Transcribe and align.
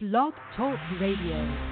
Blog 0.00 0.32
Talk 0.56 0.78
Radio. 0.98 1.69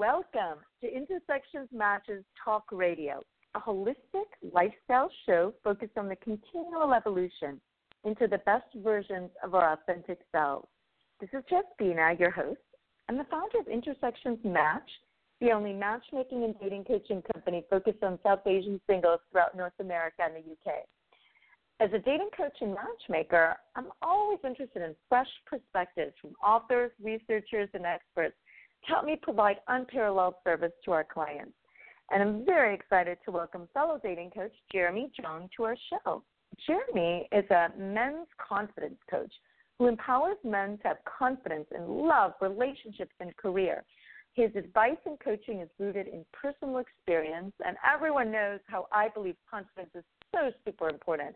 Welcome 0.00 0.56
to 0.80 0.90
Intersections 0.90 1.68
Matches 1.74 2.24
Talk 2.42 2.64
Radio, 2.72 3.20
a 3.54 3.60
holistic 3.60 4.24
lifestyle 4.50 5.10
show 5.26 5.52
focused 5.62 5.98
on 5.98 6.08
the 6.08 6.16
continual 6.16 6.94
evolution 6.94 7.60
into 8.04 8.26
the 8.26 8.38
best 8.46 8.64
versions 8.76 9.28
of 9.44 9.54
our 9.54 9.74
authentic 9.74 10.20
selves. 10.32 10.66
This 11.20 11.28
is 11.34 11.44
Jess 11.50 11.64
your 11.78 12.30
host. 12.30 12.60
I'm 13.10 13.18
the 13.18 13.26
founder 13.30 13.58
of 13.58 13.68
Intersections 13.68 14.38
Match, 14.42 14.90
the 15.42 15.52
only 15.52 15.74
matchmaking 15.74 16.44
and 16.44 16.54
dating 16.58 16.84
coaching 16.84 17.22
company 17.34 17.66
focused 17.68 18.02
on 18.02 18.18
South 18.22 18.46
Asian 18.46 18.80
singles 18.88 19.20
throughout 19.30 19.54
North 19.54 19.78
America 19.80 20.22
and 20.24 20.34
the 20.34 20.52
UK. 20.52 20.76
As 21.78 21.90
a 21.92 21.98
dating 21.98 22.30
coach 22.34 22.56
and 22.62 22.74
matchmaker, 22.74 23.54
I'm 23.76 23.88
always 24.00 24.38
interested 24.46 24.80
in 24.80 24.96
fresh 25.10 25.28
perspectives 25.44 26.14
from 26.22 26.30
authors, 26.42 26.90
researchers, 27.02 27.68
and 27.74 27.84
experts 27.84 28.36
help 28.82 29.04
me 29.04 29.18
provide 29.20 29.56
unparalleled 29.68 30.34
service 30.44 30.72
to 30.84 30.92
our 30.92 31.04
clients. 31.04 31.52
And 32.10 32.22
I'm 32.22 32.44
very 32.44 32.74
excited 32.74 33.18
to 33.24 33.30
welcome 33.30 33.68
fellow 33.72 34.00
dating 34.02 34.30
coach 34.30 34.52
Jeremy 34.72 35.10
Jong 35.20 35.48
to 35.56 35.64
our 35.64 35.76
show. 35.88 36.22
Jeremy 36.66 37.28
is 37.32 37.48
a 37.50 37.68
men's 37.78 38.26
confidence 38.48 38.98
coach 39.08 39.32
who 39.78 39.86
empowers 39.86 40.36
men 40.44 40.76
to 40.78 40.88
have 40.88 40.98
confidence 41.18 41.66
in 41.74 41.86
love, 41.88 42.32
relationships, 42.40 43.14
and 43.20 43.34
career. 43.36 43.84
His 44.34 44.50
advice 44.54 44.98
and 45.06 45.18
coaching 45.20 45.60
is 45.60 45.68
rooted 45.78 46.06
in 46.06 46.24
personal 46.32 46.78
experience, 46.78 47.52
and 47.64 47.76
everyone 47.90 48.30
knows 48.30 48.60
how 48.66 48.86
I 48.92 49.08
believe 49.08 49.36
confidence 49.50 49.90
is 49.94 50.04
so 50.32 50.50
super 50.64 50.88
important 50.88 51.34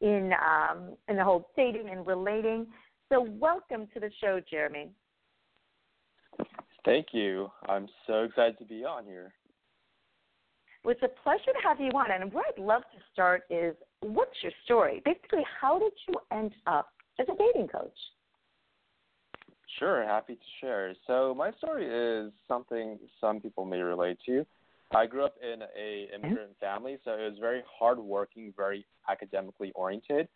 in 0.00 0.32
um, 0.44 0.96
in 1.08 1.16
the 1.16 1.24
whole 1.24 1.50
dating 1.56 1.88
and 1.90 2.06
relating. 2.06 2.66
So, 3.10 3.22
welcome 3.22 3.86
to 3.94 4.00
the 4.00 4.10
show, 4.20 4.40
Jeremy. 4.50 4.90
Thank 6.84 7.08
you. 7.12 7.50
I'm 7.68 7.88
so 8.06 8.24
excited 8.24 8.58
to 8.58 8.64
be 8.64 8.84
on 8.84 9.04
here. 9.04 9.32
Well, 10.84 10.92
it's 10.92 11.02
a 11.02 11.22
pleasure 11.22 11.52
to 11.52 11.66
have 11.68 11.80
you 11.80 11.88
on. 11.90 12.10
And 12.10 12.32
where 12.32 12.44
I'd 12.46 12.60
love 12.60 12.82
to 12.82 12.98
start 13.12 13.44
is 13.48 13.74
what's 14.00 14.36
your 14.42 14.52
story? 14.64 15.00
Basically, 15.04 15.44
how 15.60 15.78
did 15.78 15.92
you 16.06 16.14
end 16.30 16.52
up 16.66 16.88
as 17.18 17.26
a 17.28 17.36
dating 17.36 17.68
coach? 17.68 17.96
Sure, 19.78 20.04
happy 20.04 20.34
to 20.34 20.40
share. 20.60 20.94
So, 21.06 21.34
my 21.36 21.50
story 21.52 21.86
is 21.86 22.32
something 22.46 22.98
some 23.20 23.40
people 23.40 23.64
may 23.64 23.80
relate 23.80 24.18
to. 24.26 24.46
I 24.94 25.06
grew 25.06 25.24
up 25.24 25.34
in 25.42 25.62
a 25.62 26.08
immigrant 26.14 26.52
family, 26.60 26.98
so 27.04 27.12
it 27.12 27.28
was 27.28 27.38
very 27.40 27.62
hardworking, 27.66 28.52
very 28.56 28.86
academically 29.10 29.72
oriented. 29.74 30.28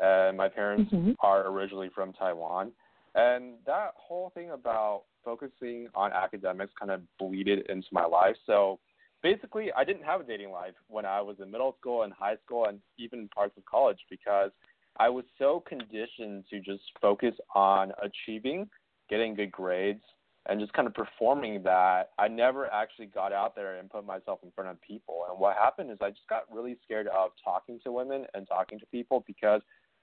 Uh, 0.00 0.30
my 0.36 0.48
parents 0.48 0.92
mm-hmm. 0.92 1.12
are 1.20 1.48
originally 1.48 1.90
from 1.92 2.12
Taiwan, 2.12 2.70
and 3.14 3.54
that 3.66 3.92
whole 3.96 4.30
thing 4.34 4.50
about 4.50 5.04
focusing 5.24 5.88
on 5.94 6.12
academics 6.12 6.72
kind 6.78 6.90
of 6.90 7.00
bleeded 7.18 7.66
into 7.70 7.88
my 7.92 8.04
life. 8.04 8.36
So 8.46 8.78
basically, 9.22 9.72
I 9.76 9.84
didn't 9.84 10.04
have 10.04 10.20
a 10.20 10.24
dating 10.24 10.50
life 10.50 10.74
when 10.88 11.04
I 11.04 11.20
was 11.20 11.36
in 11.40 11.50
middle 11.50 11.76
school 11.80 12.02
and 12.02 12.12
high 12.12 12.36
school 12.44 12.66
and 12.66 12.78
even 12.98 13.28
parts 13.28 13.56
of 13.56 13.64
college 13.64 13.98
because 14.10 14.50
I 14.98 15.08
was 15.08 15.24
so 15.38 15.64
conditioned 15.66 16.44
to 16.50 16.60
just 16.60 16.82
focus 17.00 17.34
on 17.54 17.92
achieving, 18.02 18.68
getting 19.08 19.34
good 19.34 19.50
grades, 19.50 20.02
and 20.46 20.60
just 20.60 20.72
kind 20.74 20.86
of 20.86 20.94
performing 20.94 21.62
that, 21.62 22.10
I 22.18 22.28
never 22.28 22.70
actually 22.70 23.06
got 23.06 23.32
out 23.32 23.56
there 23.56 23.78
and 23.78 23.88
put 23.88 24.04
myself 24.04 24.40
in 24.42 24.50
front 24.50 24.70
of 24.70 24.80
people. 24.82 25.24
And 25.30 25.38
what 25.38 25.56
happened 25.56 25.90
is 25.90 25.98
I 26.02 26.10
just 26.10 26.28
got 26.28 26.42
really 26.52 26.76
scared 26.84 27.08
of 27.08 27.30
talking 27.42 27.80
to 27.84 27.92
women 27.92 28.26
and 28.34 28.46
talking 28.46 28.78
to 28.78 28.86
people 28.86 29.24
because, 29.26 29.62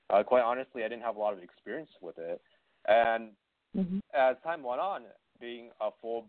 uh, 0.09 0.23
quite 0.23 0.41
honestly, 0.41 0.83
I 0.83 0.87
didn't 0.87 1.03
have 1.03 1.15
a 1.15 1.19
lot 1.19 1.33
of 1.33 1.43
experience 1.43 1.91
with 2.01 2.17
it. 2.17 2.41
And 2.87 3.29
mm-hmm. 3.75 3.99
as 4.13 4.35
time 4.43 4.63
went 4.63 4.81
on, 4.81 5.03
being 5.39 5.69
a 5.79 5.89
full, 6.01 6.27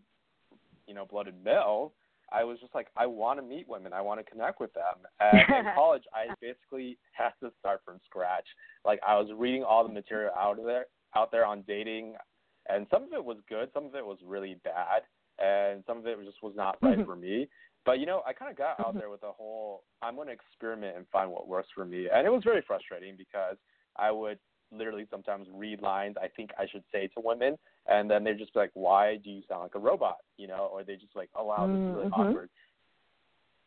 you 0.87 0.93
know, 0.93 1.05
blooded 1.05 1.35
male, 1.43 1.93
I 2.31 2.43
was 2.43 2.59
just 2.59 2.73
like, 2.73 2.87
I 2.97 3.05
want 3.05 3.39
to 3.39 3.45
meet 3.45 3.69
women. 3.69 3.93
I 3.93 4.01
want 4.01 4.19
to 4.23 4.29
connect 4.29 4.59
with 4.59 4.73
them. 4.73 5.05
And 5.19 5.39
in 5.39 5.71
college, 5.75 6.03
I 6.13 6.33
basically 6.41 6.97
had 7.11 7.31
to 7.41 7.51
start 7.59 7.81
from 7.85 7.99
scratch. 8.05 8.45
Like 8.83 8.99
I 9.07 9.17
was 9.17 9.29
reading 9.35 9.63
all 9.63 9.87
the 9.87 9.93
material 9.93 10.31
out 10.37 10.57
of 10.57 10.65
there, 10.65 10.85
out 11.15 11.31
there 11.31 11.45
on 11.45 11.63
dating, 11.67 12.15
and 12.69 12.87
some 12.89 13.03
of 13.03 13.13
it 13.13 13.23
was 13.23 13.37
good, 13.47 13.69
some 13.73 13.85
of 13.85 13.95
it 13.95 14.05
was 14.05 14.17
really 14.25 14.57
bad, 14.63 15.03
and 15.37 15.83
some 15.85 15.97
of 15.97 16.07
it 16.07 16.17
just 16.25 16.41
was 16.41 16.53
not 16.55 16.77
right 16.81 16.97
mm-hmm. 16.97 17.05
for 17.05 17.15
me. 17.15 17.47
But 17.85 17.99
you 17.99 18.05
know, 18.05 18.23
I 18.25 18.33
kind 18.33 18.49
of 18.49 18.57
got 18.57 18.79
out 18.79 18.89
mm-hmm. 18.89 18.99
there 18.99 19.09
with 19.09 19.23
a 19.23 19.31
whole 19.31 19.83
I'm 20.01 20.15
going 20.15 20.27
to 20.27 20.33
experiment 20.33 20.97
and 20.97 21.05
find 21.11 21.29
what 21.29 21.47
works 21.47 21.69
for 21.75 21.85
me, 21.85 22.07
and 22.11 22.25
it 22.25 22.31
was 22.31 22.43
very 22.43 22.63
frustrating 22.65 23.15
because 23.17 23.57
I 23.97 24.09
would 24.11 24.39
literally 24.75 25.07
sometimes 25.09 25.47
read 25.53 25.81
lines 25.81 26.15
I 26.21 26.27
think 26.27 26.51
I 26.57 26.65
should 26.71 26.83
say 26.91 27.07
to 27.07 27.21
women, 27.23 27.57
and 27.87 28.09
then 28.09 28.23
they're 28.23 28.37
just 28.37 28.55
like, 28.55 28.71
"Why 28.73 29.17
do 29.17 29.29
you 29.29 29.41
sound 29.47 29.63
like 29.63 29.75
a 29.75 29.79
robot?" 29.79 30.17
You 30.37 30.47
know, 30.47 30.69
or 30.71 30.83
they 30.83 30.95
just 30.95 31.15
like, 31.15 31.29
"Oh 31.35 31.45
wow, 31.45 31.67
this 31.67 31.75
is 31.75 31.95
really 31.95 32.09
mm-hmm. 32.09 32.21
awkward." 32.21 32.49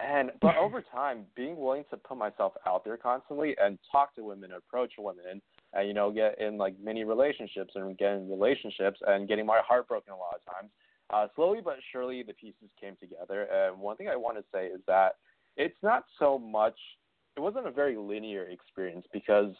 And 0.00 0.30
but 0.40 0.56
over 0.60 0.82
time, 0.82 1.24
being 1.34 1.56
willing 1.56 1.84
to 1.90 1.96
put 1.96 2.16
myself 2.16 2.52
out 2.66 2.84
there 2.84 2.96
constantly 2.96 3.56
and 3.60 3.78
talk 3.90 4.14
to 4.16 4.24
women, 4.24 4.52
approach 4.52 4.92
women, 4.98 5.40
and 5.72 5.88
you 5.88 5.94
know, 5.94 6.10
get 6.10 6.40
in 6.40 6.56
like 6.56 6.74
many 6.82 7.04
relationships 7.04 7.72
and 7.74 7.96
get 7.98 8.12
in 8.12 8.28
relationships 8.28 9.00
and 9.06 9.28
getting 9.28 9.46
my 9.46 9.60
heart 9.66 9.88
broken 9.88 10.12
a 10.12 10.16
lot 10.16 10.34
of 10.34 10.52
times. 10.52 10.70
Uh, 11.10 11.28
slowly 11.36 11.60
but 11.64 11.76
surely, 11.92 12.22
the 12.22 12.34
pieces 12.34 12.68
came 12.80 12.96
together. 13.00 13.44
And 13.44 13.80
one 13.80 13.96
thing 13.96 14.08
I 14.08 14.16
want 14.16 14.38
to 14.38 14.44
say 14.52 14.66
is 14.66 14.80
that 14.86 15.16
it's 15.56 15.76
not 15.82 16.04
so 16.18 16.38
much. 16.38 16.76
It 17.36 17.40
wasn't 17.40 17.66
a 17.66 17.70
very 17.70 17.96
linear 17.96 18.44
experience 18.44 19.06
because 19.12 19.52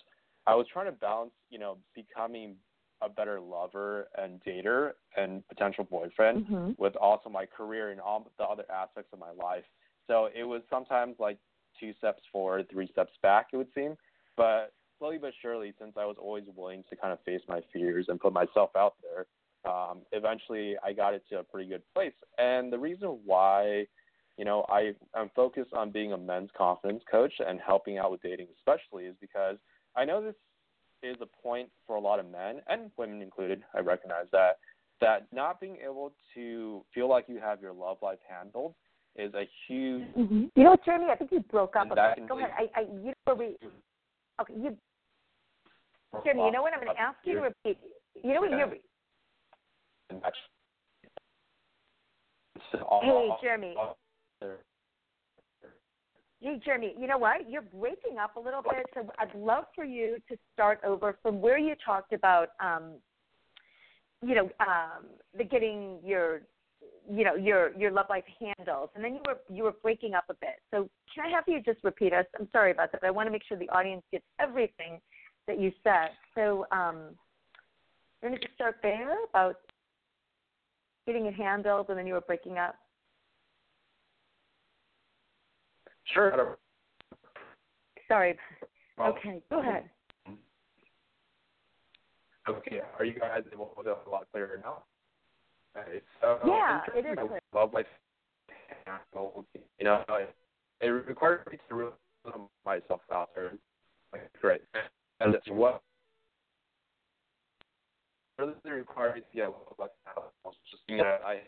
I 0.47 0.55
was 0.55 0.67
trying 0.73 0.87
to 0.87 0.93
balance, 0.93 1.33
you 1.51 1.59
know, 1.59 1.79
becoming 1.95 2.57
a 3.03 3.09
better 3.09 3.41
lover 3.41 4.09
and 4.17 4.41
dater 4.47 4.93
and 5.17 5.47
potential 5.49 5.85
boyfriend 5.85 6.47
mm-hmm. 6.47 6.71
with 6.79 6.97
also 6.97 7.29
my 7.29 7.45
career 7.45 7.91
and 7.91 8.01
all 8.01 8.31
the 8.39 8.45
other 8.45 8.65
aspects 8.73 9.11
of 9.13 9.19
my 9.19 9.33
life. 9.33 9.65
So 10.07 10.29
it 10.35 10.45
was 10.45 10.63
sometimes 10.71 11.17
like 11.19 11.39
two 11.79 11.93
steps 11.99 12.23
forward, 12.33 12.67
three 12.71 12.89
steps 12.91 13.13
back, 13.23 13.49
it 13.53 13.57
would 13.57 13.69
seem. 13.75 13.97
But 14.37 14.73
slowly 14.99 15.19
but 15.19 15.33
surely, 15.43 15.75
since 15.79 15.93
I 15.99 16.07
was 16.07 16.17
always 16.19 16.45
willing 16.55 16.85
to 16.89 16.97
kind 16.97 17.13
of 17.13 17.19
face 17.25 17.43
my 17.49 17.61
fears 17.73 18.07
and 18.09 18.21
put 18.21 18.33
myself 18.33 18.71
out 18.77 18.95
there, 19.03 19.27
um, 19.71 19.99
eventually 20.13 20.77
I 20.83 20.93
got 20.93 21.13
it 21.13 21.23
to 21.31 21.41
a 21.41 21.43
pretty 21.43 21.69
good 21.69 21.83
place. 21.93 22.15
And 22.39 22.73
the 22.73 22.79
reason 22.79 23.19
why, 23.27 23.87
you 24.39 24.45
know, 24.45 24.65
I, 24.71 24.93
I'm 25.13 25.31
focused 25.35 25.75
on 25.75 25.91
being 25.91 26.13
a 26.13 26.19
men's 26.19 26.51
confidence 26.57 27.03
coach 27.11 27.33
and 27.47 27.61
helping 27.61 27.99
out 27.99 28.11
with 28.11 28.23
dating, 28.23 28.47
especially, 28.59 29.05
is 29.05 29.17
because– 29.21 29.57
I 29.97 30.05
know 30.05 30.23
this 30.23 30.35
is 31.03 31.17
a 31.21 31.27
point 31.43 31.69
for 31.87 31.97
a 31.97 32.01
lot 32.01 32.21
of 32.21 32.31
men 32.31 32.61
and 32.69 32.91
women 32.97 33.23
included. 33.23 33.63
I 33.75 33.81
recognize 33.81 34.27
that 34.33 34.59
that 35.01 35.27
not 35.33 35.61
being 35.61 35.79
able 35.85 36.13
to 36.35 36.83
feel 36.95 37.09
like 37.09 37.27
you 37.29 37.39
have 37.39 37.61
your 37.61 37.73
love 37.73 37.99
life 38.03 38.19
handled 38.29 38.75
is 39.17 39.33
a 39.35 39.49
huge. 39.67 40.05
Mm-hmm. 40.17 40.45
You 40.55 40.65
know, 40.65 40.77
Jeremy, 40.85 41.07
I 41.11 41.17
think 41.17 41.33
you 41.33 41.41
broke 41.41 41.77
up 41.77 41.91
a 41.91 41.95
bit. 41.95 42.29
Go 42.29 42.39
ahead. 42.39 42.51
I, 42.57 42.81
I, 42.81 42.83
you 42.83 43.07
know, 43.07 43.15
where 43.25 43.37
we. 43.37 43.57
Okay, 44.41 44.55
you. 44.55 44.77
Jeremy, 46.25 46.45
you 46.45 46.53
know 46.53 46.63
what? 46.63 46.73
I'm 46.73 46.81
going 46.83 46.95
to 46.95 47.01
ask 47.01 47.17
you 47.25 47.35
to 47.35 47.41
repeat. 47.41 47.79
You 48.23 48.35
know 48.35 48.41
what? 48.41 48.51
You're. 48.51 48.75
Hey, 53.03 53.29
Jeremy. 53.43 53.75
Hey, 56.41 56.61
Jeremy, 56.65 56.95
you 56.99 57.07
know 57.07 57.19
what? 57.19 57.49
You're 57.49 57.63
breaking 57.63 58.19
up 58.19 58.37
a 58.37 58.41
little 58.41 58.63
bit, 58.63 58.87
so 58.95 59.11
I'd 59.19 59.35
love 59.35 59.65
for 59.75 59.85
you 59.85 60.19
to 60.29 60.37
start 60.53 60.81
over 60.85 61.19
from 61.23 61.41
where 61.41 61.59
you 61.59 61.75
talked 61.85 62.13
about, 62.13 62.51
um, 62.61 62.95
you 64.23 64.35
know, 64.35 64.51
um, 64.61 65.07
the 65.37 65.45
getting 65.45 65.99
your, 66.05 66.43
you 67.11 67.25
know, 67.25 67.35
your 67.37 67.75
your 67.77 67.91
love 67.91 68.07
life 68.11 68.25
handles, 68.41 68.91
and 68.95 69.05
then 69.05 69.15
you 69.15 69.21
were 69.27 69.39
you 69.49 69.65
were 69.65 69.73
breaking 69.83 70.15
up 70.15 70.25
a 70.29 70.35
bit. 70.35 70.61
So 70.71 70.89
can 71.15 71.27
I 71.27 71.31
have 71.31 71.45
you 71.47 71.61
just 71.63 71.83
repeat 71.85 72.13
us? 72.13 72.27
I'm 72.39 72.49
sorry 72.53 72.71
about 72.73 72.93
that, 72.93 73.01
but 73.01 73.07
I 73.07 73.11
want 73.11 73.27
to 73.29 73.31
make 73.31 73.43
sure 73.49 73.59
the 73.59 73.69
audience 73.71 74.03
gets 74.13 74.25
everything 74.41 75.01
that 75.47 75.59
you 75.61 75.73
said. 75.85 76.11
So, 76.35 76.67
um, 76.73 77.17
You 78.23 78.31
want 78.31 78.41
to 78.41 78.47
just 78.47 78.55
start 78.57 78.77
there 78.83 79.25
about 79.31 79.57
getting 81.07 81.27
it 81.27 81.35
handled 81.35 81.89
and 81.89 81.99
then 81.99 82.07
you 82.07 82.15
were 82.15 82.21
breaking 82.23 82.59
up? 82.59 82.77
Sure. 86.13 86.57
Sorry. 88.09 88.39
Okay, 89.01 89.43
go 89.51 89.61
ahead. 89.61 89.91
Mm-hmm. 90.29 90.35
Okay, 92.49 92.81
are 92.99 93.05
you 93.05 93.19
guys 93.19 93.43
able 93.53 93.67
to 93.67 93.75
hold 93.75 93.87
up 93.89 94.07
a 94.07 94.11
lot 94.11 94.27
clearer 94.33 94.61
now? 94.63 94.85
Okay, 95.77 96.01
so 96.21 96.39
Yeah, 96.47 96.81
it 96.95 97.05
is 97.05 97.19
clear. 97.19 97.41
Love 97.53 97.75
life, 97.75 97.87
you 99.79 99.85
know, 99.85 100.05
it- 100.11 100.87
requires 100.87 101.45
me 101.51 101.59
to 101.69 101.75
really 101.75 101.93
myself 102.65 103.01
out 103.13 103.31
there. 103.35 103.53
Like, 104.13 104.31
great, 104.41 104.63
and 105.21 105.35
it's 105.35 105.49
what 105.49 105.83
really 108.39 108.55
requires 108.65 109.23
yeah, 109.33 109.49
love 109.49 109.75
life. 109.79 109.91
Just 110.71 110.83
you 110.89 110.99
know, 110.99 111.19
I 111.27 111.41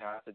have 0.00 0.24
to 0.24 0.34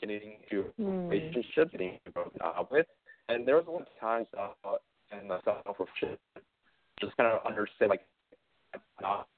getting 0.00 0.38
into 0.50 0.72
Hmm. 0.78 1.08
relationship, 1.08 1.70
getting 1.70 1.98
broken 2.12 2.40
up 2.42 2.70
with. 2.70 2.86
And 3.28 3.46
there 3.46 3.56
was 3.56 3.66
a 3.66 3.70
lot 3.70 3.82
of 3.82 4.00
times 4.00 4.26
uh, 4.36 4.76
in 5.12 5.28
the 5.28 5.40
self 5.44 5.64
reflection, 5.78 6.18
just 7.00 7.16
kind 7.16 7.32
of 7.32 7.46
understand 7.46 7.90
like 7.90 8.06
not 9.00 9.28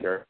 there 0.00 0.26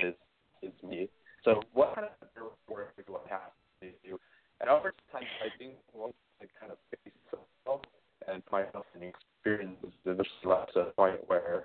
is 0.00 0.14
is 0.62 0.72
me. 0.82 1.08
So 1.44 1.62
what 1.72 1.94
kind 1.94 2.06
of 2.06 2.42
work 2.68 2.94
do 3.06 3.16
I 3.16 3.28
have 3.28 3.52
to 3.82 3.88
do? 4.06 4.18
And 4.60 4.70
over 4.70 4.94
time, 5.12 5.24
I 5.42 5.48
think 5.58 5.74
once 5.92 6.14
I 6.40 6.46
kind 6.58 6.72
of 6.72 6.78
face 6.90 7.12
myself 7.32 7.82
and 8.28 8.42
myself 8.50 8.86
in 8.94 9.02
experiences, 9.02 9.92
there's 10.04 10.26
less 10.44 10.68
to 10.74 10.84
the 10.84 10.92
point 10.96 11.20
where 11.26 11.64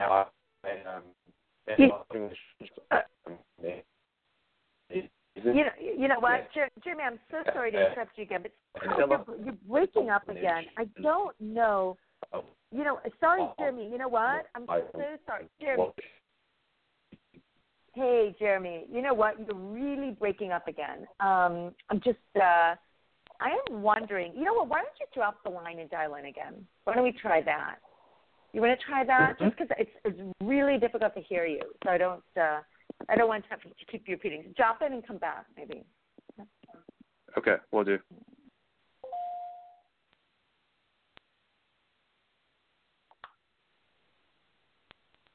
now 0.00 0.26
I 0.64 0.68
am 0.68 1.02
You- 1.78 1.92
relationship. 2.12 2.84
You 5.36 5.52
know, 5.64 5.70
you 5.80 6.08
know 6.08 6.20
what, 6.20 6.48
Jer- 6.54 6.70
Jeremy? 6.84 7.02
I'm 7.02 7.18
so 7.30 7.42
sorry 7.52 7.72
to 7.72 7.90
interrupt 7.90 8.16
you 8.16 8.22
again, 8.22 8.42
but 8.42 8.52
you're, 8.96 9.24
you're 9.44 9.54
breaking 9.68 10.08
up 10.10 10.28
again. 10.28 10.64
I 10.78 10.84
don't 11.02 11.34
know. 11.40 11.96
You 12.70 12.84
know, 12.84 13.00
sorry, 13.20 13.48
Jeremy. 13.58 13.88
You 13.90 13.98
know 13.98 14.08
what? 14.08 14.46
I'm 14.54 14.64
so 14.92 15.02
sorry, 15.26 15.46
Jeremy. 15.60 15.88
Hey, 17.94 18.34
Jeremy. 18.38 18.86
You 18.92 19.02
know 19.02 19.14
what? 19.14 19.38
You're 19.38 19.56
really 19.56 20.12
breaking 20.12 20.52
up 20.52 20.68
again. 20.68 21.06
Um, 21.20 21.74
I'm 21.90 22.00
just. 22.02 22.18
uh 22.36 22.74
I 23.40 23.50
am 23.68 23.82
wondering. 23.82 24.32
You 24.36 24.44
know 24.44 24.54
what? 24.54 24.68
Why 24.68 24.78
don't 24.78 24.88
you 25.00 25.06
drop 25.12 25.42
the 25.42 25.50
line 25.50 25.80
and 25.80 25.90
dial 25.90 26.14
in 26.14 26.26
again? 26.26 26.66
Why 26.84 26.94
don't 26.94 27.02
we 27.04 27.12
try 27.12 27.42
that? 27.42 27.76
You 28.54 28.60
want 28.60 28.78
to 28.78 28.86
try 28.86 29.02
that? 29.04 29.36
Just 29.40 29.56
because 29.58 29.76
it's 29.80 29.90
it's 30.04 30.20
really 30.40 30.78
difficult 30.78 31.12
to 31.14 31.20
hear 31.20 31.44
you, 31.44 31.60
so 31.82 31.90
I 31.90 31.98
don't. 31.98 32.22
uh 32.40 32.60
I 33.08 33.16
don't 33.16 33.26
want 33.28 33.42
to 33.44 33.50
have 33.50 33.60
to 33.62 33.68
keep 33.90 34.04
you 34.06 34.14
repeating. 34.14 34.54
Drop 34.56 34.80
in 34.80 34.92
and 34.92 35.04
come 35.04 35.18
back, 35.18 35.46
maybe. 35.56 35.82
Okay, 37.36 37.56
we'll 37.72 37.82
do. 37.82 37.98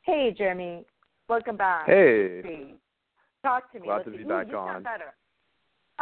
Hey, 0.04 0.34
Jeremy. 0.38 0.86
Welcome 1.28 1.58
back. 1.58 1.86
Hey. 1.86 2.42
See. 2.42 2.74
Talk 3.44 3.72
to 3.74 3.80
me. 3.80 3.86
Glad 3.86 3.96
let's 3.98 4.06
to 4.06 4.12
see. 4.12 4.18
be 4.18 4.24
Ooh, 4.24 4.28
back 4.28 4.48
you 4.48 4.54
sound 4.54 4.70
on. 4.78 4.84
better. 4.84 5.14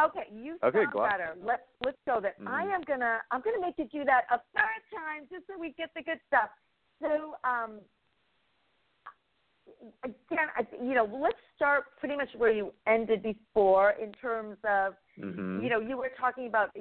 Okay, 0.00 0.28
you 0.32 0.58
Okay, 0.62 0.82
sound 0.84 0.92
glad- 0.92 1.10
better. 1.10 1.34
Let's 1.42 1.62
let's 1.84 1.98
go 2.06 2.20
there. 2.20 2.34
I 2.46 2.64
Mhm. 2.64 2.72
am 2.74 2.82
gonna 2.82 3.20
I'm 3.30 3.40
gonna 3.40 3.60
make 3.60 3.78
you 3.78 3.84
do 3.86 4.04
that 4.04 4.24
a 4.30 4.38
third 4.54 4.82
time 4.94 5.26
just 5.30 5.46
so 5.46 5.58
we 5.58 5.70
get 5.72 5.92
the 5.94 6.02
good 6.02 6.20
stuff. 6.26 6.50
So 7.00 7.34
um 7.44 7.80
again, 10.02 10.48
I, 10.56 10.66
you 10.82 10.94
know, 10.94 11.04
let's 11.04 11.38
start 11.54 11.84
pretty 11.98 12.16
much 12.16 12.28
where 12.36 12.52
you 12.52 12.72
ended 12.86 13.22
before 13.22 13.92
in 13.92 14.12
terms 14.14 14.56
of 14.64 14.94
Mhm. 15.18 15.62
you 15.62 15.68
know, 15.68 15.80
you 15.80 15.96
were 15.96 16.10
talking 16.10 16.46
about 16.46 16.72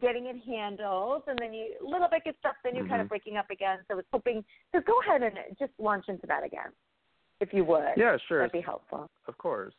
getting 0.00 0.26
it 0.26 0.36
handled, 0.44 1.22
and 1.28 1.38
then 1.38 1.52
you 1.52 1.76
a 1.80 1.84
little 1.84 2.08
bit 2.08 2.24
good 2.24 2.36
stuff, 2.38 2.56
then 2.64 2.74
you're 2.74 2.86
kind 2.86 3.00
of 3.00 3.06
Mhm. 3.06 3.10
breaking 3.10 3.36
up 3.36 3.48
again. 3.50 3.78
So 3.86 3.94
I 3.94 3.96
was 3.96 4.04
hoping, 4.12 4.44
so 4.72 4.80
go 4.80 5.00
ahead 5.00 5.22
and 5.22 5.38
just 5.58 5.72
launch 5.78 6.08
into 6.08 6.26
that 6.26 6.42
again, 6.42 6.72
if 7.40 7.52
you 7.52 7.64
would. 7.64 7.96
Yeah, 7.96 8.16
sure. 8.16 8.38
That'd 8.38 8.52
be 8.52 8.60
helpful. 8.60 9.08
Of 9.26 9.38
course. 9.38 9.74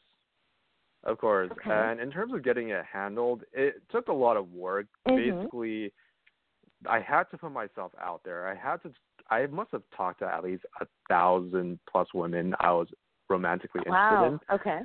Of 1.03 1.17
course. 1.19 1.51
Okay. 1.51 1.69
And 1.69 1.99
in 1.99 2.09
terms 2.09 2.33
of 2.33 2.41
getting 2.41 2.69
it 2.69 2.83
handled, 2.85 3.43
it 3.51 3.87
took 3.89 4.07
a 4.07 4.13
lot 4.13 4.37
of 4.37 4.53
work. 4.53 4.87
Mhm. 5.05 5.15
Basically, 5.15 5.93
I 6.87 6.99
had 6.99 7.29
to 7.31 7.37
put 7.37 7.51
myself 7.51 7.93
out 7.99 8.23
there. 8.23 8.47
I 8.47 8.55
had 8.55 8.81
to. 8.83 8.93
I 9.29 9.47
must 9.47 9.71
have 9.71 9.83
talked 9.95 10.19
to 10.19 10.27
at 10.27 10.43
least 10.43 10.65
a 10.81 10.87
thousand 11.09 11.79
plus 11.89 12.07
women 12.13 12.53
I 12.59 12.71
was 12.71 12.87
romantically 13.29 13.81
Wow. 13.87 14.25
interested 14.25 14.27
in. 14.27 14.55
Okay. 14.55 14.79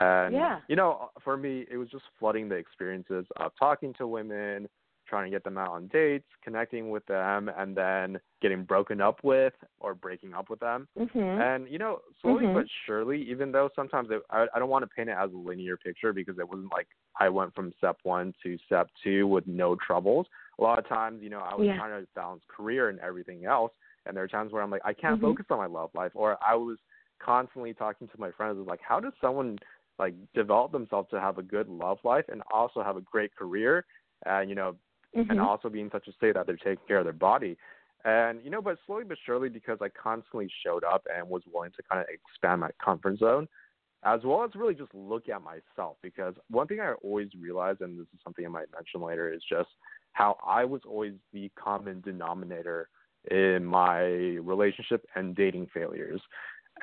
And 0.00 0.34
Yeah. 0.34 0.60
you 0.68 0.76
know, 0.76 1.10
for 1.24 1.36
me, 1.36 1.66
it 1.70 1.76
was 1.76 1.88
just 1.88 2.04
flooding 2.18 2.48
the 2.48 2.56
experiences 2.56 3.26
of 3.36 3.52
talking 3.58 3.94
to 3.94 4.06
women, 4.06 4.68
trying 5.06 5.24
to 5.24 5.30
get 5.34 5.42
them 5.44 5.56
out 5.56 5.70
on 5.70 5.88
dates, 5.88 6.28
connecting 6.44 6.90
with 6.90 7.04
them, 7.06 7.50
and 7.56 7.74
then 7.74 8.20
getting 8.42 8.64
broken 8.64 9.00
up 9.00 9.24
with 9.24 9.54
or 9.80 9.94
breaking 9.94 10.34
up 10.34 10.50
with 10.50 10.60
them. 10.60 10.86
Mhm. 10.98 11.40
And 11.40 11.68
you 11.68 11.78
know, 11.78 12.02
slowly 12.20 12.44
Mhm. 12.44 12.54
but 12.54 12.66
surely, 12.84 13.22
even 13.22 13.50
though 13.50 13.70
sometimes 13.74 14.10
it, 14.10 14.22
I, 14.30 14.46
I 14.54 14.58
don't 14.58 14.68
want 14.68 14.82
to 14.82 14.88
paint 14.94 15.08
it 15.08 15.16
as 15.18 15.32
a 15.32 15.36
linear 15.36 15.76
picture 15.78 16.12
because 16.12 16.38
it 16.38 16.48
wasn't 16.48 16.72
like 16.72 16.88
I 17.18 17.28
went 17.30 17.54
from 17.54 17.72
step 17.78 17.98
one 18.02 18.34
to 18.42 18.58
step 18.66 18.90
two 19.02 19.26
with 19.26 19.46
no 19.46 19.74
troubles. 19.76 20.26
A 20.58 20.62
lot 20.62 20.78
of 20.78 20.88
times, 20.88 21.22
you 21.22 21.30
know, 21.30 21.38
I 21.40 21.54
was 21.54 21.66
Yeah. 21.66 21.76
trying 21.76 22.00
to 22.00 22.08
balance 22.14 22.42
career 22.48 22.88
and 22.88 22.98
everything 23.00 23.44
else, 23.44 23.72
and 24.06 24.16
there 24.16 24.24
are 24.24 24.28
times 24.28 24.52
where 24.52 24.62
I'm 24.62 24.70
like, 24.70 24.82
I 24.84 24.92
can't 24.92 25.18
Mhm. 25.18 25.22
focus 25.22 25.46
on 25.50 25.58
my 25.58 25.66
love 25.66 25.90
life, 25.94 26.12
or 26.14 26.36
I 26.42 26.54
was 26.54 26.78
constantly 27.20 27.74
talking 27.74 28.08
to 28.08 28.20
my 28.20 28.30
friends, 28.32 28.58
like, 28.66 28.80
how 28.80 29.00
does 29.00 29.12
someone 29.20 29.58
like 29.98 30.14
develop 30.32 30.70
themselves 30.72 31.10
to 31.10 31.20
have 31.20 31.38
a 31.38 31.42
good 31.42 31.68
love 31.68 31.98
life 32.04 32.24
and 32.28 32.42
also 32.52 32.82
have 32.82 32.96
a 32.96 33.00
great 33.00 33.34
career, 33.34 33.84
and 34.26 34.48
you 34.48 34.54
know, 34.56 34.76
and 35.28 35.38
Mhm. 35.38 35.40
also 35.40 35.68
be 35.68 35.80
in 35.80 35.90
such 35.90 36.06
a 36.08 36.12
state 36.12 36.34
that 36.34 36.46
they're 36.46 36.56
taking 36.56 36.86
care 36.86 36.98
of 36.98 37.04
their 37.04 37.12
body. 37.12 37.56
And 38.04 38.42
you 38.44 38.50
know, 38.50 38.62
but 38.62 38.78
slowly 38.86 39.04
but 39.04 39.18
surely, 39.26 39.48
because 39.48 39.78
I 39.80 39.88
constantly 39.90 40.48
showed 40.64 40.84
up 40.84 41.06
and 41.14 41.28
was 41.28 41.42
willing 41.52 41.72
to 41.72 41.82
kind 41.82 42.00
of 42.00 42.06
expand 42.08 42.60
my 42.60 42.70
comfort 42.84 43.18
zone, 43.18 43.48
as 44.04 44.20
well 44.24 44.44
as 44.44 44.54
really 44.54 44.74
just 44.74 44.94
look 44.94 45.28
at 45.28 45.42
myself. 45.42 45.96
Because 46.02 46.34
one 46.48 46.68
thing 46.68 46.80
I 46.80 46.92
always 47.02 47.28
realized, 47.40 47.80
and 47.80 47.98
this 47.98 48.06
is 48.14 48.20
something 48.22 48.44
I 48.46 48.48
might 48.48 48.72
mention 48.72 49.00
later, 49.00 49.32
is 49.32 49.42
just 49.48 49.70
how 50.18 50.36
I 50.44 50.64
was 50.64 50.80
always 50.84 51.12
the 51.32 51.48
common 51.54 52.00
denominator 52.00 52.88
in 53.30 53.64
my 53.64 54.00
relationship 54.02 55.06
and 55.14 55.36
dating 55.36 55.68
failures. 55.72 56.20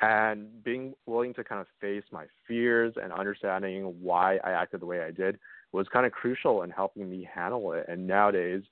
And 0.00 0.64
being 0.64 0.94
willing 1.04 1.34
to 1.34 1.44
kind 1.44 1.60
of 1.60 1.66
face 1.78 2.04
my 2.10 2.24
fears 2.48 2.94
and 3.02 3.12
understanding 3.12 3.94
why 4.00 4.38
I 4.38 4.52
acted 4.52 4.80
the 4.80 4.86
way 4.86 5.02
I 5.02 5.10
did 5.10 5.38
was 5.72 5.86
kind 5.92 6.06
of 6.06 6.12
crucial 6.12 6.62
in 6.62 6.70
helping 6.70 7.10
me 7.10 7.28
handle 7.30 7.72
it. 7.74 7.84
And 7.88 8.06
nowadays, 8.06 8.62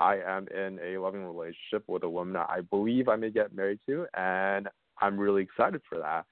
I 0.00 0.16
am 0.16 0.48
in 0.48 0.80
a 0.84 0.98
loving 0.98 1.24
relationship 1.24 1.84
with 1.86 2.02
a 2.02 2.08
woman 2.08 2.34
that 2.34 2.50
I 2.50 2.62
believe 2.62 3.08
I 3.08 3.14
may 3.14 3.30
get 3.30 3.54
married 3.54 3.78
to, 3.86 4.06
and 4.14 4.68
I'm 5.00 5.16
really 5.16 5.42
excited 5.42 5.80
for 5.88 5.98
that. 5.98 6.24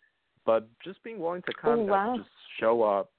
But 0.45 0.69
just 0.83 1.03
being 1.05 1.21
willing 1.21 1.43
to 1.43 1.53
kind 1.53 1.81
Oh, 1.81 1.83
of 1.85 1.89
wow. 1.89 2.15
just 2.17 2.31
show 2.59 2.83
up, 2.83 3.11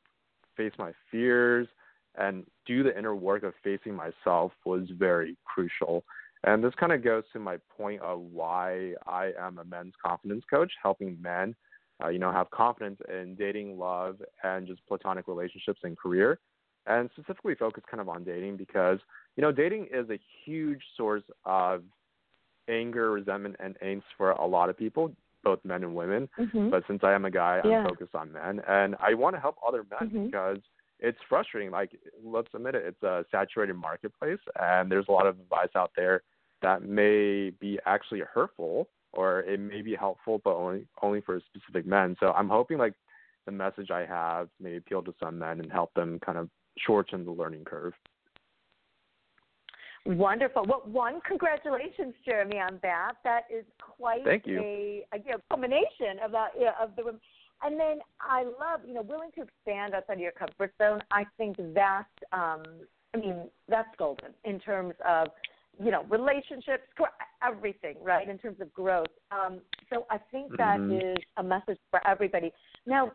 face 0.58 0.74
my 0.78 0.92
fears, 1.10 1.68
and 2.16 2.46
do 2.72 2.84
the 2.84 2.98
inner 2.98 3.16
work 3.16 3.44
of 3.44 3.54
facing 3.64 3.94
myself 3.94 4.52
was 4.66 4.84
very 4.98 5.36
crucial. 5.44 6.04
And 6.44 6.64
this 6.64 6.74
kind 6.80 6.92
of 6.92 7.04
goes 7.04 7.24
to 7.34 7.40
my 7.40 7.58
point 7.78 8.02
of 8.02 8.20
why 8.20 8.94
I 9.06 9.32
am 9.38 9.60
a 9.60 9.66
men's 9.66 9.94
confidence 10.04 10.44
coach, 10.50 10.72
helping 10.82 11.22
men, 11.22 11.54
uh, 12.04 12.08
you 12.08 12.18
know, 12.18 12.32
have 12.32 12.50
confidence 12.50 13.00
in 13.10 13.36
dating, 13.36 13.78
love, 13.78 14.16
and 14.44 14.66
just 14.66 14.86
platonic 14.88 15.28
relationships 15.28 15.82
and 15.84 15.98
career, 15.98 16.40
and 16.88 17.10
specifically 17.14 17.56
focus 17.56 17.84
kind 17.92 18.02
of 18.02 18.10
on 18.10 18.24
dating 18.24 18.58
because 18.58 19.00
you 19.36 19.42
know 19.44 19.52
dating 19.52 19.88
is 19.94 20.10
a 20.10 20.20
huge 20.44 20.82
source 20.98 21.24
of 21.46 21.84
anger, 22.70 23.12
resentment, 23.12 23.56
and 23.60 23.78
angst 23.84 24.10
for 24.18 24.32
a 24.32 24.46
lot 24.46 24.70
of 24.70 24.78
people, 24.78 25.14
both 25.44 25.60
men 25.64 25.84
and 25.84 25.94
women. 25.94 26.28
Mhm. 26.40 26.72
But 26.72 26.84
since 26.88 27.04
I 27.04 27.12
am 27.14 27.26
a 27.26 27.32
guy, 27.32 27.62
Yeah. 27.64 27.80
I'm 27.80 27.90
focused 27.90 28.16
on 28.16 28.32
men, 28.32 28.62
and 28.68 28.96
I 29.00 29.14
want 29.14 29.36
to 29.36 29.40
help 29.40 29.58
other 29.68 29.84
men 29.92 30.10
Mhm. 30.10 30.26
because 30.26 30.60
it's 31.02 31.18
frustrating. 31.28 31.72
Like, 31.72 31.92
let's 32.24 32.48
admit 32.54 32.76
it, 32.76 32.84
it's 32.86 33.04
a 33.04 33.26
saturated 33.32 33.74
marketplace, 33.74 34.40
and 34.60 34.92
there's 34.92 35.08
a 35.10 35.12
lot 35.12 35.28
of 35.28 35.40
advice 35.40 35.70
out 35.76 35.92
there 35.96 36.22
that 36.62 36.84
may 36.84 37.50
be 37.50 37.80
actually 37.86 38.22
hurtful, 38.34 38.88
or 39.14 39.42
it 39.42 39.60
may 39.60 39.82
be 39.82 39.96
helpful, 39.96 40.40
but 40.44 40.56
only 40.56 40.86
only 41.02 41.22
for 41.22 41.42
specific 41.54 41.86
men. 41.86 42.16
So 42.20 42.32
I'm 42.32 42.50
hoping 42.50 42.78
like 42.78 42.94
the 43.46 43.52
message 43.52 43.90
I 43.92 44.06
have 44.06 44.50
may 44.60 44.78
appeal 44.78 45.02
to 45.04 45.14
some 45.20 45.40
men 45.40 45.60
and 45.60 45.72
help 45.72 45.94
them 45.96 46.20
kind 46.20 46.38
of 46.38 46.50
shorten 46.78 47.26
the 47.26 47.32
learning 47.32 47.66
curve. 47.66 47.94
Wonderful. 50.06 50.66
Well, 50.68 50.82
one, 50.86 51.20
congratulations, 51.28 52.16
Jeremy, 52.26 52.58
on 52.60 52.80
that. 52.82 53.14
That 53.24 53.44
is 53.56 53.66
quite 53.80 54.24
Thank 54.24 54.48
you. 54.48 54.60
a, 54.60 55.06
a 55.14 55.20
you 55.20 55.32
know, 55.32 55.38
combination 55.52 56.18
of 56.24 56.32
that 56.32 56.52
of 56.82 56.96
the. 56.96 57.20
And 57.64 57.80
then 57.80 58.00
I 58.20 58.44
love, 58.44 58.82
you 58.88 58.94
know, 58.94 59.02
willing 59.02 59.32
to 59.36 59.44
expand 59.44 59.94
outside 59.94 60.14
of 60.14 60.20
your 60.20 60.32
comfort 60.32 60.74
zone. 60.82 61.02
I 61.12 61.26
think 61.38 61.58
that's, 61.74 62.10
um, 62.32 62.64
I 63.14 63.18
mean, 63.18 63.50
that's 63.68 63.90
golden 63.98 64.34
in 64.46 64.60
terms 64.60 64.96
of 65.08 65.28
you 65.80 65.92
know, 65.92 66.04
relationships, 66.10 66.84
everything, 67.44 67.96
right, 68.04 68.30
in 68.30 68.38
terms 68.38 68.60
of 68.60 68.72
growth. 68.74 69.08
Um, 69.32 69.62
so 69.90 70.06
I 70.10 70.18
think 70.32 70.56
that 70.58 70.80
Mhm. 70.80 71.18
is 71.18 71.24
a 71.38 71.44
message 71.44 71.80
for 71.90 72.06
everybody. 72.06 72.54
Now, 72.86 73.12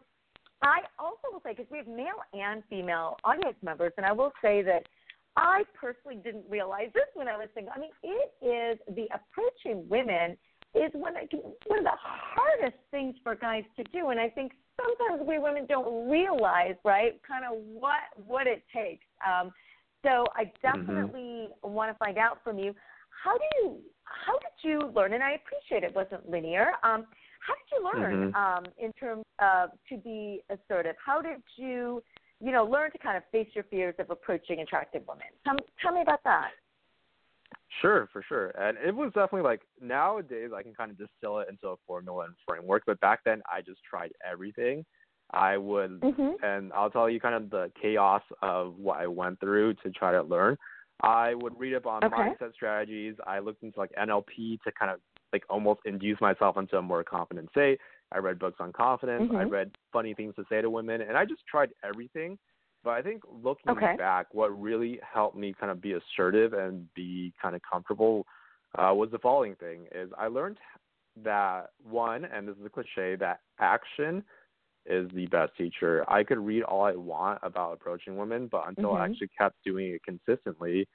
I 0.62 0.86
also 0.98 1.30
will 1.30 1.40
say, 1.40 1.50
because 1.50 1.70
we 1.70 1.78
have 1.78 1.86
male 1.86 2.22
and 2.32 2.64
female 2.64 3.18
audience 3.24 3.62
members, 3.62 3.92
and 3.96 4.06
I 4.06 4.12
will 4.12 4.32
say 4.40 4.62
that 4.62 4.88
I 5.36 5.64
personally 5.74 6.16
didn't 6.16 6.48
realize 6.48 6.90
this 6.92 7.08
when 7.14 7.28
I 7.28 7.36
was 7.36 7.48
single. 7.52 7.72
I 7.76 7.78
mean, 7.78 7.92
it 8.02 8.32
is 8.40 8.80
the 8.94 9.06
approaching 9.12 9.86
women 9.88 10.38
is 10.76 10.90
one 10.94 11.16
of, 11.16 11.22
one 11.66 11.78
of 11.78 11.84
the 11.84 11.98
hardest 11.98 12.76
things 12.90 13.14
for 13.22 13.34
guys 13.34 13.64
to 13.76 13.84
do, 13.84 14.08
and 14.08 14.20
I 14.20 14.28
think 14.28 14.52
sometimes 14.80 15.26
we 15.26 15.38
women 15.38 15.66
don't 15.66 16.08
realize, 16.10 16.74
right, 16.84 17.20
kind 17.26 17.44
of 17.44 17.58
what 17.62 18.02
what 18.26 18.46
it 18.46 18.62
takes. 18.74 19.04
Um, 19.26 19.52
so 20.02 20.26
I 20.36 20.52
definitely 20.62 21.48
want 21.62 21.92
to 21.92 21.98
find 21.98 22.18
out 22.18 22.38
from 22.44 22.58
you 22.58 22.74
how 23.10 23.36
do 23.36 23.44
you 23.58 23.78
how 24.04 24.34
did 24.38 24.68
you 24.68 24.92
learn? 24.94 25.14
And 25.14 25.22
I 25.22 25.32
appreciate 25.32 25.82
it 25.82 25.94
wasn't 25.94 26.28
linear. 26.28 26.72
Um, 26.82 27.06
how 27.40 27.54
did 27.54 27.68
you 27.72 27.84
learn 27.84 28.32
Mhm. 28.32 28.34
um, 28.34 28.64
in 28.78 28.92
terms 28.92 29.24
of 29.38 29.70
to 29.88 29.96
be 29.96 30.42
assertive? 30.50 30.96
How 31.04 31.20
did 31.20 31.42
you 31.56 32.02
you 32.40 32.52
know 32.52 32.64
learn 32.64 32.90
to 32.92 32.98
kind 32.98 33.16
of 33.16 33.24
face 33.32 33.48
your 33.54 33.64
fears 33.64 33.94
of 33.98 34.10
approaching 34.10 34.60
attractive 34.60 35.06
women? 35.08 35.26
Tell, 35.44 35.56
tell 35.80 35.92
me 35.92 36.02
about 36.02 36.22
that. 36.24 36.52
Sure, 37.80 38.08
for 38.12 38.22
sure. 38.22 38.48
And 38.58 38.78
it 38.78 38.94
was 38.94 39.12
definitely 39.12 39.42
like 39.42 39.62
nowadays 39.80 40.50
I 40.56 40.62
can 40.62 40.74
kind 40.74 40.90
of 40.90 40.98
distill 40.98 41.38
it 41.40 41.48
into 41.48 41.68
a 41.68 41.76
formula 41.86 42.24
and 42.24 42.34
framework, 42.46 42.84
but 42.86 43.00
back 43.00 43.20
then 43.24 43.42
I 43.52 43.60
just 43.60 43.80
tried 43.88 44.12
everything. 44.28 44.84
I 45.32 45.56
would 45.56 46.00
Mm-hmm. 46.00 46.44
and 46.44 46.72
I'll 46.72 46.90
tell 46.90 47.10
you 47.10 47.18
kind 47.20 47.34
of 47.34 47.50
the 47.50 47.70
chaos 47.80 48.22
of 48.42 48.76
what 48.78 49.00
I 49.00 49.06
went 49.06 49.40
through 49.40 49.74
to 49.82 49.90
try 49.90 50.12
to 50.12 50.22
learn. 50.22 50.56
I 51.02 51.34
would 51.34 51.58
read 51.58 51.74
up 51.74 51.86
on 51.86 52.04
Okay. 52.04 52.14
mindset 52.14 52.54
strategies. 52.54 53.16
I 53.26 53.40
looked 53.40 53.62
into 53.62 53.78
like 53.78 53.90
NLP 53.98 54.60
to 54.62 54.72
kind 54.78 54.90
of 54.90 55.00
like 55.32 55.44
almost 55.50 55.80
induce 55.84 56.20
myself 56.20 56.56
into 56.56 56.78
a 56.78 56.82
more 56.82 57.04
confident 57.04 57.50
state. 57.50 57.80
I 58.12 58.18
read 58.18 58.38
books 58.38 58.58
on 58.60 58.72
confidence. 58.72 59.30
I 59.32 59.44
Mhm. 59.44 59.50
read 59.50 59.76
funny 59.92 60.14
things 60.14 60.34
to 60.36 60.44
say 60.48 60.62
to 60.62 60.70
women, 60.70 61.00
and 61.02 61.16
I 61.18 61.24
just 61.24 61.44
tried 61.46 61.74
everything. 61.82 62.38
But 62.86 62.92
I 62.92 63.02
think 63.02 63.24
looking 63.42 63.72
Okay. 63.72 63.96
back, 63.96 64.32
what 64.32 64.56
really 64.62 65.00
helped 65.02 65.36
me 65.36 65.52
kind 65.52 65.72
of 65.72 65.80
be 65.80 65.94
assertive 65.94 66.52
and 66.52 66.86
be 66.94 67.32
kind 67.42 67.56
of 67.56 67.60
comfortable 67.68 68.24
uh, 68.78 68.94
was 68.94 69.10
the 69.10 69.18
following 69.18 69.56
thing: 69.56 69.88
is 69.90 70.08
I 70.16 70.28
learned 70.28 70.58
that 71.24 71.70
one, 71.82 72.26
and 72.26 72.46
this 72.46 72.56
is 72.56 72.64
a 72.64 72.70
cliche, 72.70 73.16
that 73.16 73.40
action 73.58 74.22
is 74.84 75.10
the 75.14 75.26
best 75.26 75.56
teacher. 75.56 76.04
I 76.08 76.22
could 76.22 76.38
read 76.38 76.62
all 76.62 76.84
I 76.84 76.92
want 76.92 77.40
about 77.42 77.72
approaching 77.72 78.16
women, 78.16 78.46
but 78.46 78.68
until 78.68 78.94
I 78.94 79.00
Mhm. 79.00 79.10
actually 79.10 79.30
kept 79.36 79.56
doing 79.64 79.90
it 79.90 80.04
consistently, 80.04 80.86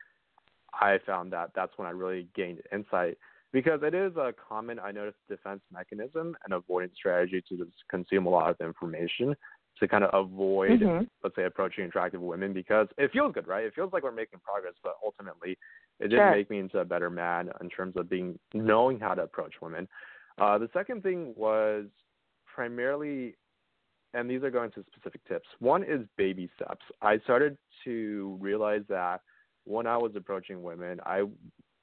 I 0.72 0.98
found 1.00 1.34
that 1.34 1.54
that's 1.54 1.78
when 1.78 1.88
I 1.90 1.92
really 1.92 2.30
gained 2.34 2.62
insight. 2.72 3.18
Because 3.52 3.84
it 3.84 3.94
is 3.94 4.16
a 4.16 4.32
common, 4.32 4.80
I 4.80 4.92
noticed, 4.92 5.18
defense 5.28 5.62
mechanism 5.70 6.38
and 6.46 6.54
avoidance 6.54 6.96
strategy 6.96 7.42
to 7.50 7.58
just 7.58 7.86
consume 7.90 8.28
a 8.28 8.30
lot 8.30 8.50
of 8.50 8.62
information 8.62 9.36
to 9.80 9.88
kind 9.88 10.04
of 10.04 10.14
avoid, 10.14 10.82
Mhm. 10.82 11.10
let's 11.24 11.36
say, 11.36 11.46
approaching 11.46 11.86
attractive 11.86 12.22
women 12.22 12.54
because 12.54 12.88
it 12.98 13.12
feels 13.12 13.34
good, 13.34 13.48
right? 13.48 13.66
It 13.66 13.74
feels 13.74 13.92
like 13.94 14.04
we're 14.04 14.12
making 14.12 14.40
progress, 14.40 14.76
but 14.84 14.96
ultimately, 15.04 15.58
it 16.00 16.10
didn't 16.10 16.20
Sure. 16.20 16.32
make 16.32 16.50
me 16.50 16.60
into 16.60 16.80
a 16.80 16.86
better 16.86 17.10
man 17.10 17.52
in 17.62 17.70
terms 17.70 17.96
of 17.96 18.10
being 18.10 18.38
knowing 18.54 19.00
how 19.00 19.16
to 19.16 19.24
approach 19.24 19.60
women. 19.62 19.88
Uh, 20.38 20.58
the 20.58 20.70
second 20.70 21.04
thing 21.04 21.34
was 21.36 21.88
primarily, 22.46 23.36
and 24.14 24.30
these 24.30 24.44
are 24.44 24.52
going 24.52 24.72
to 24.72 24.84
specific 24.84 25.24
tips. 25.26 25.48
One 25.60 25.84
is 25.84 26.06
baby 26.18 26.48
steps. 26.56 26.86
I 27.02 27.18
started 27.20 27.58
to 27.84 28.38
realize 28.42 28.86
that 28.88 29.22
when 29.66 29.88
I 29.88 29.98
was 29.98 30.16
approaching 30.16 30.64
women, 30.64 31.00
I 31.06 31.24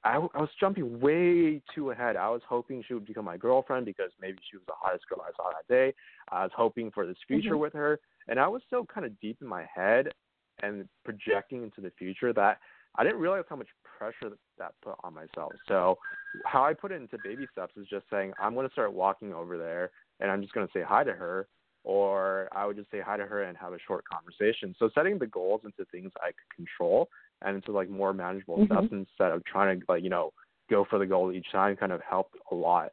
I, 0.03 0.15
I 0.15 0.39
was 0.39 0.49
jumping 0.59 0.99
way 0.99 1.61
too 1.75 1.91
ahead. 1.91 2.15
I 2.15 2.29
was 2.29 2.41
hoping 2.47 2.83
she 2.87 2.93
would 2.93 3.05
become 3.05 3.25
my 3.25 3.37
girlfriend 3.37 3.85
because 3.85 4.11
maybe 4.21 4.37
she 4.49 4.57
was 4.57 4.65
the 4.67 4.73
hottest 4.77 5.07
girl 5.09 5.21
I 5.21 5.31
saw 5.35 5.49
that 5.51 5.67
day. 5.67 5.93
I 6.31 6.43
was 6.43 6.51
hoping 6.55 6.89
for 6.91 7.05
this 7.05 7.17
future 7.27 7.55
Mhm. 7.55 7.59
with 7.59 7.73
her, 7.73 7.99
and 8.27 8.39
I 8.39 8.47
was 8.47 8.63
so 8.69 8.85
kind 8.85 9.05
of 9.05 9.19
deep 9.19 9.41
in 9.41 9.47
my 9.47 9.65
head 9.65 10.13
and 10.61 10.87
projecting 11.03 11.63
into 11.63 11.81
the 11.81 11.91
future 11.91 12.33
that 12.33 12.59
I 12.95 13.03
didn't 13.03 13.19
realize 13.19 13.45
how 13.49 13.55
much 13.55 13.69
pressure 13.83 14.29
that, 14.29 14.39
that 14.57 14.73
put 14.81 14.95
on 15.03 15.13
myself. 15.13 15.55
So, 15.67 15.99
how 16.45 16.63
I 16.63 16.73
put 16.73 16.91
it 16.91 17.01
into 17.01 17.17
baby 17.17 17.47
steps 17.51 17.75
is 17.75 17.87
just 17.87 18.09
saying 18.09 18.33
I'm 18.39 18.53
going 18.53 18.67
to 18.67 18.71
start 18.71 18.93
walking 18.93 19.33
over 19.33 19.57
there 19.57 19.91
and 20.19 20.29
I'm 20.31 20.41
just 20.41 20.53
going 20.53 20.67
to 20.67 20.73
say 20.73 20.81
hi 20.81 21.03
to 21.03 21.13
her, 21.13 21.47
or 21.83 22.49
I 22.51 22.65
would 22.65 22.75
just 22.75 22.91
say 22.91 22.99
hi 22.99 23.17
to 23.17 23.25
her 23.25 23.43
and 23.43 23.57
have 23.57 23.73
a 23.73 23.79
short 23.79 24.03
conversation. 24.05 24.75
So, 24.79 24.89
setting 24.93 25.17
the 25.17 25.27
goals 25.27 25.61
into 25.65 25.85
things 25.91 26.11
I 26.21 26.27
could 26.27 26.55
control 26.55 27.09
and 27.41 27.55
into 27.55 27.71
like 27.71 27.89
more 27.89 28.13
manageable 28.13 28.57
Mhm. 28.57 28.65
steps 28.65 28.91
instead 28.91 29.31
of 29.31 29.43
trying 29.45 29.79
to 29.79 29.85
like 29.87 30.03
you 30.03 30.09
know 30.09 30.33
go 30.69 30.83
for 30.85 30.99
the 30.99 31.05
goal 31.05 31.31
each 31.31 31.49
time 31.51 31.75
kind 31.75 31.91
of 31.91 32.01
helped 32.01 32.35
a 32.51 32.55
lot. 32.55 32.91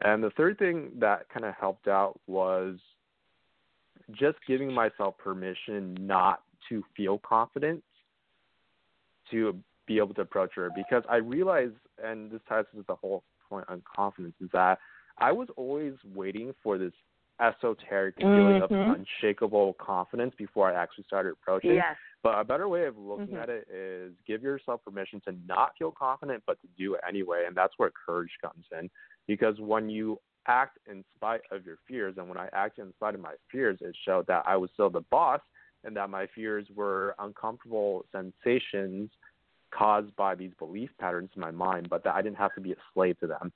And 0.00 0.22
the 0.22 0.30
third 0.30 0.58
thing 0.58 0.98
that 0.98 1.28
kind 1.28 1.44
of 1.46 1.54
helped 1.54 1.88
out 1.88 2.20
was 2.26 2.78
just 4.10 4.38
giving 4.46 4.72
myself 4.72 5.16
permission 5.18 5.94
not 6.00 6.42
to 6.68 6.84
feel 6.96 7.18
confident 7.18 7.82
to 9.30 9.58
be 9.86 9.98
able 9.98 10.14
to 10.14 10.22
approach 10.22 10.54
her 10.54 10.70
because 10.74 11.02
I 11.08 11.16
realized, 11.16 11.76
and 12.02 12.30
this 12.30 12.40
ties 12.48 12.64
to 12.74 12.84
the 12.86 12.94
whole 12.94 13.22
point 13.48 13.66
on 13.68 13.82
confidence, 13.82 14.34
is 14.40 14.50
that 14.52 14.78
I 15.18 15.32
was 15.32 15.48
always 15.56 15.94
waiting 16.14 16.54
for 16.62 16.76
this 16.78 16.92
esoteric 17.40 18.16
feeling 18.16 18.62
of 18.62 18.70
Mhm. 18.70 18.94
unshakable 18.94 19.74
confidence 19.74 20.34
before 20.36 20.70
I 20.70 20.74
actually 20.74 21.04
started 21.04 21.32
approaching. 21.32 21.74
Yes. 21.74 21.96
But 22.22 22.38
a 22.38 22.44
better 22.44 22.68
way 22.68 22.86
of 22.86 22.96
looking 22.96 23.34
Mhm. 23.34 23.42
at 23.42 23.50
it 23.50 23.68
is 23.68 24.14
give 24.24 24.42
yourself 24.42 24.82
permission 24.84 25.20
to 25.22 25.32
not 25.46 25.76
feel 25.76 25.92
confident, 25.92 26.42
but 26.46 26.60
to 26.60 26.68
do 26.68 26.94
it 26.94 27.00
anyway. 27.06 27.44
And 27.46 27.56
that's 27.56 27.78
where 27.78 27.90
courage 27.90 28.36
comes 28.40 28.66
in. 28.72 28.90
Because 29.26 29.60
when 29.60 29.90
you 29.90 30.20
act 30.46 30.78
in 30.86 31.04
spite 31.14 31.42
of 31.50 31.66
your 31.66 31.76
fears, 31.88 32.16
and 32.18 32.28
when 32.28 32.38
I 32.38 32.48
acted 32.52 32.86
in 32.86 32.92
spite 32.94 33.14
of 33.14 33.20
my 33.20 33.34
fears, 33.50 33.80
it 33.82 33.96
showed 33.96 34.26
that 34.26 34.46
I 34.46 34.56
was 34.56 34.70
still 34.72 34.90
the 34.90 35.00
boss 35.02 35.40
and 35.84 35.96
that 35.96 36.08
my 36.10 36.26
fears 36.28 36.70
were 36.70 37.14
uncomfortable 37.18 38.06
sensations 38.12 39.10
caused 39.70 40.14
by 40.16 40.34
these 40.34 40.54
belief 40.54 40.96
patterns 40.98 41.30
in 41.34 41.40
my 41.40 41.50
mind, 41.50 41.88
but 41.88 42.04
that 42.04 42.14
I 42.14 42.22
didn't 42.22 42.36
have 42.38 42.54
to 42.54 42.60
be 42.60 42.72
a 42.72 42.76
slave 42.92 43.18
to 43.20 43.26
them. 43.26 43.52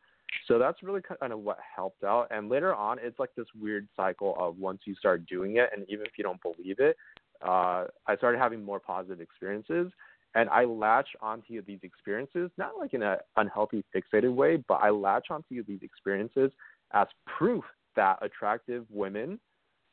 So 0.46 0.58
that's 0.58 0.82
really 0.82 1.00
kind 1.02 1.32
of 1.32 1.40
what 1.40 1.58
helped 1.74 2.04
out. 2.04 2.28
And 2.30 2.48
later 2.48 2.74
on, 2.74 2.98
it's 3.00 3.18
like 3.18 3.30
this 3.36 3.46
weird 3.58 3.88
cycle 3.96 4.36
of 4.38 4.58
once 4.58 4.80
you 4.84 4.94
start 4.94 5.26
doing 5.26 5.56
it, 5.56 5.70
and 5.74 5.84
even 5.88 6.06
if 6.06 6.12
you 6.16 6.24
don't 6.24 6.40
believe 6.42 6.78
it, 6.78 6.96
uh, 7.42 7.84
I 8.06 8.16
started 8.16 8.38
having 8.38 8.64
more 8.64 8.80
positive 8.80 9.20
experiences, 9.20 9.92
and 10.34 10.48
I 10.50 10.64
latch 10.64 11.08
onto 11.20 11.62
these 11.62 11.80
experiences 11.82 12.50
not 12.58 12.72
like 12.78 12.94
in 12.94 13.02
an 13.02 13.18
unhealthy, 13.36 13.84
fixated 13.94 14.34
way, 14.34 14.62
but 14.68 14.74
I 14.82 14.90
latch 14.90 15.26
onto 15.30 15.64
these 15.64 15.80
experiences 15.82 16.50
as 16.92 17.06
proof 17.26 17.64
that 17.96 18.18
attractive 18.22 18.84
women 18.90 19.38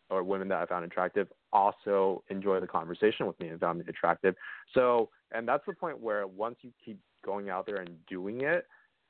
or 0.10 0.24
women 0.24 0.48
that 0.50 0.62
I 0.62 0.66
found 0.66 0.86
attractive 0.86 1.28
also 1.52 2.24
enjoy 2.30 2.60
the 2.60 2.68
conversation 2.68 3.26
with 3.26 3.40
me 3.40 3.48
and 3.48 3.60
found 3.60 3.80
me 3.80 3.86
attractive. 3.88 4.36
So, 4.74 5.10
and 5.32 5.48
that's 5.48 5.66
the 5.66 5.74
point 5.74 6.00
where 6.00 6.28
once 6.28 6.58
you 6.62 6.72
keep 6.84 7.00
going 7.26 7.50
out 7.50 7.66
there 7.66 7.78
and 7.78 7.90
doing 8.08 8.42
it, 8.42 8.68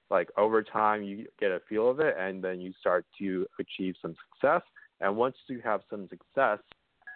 like 0.10 0.30
over 0.38 0.62
time 0.64 1.04
you 1.04 1.26
get 1.40 1.52
a 1.52 1.62
feel 1.68 1.90
of 1.90 2.00
it 2.00 2.16
and 2.20 2.44
then 2.44 2.60
you 2.60 2.74
start 2.80 3.06
to 3.20 3.46
achieve 3.60 3.96
some 4.02 4.16
success. 4.32 4.62
And 5.02 5.16
once 5.16 5.36
you 5.48 5.62
have 5.64 5.82
some 5.90 6.08
success, 6.10 6.60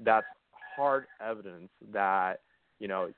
that's 0.04 0.26
hard 0.76 1.06
evidence 1.22 1.70
that, 1.94 2.42
you 2.80 2.88
know, 2.88 3.10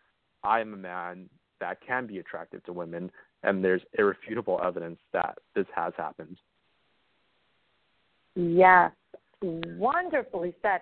I'm 0.43 0.73
a 0.73 0.77
man 0.77 1.29
that 1.59 1.77
can 1.85 2.07
be 2.07 2.19
attractive 2.19 2.63
to 2.65 2.73
women 2.73 3.11
and 3.43 3.63
there's 3.63 3.81
irrefutable 3.97 4.59
evidence 4.63 4.99
that 5.13 5.37
this 5.55 5.65
has 5.75 5.93
happened. 5.97 6.37
Yes, 8.35 8.91
wonderfully 9.41 10.53
said. 10.61 10.81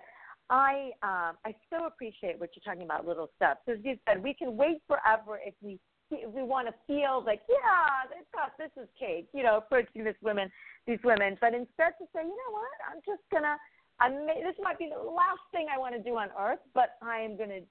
I 0.49 0.91
um, 1.03 1.37
I 1.45 1.55
so 1.69 1.85
appreciate 1.85 2.39
what 2.39 2.49
you're 2.55 2.63
talking 2.63 2.85
about, 2.85 3.07
little 3.07 3.29
steps. 3.35 3.61
As 3.67 3.77
you 3.83 3.97
said, 4.07 4.23
we 4.23 4.33
can 4.33 4.57
wait 4.57 4.81
forever 4.87 5.39
if 5.45 5.53
we 5.61 5.79
we 6.11 6.43
want 6.43 6.67
to 6.67 6.73
feel 6.87 7.23
like, 7.25 7.41
yeah, 7.49 8.09
it's 8.17 8.27
got 8.33 8.57
this 8.57 8.71
is 8.81 8.89
Kate, 8.97 9.27
you 9.33 9.43
know, 9.43 9.57
approaching 9.57 10.03
this 10.03 10.15
women, 10.21 10.51
these 10.87 10.99
women, 11.03 11.37
but 11.39 11.53
instead 11.53 11.93
to 11.99 12.05
say, 12.13 12.23
you 12.23 12.35
know 12.35 12.51
what, 12.51 12.77
I'm 12.89 13.01
just 13.05 13.21
gonna, 13.31 13.55
I 13.99 14.09
may, 14.09 14.41
this 14.43 14.55
might 14.61 14.79
be 14.79 14.89
the 14.89 15.01
last 15.01 15.43
thing 15.51 15.67
I 15.73 15.77
want 15.77 15.95
to 15.95 16.01
do 16.01 16.17
on 16.17 16.29
earth, 16.39 16.59
but 16.73 16.97
I 17.01 17.19
am 17.19 17.37
gonna 17.37 17.61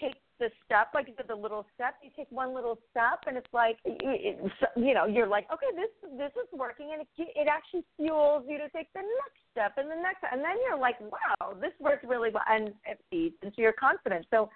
take 0.00 0.14
the 0.38 0.48
step, 0.64 0.88
like 0.94 1.06
you 1.06 1.14
said, 1.16 1.26
the 1.28 1.34
little 1.34 1.66
step. 1.74 1.96
You 2.02 2.10
take 2.16 2.30
one 2.30 2.54
little 2.54 2.78
step, 2.90 3.20
and 3.26 3.36
it's 3.36 3.52
like, 3.52 3.76
it, 3.84 4.00
it, 4.00 4.52
you 4.74 4.94
know, 4.94 5.04
you're 5.04 5.28
like, 5.28 5.46
okay, 5.52 5.68
this 5.76 5.92
this 6.16 6.32
is 6.32 6.48
working, 6.52 6.90
and 6.92 7.02
it 7.02 7.08
it 7.36 7.46
actually 7.46 7.84
fuels 7.96 8.44
you 8.48 8.56
to 8.56 8.68
take 8.70 8.90
the 8.94 9.04
next 9.04 9.42
step 9.52 9.74
and 9.76 9.90
the 9.90 10.00
next, 10.00 10.24
and 10.32 10.40
then 10.40 10.56
you're 10.66 10.78
like, 10.78 10.98
wow, 11.00 11.52
this 11.60 11.72
worked 11.78 12.04
really 12.04 12.30
well, 12.32 12.42
and 12.48 12.68
it 12.86 12.98
feeds 13.10 13.36
into 13.42 13.60
your 13.60 13.72
confidence. 13.72 14.26
So. 14.30 14.48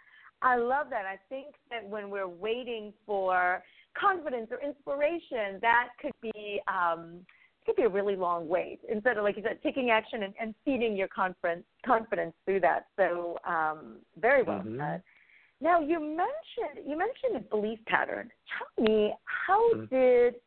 I 0.45 0.57
love 0.57 0.89
that. 0.91 1.07
I 1.07 1.19
think 1.31 1.55
that 1.71 1.89
when 1.89 2.11
we're 2.11 2.29
waiting 2.29 2.93
for 3.07 3.63
confidence 3.99 4.49
or 4.51 4.61
inspiration, 4.61 5.59
that 5.63 5.89
could 6.01 6.13
be 6.21 6.61
um, 6.69 7.21
could 7.65 7.77
be 7.77 7.85
a 7.85 7.89
really 7.89 8.15
long 8.15 8.47
wait. 8.47 8.81
Instead 8.91 9.17
of 9.17 9.25
like 9.25 9.39
you 9.39 9.43
said, 9.43 9.59
taking 9.63 9.89
action 9.89 10.23
and, 10.23 10.35
and 10.39 10.55
feeding 10.65 10.95
your 10.95 11.09
confidence 11.09 11.65
confidence 11.85 12.35
through 12.45 12.61
that. 12.61 12.87
So 12.97 13.39
um, 13.49 13.97
very 14.19 14.43
well 14.43 14.63
Mhm. 14.63 14.77
said. 14.79 15.03
Now 15.63 15.81
you 15.81 15.99
mentioned 15.99 16.87
you 16.87 16.99
mentioned 16.99 17.37
a 17.37 17.41
belief 17.41 17.83
pattern. 17.87 18.31
Tell 18.59 18.85
me, 18.85 19.15
how 19.25 19.63
Mhm. 19.75 19.89
did 19.89 20.41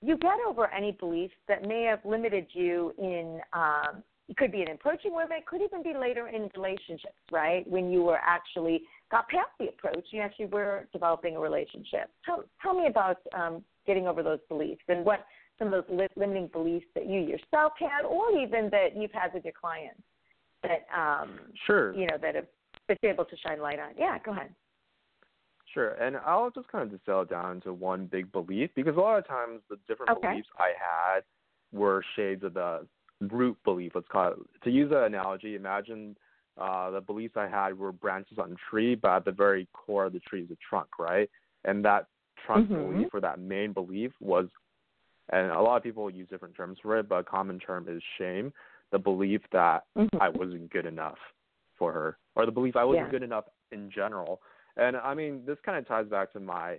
you 0.00 0.16
get 0.16 0.40
over 0.46 0.70
any 0.70 0.92
beliefs 0.92 1.36
that 1.46 1.62
may 1.62 1.82
have 1.82 2.02
limited 2.06 2.46
you 2.54 2.94
in? 2.96 3.42
Um, 3.52 4.02
it 4.28 4.36
could 4.36 4.50
be 4.50 4.62
in 4.62 4.70
approaching 4.70 5.14
women, 5.14 5.38
it 5.38 5.46
could 5.46 5.62
even 5.62 5.82
be 5.82 5.94
later 5.98 6.28
in 6.28 6.50
relationships, 6.56 7.14
right? 7.30 7.68
When 7.68 7.90
you 7.90 8.02
were 8.02 8.18
actually 8.18 8.82
got 9.10 9.28
past 9.28 9.50
the 9.60 9.68
approach, 9.68 10.06
you 10.10 10.20
actually 10.20 10.46
were 10.46 10.88
developing 10.92 11.36
a 11.36 11.40
relationship. 11.40 12.10
Tell, 12.24 12.44
tell 12.60 12.74
me 12.74 12.88
about 12.88 13.18
um, 13.34 13.62
getting 13.86 14.08
over 14.08 14.22
those 14.22 14.40
beliefs 14.48 14.82
and 14.88 15.04
what 15.04 15.24
some 15.58 15.72
of 15.72 15.86
those 15.86 15.98
li- 15.98 16.08
limiting 16.16 16.48
beliefs 16.48 16.86
that 16.94 17.06
you 17.06 17.20
yourself 17.20 17.72
had, 17.78 18.04
or 18.04 18.30
even 18.32 18.68
that 18.70 18.96
you've 18.96 19.12
had 19.12 19.32
with 19.32 19.44
your 19.44 19.54
clients 19.58 20.02
that 20.62 20.86
um, 20.96 21.38
Sure. 21.66 21.94
you 21.94 22.06
know 22.06 22.16
that 22.20 22.34
have 22.34 22.46
been 22.88 22.96
able 23.04 23.24
to 23.24 23.36
shine 23.46 23.60
light 23.60 23.78
on. 23.78 23.90
Yeah, 23.96 24.18
go 24.24 24.32
ahead. 24.32 24.52
Sure, 25.72 25.90
and 25.90 26.16
I'll 26.16 26.50
just 26.50 26.68
kind 26.68 26.84
of 26.84 26.90
distill 26.90 27.22
it 27.22 27.30
down 27.30 27.60
to 27.62 27.72
one 27.72 28.06
big 28.06 28.32
belief 28.32 28.70
because 28.74 28.96
a 28.96 29.00
lot 29.00 29.18
of 29.18 29.26
times 29.26 29.60
the 29.70 29.78
different 29.86 30.10
Okay. 30.12 30.30
beliefs 30.30 30.48
I 30.58 30.72
had 30.78 31.22
were 31.72 32.02
shades 32.16 32.42
of 32.42 32.54
the 32.54 32.86
root 33.20 33.56
belief. 33.64 33.92
Let's 33.94 34.08
call 34.08 34.32
it. 34.32 34.38
To 34.64 34.70
use 34.70 34.90
an 34.92 35.04
analogy, 35.04 35.54
imagine 35.54 36.16
uh, 36.58 36.90
the 36.90 37.00
beliefs 37.00 37.34
I 37.36 37.48
had 37.48 37.78
were 37.78 37.92
branches 37.92 38.38
on 38.38 38.52
a 38.52 38.70
tree, 38.70 38.94
but 38.94 39.10
at 39.10 39.24
the 39.24 39.32
very 39.32 39.68
core 39.72 40.06
of 40.06 40.12
the 40.12 40.20
tree 40.20 40.42
is 40.42 40.50
a 40.50 40.56
trunk, 40.68 40.98
right? 40.98 41.30
And 41.64 41.84
that 41.84 42.06
trunk 42.46 42.68
Mhm. 42.68 42.92
belief 42.92 43.08
or 43.14 43.20
that 43.20 43.38
main 43.38 43.72
belief 43.72 44.12
was, 44.20 44.48
and 45.30 45.50
a 45.50 45.60
lot 45.60 45.76
of 45.76 45.82
people 45.82 46.08
use 46.10 46.28
different 46.28 46.54
terms 46.54 46.78
for 46.80 46.96
it, 46.98 47.08
but 47.08 47.16
a 47.16 47.24
common 47.24 47.58
term 47.58 47.88
is 47.88 48.02
shame. 48.18 48.52
The 48.92 48.98
belief 48.98 49.42
that 49.50 49.84
Mhm. 49.96 50.20
I 50.20 50.28
wasn't 50.28 50.70
good 50.70 50.86
enough 50.86 51.18
for 51.74 51.92
her, 51.92 52.18
or 52.36 52.46
the 52.46 52.52
belief 52.52 52.76
I 52.76 52.84
wasn't 52.84 53.06
Yeah. 53.06 53.10
good 53.10 53.22
enough 53.22 53.48
in 53.72 53.90
general. 53.90 54.40
And 54.76 54.96
I 54.96 55.14
mean, 55.14 55.44
this 55.44 55.58
kind 55.60 55.78
of 55.78 55.86
ties 55.86 56.06
back 56.06 56.32
to 56.32 56.40
my 56.40 56.78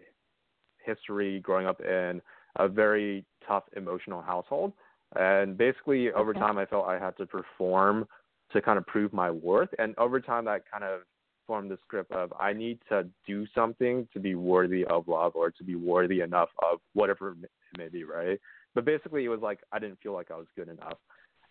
history 0.83 1.39
growing 1.41 1.67
up 1.67 1.81
in 1.81 2.21
a 2.55 2.67
very 2.67 3.25
tough 3.45 3.65
emotional 3.75 4.21
household. 4.21 4.73
And 5.15 5.57
basically, 5.57 6.11
over 6.11 6.31
Okay. 6.31 6.39
time, 6.39 6.57
I 6.57 6.65
felt 6.65 6.87
I 6.87 6.99
had 6.99 7.15
to 7.17 7.25
perform 7.25 8.07
to 8.51 8.61
kind 8.61 8.77
of 8.77 8.85
prove 8.85 9.13
my 9.13 9.31
worth. 9.31 9.73
And 9.79 9.97
over 9.97 10.19
time, 10.19 10.45
that 10.45 10.69
kind 10.69 10.83
of 10.83 11.01
formed 11.45 11.71
the 11.71 11.77
script 11.77 12.11
of 12.11 12.33
I 12.39 12.51
need 12.53 12.79
to 12.89 13.07
do 13.25 13.47
something 13.55 14.07
to 14.13 14.19
be 14.19 14.35
worthy 14.35 14.85
of 14.85 15.07
love 15.07 15.35
or 15.35 15.49
to 15.49 15.63
be 15.63 15.75
worthy 15.75 16.21
enough 16.21 16.49
of 16.61 16.79
whatever 16.93 17.31
it 17.31 17.49
may 17.77 17.87
be, 17.87 18.03
right? 18.03 18.39
But 18.75 18.85
basically, 18.85 19.23
it 19.23 19.29
was 19.29 19.41
like 19.41 19.61
I 19.71 19.79
didn't 19.79 19.99
feel 20.01 20.13
like 20.13 20.29
I 20.29 20.35
was 20.35 20.47
good 20.55 20.67
enough. 20.67 20.99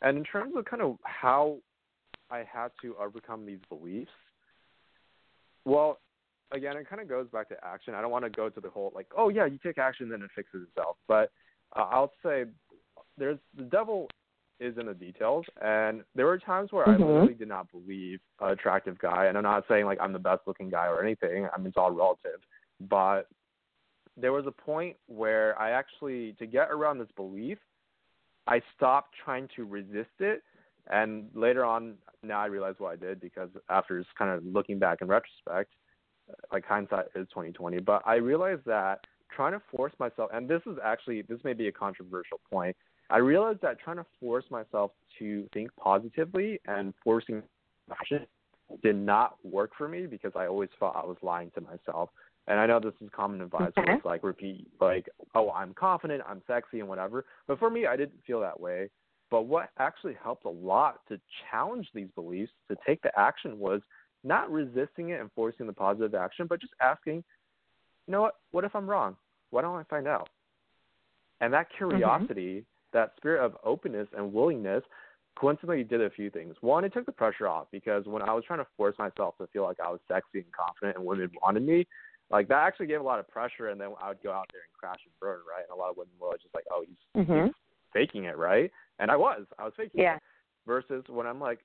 And 0.03 0.19
in 0.19 0.25
terms 0.25 0.55
of 0.57 0.67
kind 0.67 0.83
of 0.83 0.99
how 1.03 1.59
I 2.31 2.39
had 2.39 2.71
to 2.83 2.95
overcome 3.01 3.47
these 3.47 3.59
beliefs, 3.71 4.11
well, 5.65 5.99
again, 6.53 6.77
it 6.77 6.89
kind 6.89 7.01
of 7.01 7.09
goes 7.09 7.27
back 7.33 7.49
to 7.49 7.57
action. 7.65 7.95
I 7.95 8.03
don't 8.03 8.11
want 8.11 8.25
to 8.25 8.31
go 8.31 8.49
to 8.49 8.61
the 8.61 8.71
whole 8.71 8.93
like, 8.95 9.07
oh 9.17 9.31
yeah, 9.31 9.47
you 9.47 9.59
take 9.63 9.79
action, 9.79 10.09
then 10.11 10.23
it 10.23 10.31
fixes 10.37 10.67
itself. 10.69 10.97
But 11.09 11.31
uh, 11.75 11.87
I'll 11.91 12.13
say 12.23 12.45
there's 13.19 13.39
the 13.57 13.65
devil 13.65 14.09
is 14.59 14.77
in 14.79 14.87
the 14.87 14.95
details, 14.95 15.45
and 15.61 16.03
there 16.15 16.27
were 16.27 16.39
times 16.39 16.73
where 16.73 16.89
I 16.89 16.97
Mhm. 16.97 17.07
literally 17.07 17.35
did 17.35 17.49
not 17.49 17.71
believe 17.71 18.21
an 18.41 18.51
attractive 18.51 18.99
guy, 18.99 19.27
and 19.27 19.37
I'm 19.37 19.45
not 19.45 19.67
saying 19.69 19.85
like 19.85 20.01
I'm 20.01 20.13
the 20.13 20.19
best 20.19 20.47
looking 20.47 20.71
guy 20.71 20.87
or 20.87 21.03
anything. 21.03 21.49
I 21.53 21.59
mean, 21.59 21.67
it's 21.67 21.77
all 21.77 21.91
relative, 21.91 22.41
but 22.81 23.29
there 24.17 24.33
was 24.33 24.47
a 24.47 24.53
point 24.53 24.97
where 25.07 25.59
I 25.61 25.73
actually 25.73 26.33
to 26.35 26.47
get 26.47 26.71
around 26.71 26.99
this 26.99 27.11
belief, 27.13 27.59
I 28.47 28.63
stopped 28.75 29.15
trying 29.23 29.49
to 29.57 29.65
resist 29.67 30.21
it, 30.21 30.43
and 30.87 31.31
later 31.35 31.65
on, 31.65 31.99
now 32.23 32.41
I 32.41 32.47
realize 32.47 32.77
what 32.79 32.93
I 32.93 32.97
did 32.97 33.21
because 33.21 33.51
after 33.69 33.99
just 33.99 34.15
kind 34.15 34.31
of 34.31 34.45
looking 34.45 34.79
back 34.79 35.03
in 35.03 35.09
retrospect, 35.09 35.75
like 36.51 36.65
hindsight 36.65 37.07
is 37.15 37.29
twenty 37.29 37.53
twenty. 37.53 37.79
But 37.79 38.03
I 38.07 38.15
realized 38.15 38.65
that 38.65 39.07
trying 39.29 39.53
to 39.53 39.61
force 39.71 39.93
myself, 39.99 40.31
and 40.33 40.49
this 40.49 40.63
is 40.67 40.79
actually 40.83 41.23
this 41.23 41.45
may 41.45 41.53
be 41.53 41.69
a 41.69 41.73
controversial 41.73 42.41
point. 42.51 42.75
I 43.11 43.19
realized 43.19 43.61
that 43.63 43.79
trying 43.81 43.97
to 43.97 44.07
force 44.21 44.45
myself 44.51 44.91
to 45.19 45.49
think 45.53 45.71
positively 45.77 46.61
and 46.67 46.93
forcing 47.05 47.43
action 47.91 48.27
did 48.83 48.97
not 48.97 49.37
work 49.45 49.71
for 49.79 49.89
me 49.89 50.07
because 50.07 50.33
I 50.35 50.47
always 50.47 50.71
felt 50.79 50.97
I 50.97 51.07
was 51.07 51.17
lying 51.23 51.51
to 51.55 51.61
myself. 51.61 52.11
And 52.49 52.61
I 52.61 52.67
know 52.67 52.79
this 52.81 52.95
is 53.01 53.09
common 53.15 53.41
advice 53.41 53.73
where 53.75 53.85
Okay. 53.87 53.95
it's 53.95 54.05
like 54.05 54.23
repeat 54.23 54.69
like, 54.81 55.09
oh, 55.35 55.51
I'm 55.51 55.75
confident, 55.75 56.23
I'm 56.27 56.43
sexy, 56.47 56.81
and 56.81 56.89
whatever. 56.89 57.25
But 57.47 57.59
for 57.59 57.71
me, 57.71 57.87
I 57.87 57.97
didn't 57.97 58.23
feel 58.25 58.41
that 58.41 58.59
way. 58.59 58.91
But 59.31 59.43
what 59.43 59.71
actually 59.79 60.15
helped 60.23 60.45
a 60.45 60.51
lot 60.51 61.01
to 61.09 61.21
challenge 61.51 61.89
these 61.93 62.09
beliefs, 62.15 62.53
to 62.69 62.77
take 62.87 63.03
the 63.03 63.11
action, 63.19 63.59
was 63.59 63.81
not 64.23 64.51
resisting 64.51 65.11
it 65.11 65.21
and 65.21 65.31
forcing 65.33 65.67
the 65.67 65.73
positive 65.73 66.15
action, 66.15 66.47
but 66.47 66.61
just 66.61 66.73
asking, 66.81 67.25
you 68.07 68.13
know 68.13 68.23
what? 68.23 68.37
What 68.53 68.65
if 68.65 68.77
I'm 68.77 68.89
wrong? 68.89 69.17
Why 69.51 69.63
don't 69.63 69.77
I 69.77 69.83
find 69.85 70.07
out? 70.07 70.29
And 71.41 71.53
that 71.53 71.67
mm-hmm. 71.71 71.91
curiosity, 71.91 72.65
that 72.97 73.13
spirit 73.17 73.45
of 73.45 73.57
openness 73.63 74.09
and 74.17 74.33
willingness, 74.33 74.83
coincidentally 75.39 75.85
did 75.85 76.01
a 76.01 76.11
few 76.11 76.31
things. 76.31 76.57
One, 76.63 76.85
it 76.85 76.95
took 76.95 77.05
the 77.05 77.13
pressure 77.13 77.47
off 77.47 77.67
because 77.71 78.07
when 78.07 78.23
I 78.23 78.33
was 78.33 78.43
trying 78.47 78.61
to 78.61 78.67
force 78.77 78.97
myself 78.99 79.37
to 79.39 79.47
feel 79.49 79.65
like 79.65 79.79
I 79.85 79.91
was 79.91 80.01
sexy 80.09 80.39
and 80.39 80.53
confident 80.53 80.97
and 80.97 81.07
women 81.07 81.31
wanted 81.43 81.63
me, 81.63 81.87
like 82.31 82.49
that 82.49 82.67
actually 82.67 82.87
gave 82.87 83.01
a 83.01 83.05
lot 83.05 83.21
of 83.21 83.29
pressure. 83.29 83.69
And 83.69 83.79
then 83.79 83.91
I 84.01 84.09
would 84.09 84.23
go 84.23 84.33
out 84.33 84.49
there 84.53 84.63
and 84.63 84.73
crash 84.73 85.01
and 85.05 85.13
burn, 85.21 85.41
right? 85.49 85.65
And 85.69 85.77
a 85.77 85.79
lot 85.79 85.91
of 85.91 85.97
women 85.99 86.15
were 86.19 86.33
just 86.43 86.55
like, 86.55 86.65
oh, 86.73 86.85
he's, 86.89 87.27
Mhm. 87.27 87.45
he's 87.45 87.55
faking 87.93 88.25
it, 88.25 88.39
right? 88.39 88.73
And 88.99 89.11
I 89.11 89.17
was, 89.17 89.47
I 89.59 89.65
was 89.65 89.75
faking 89.77 90.01
Yeah. 90.01 90.17
it. 90.17 90.23
Versus 90.67 91.05
when 91.09 91.27
I'm 91.27 91.41
like, 91.41 91.61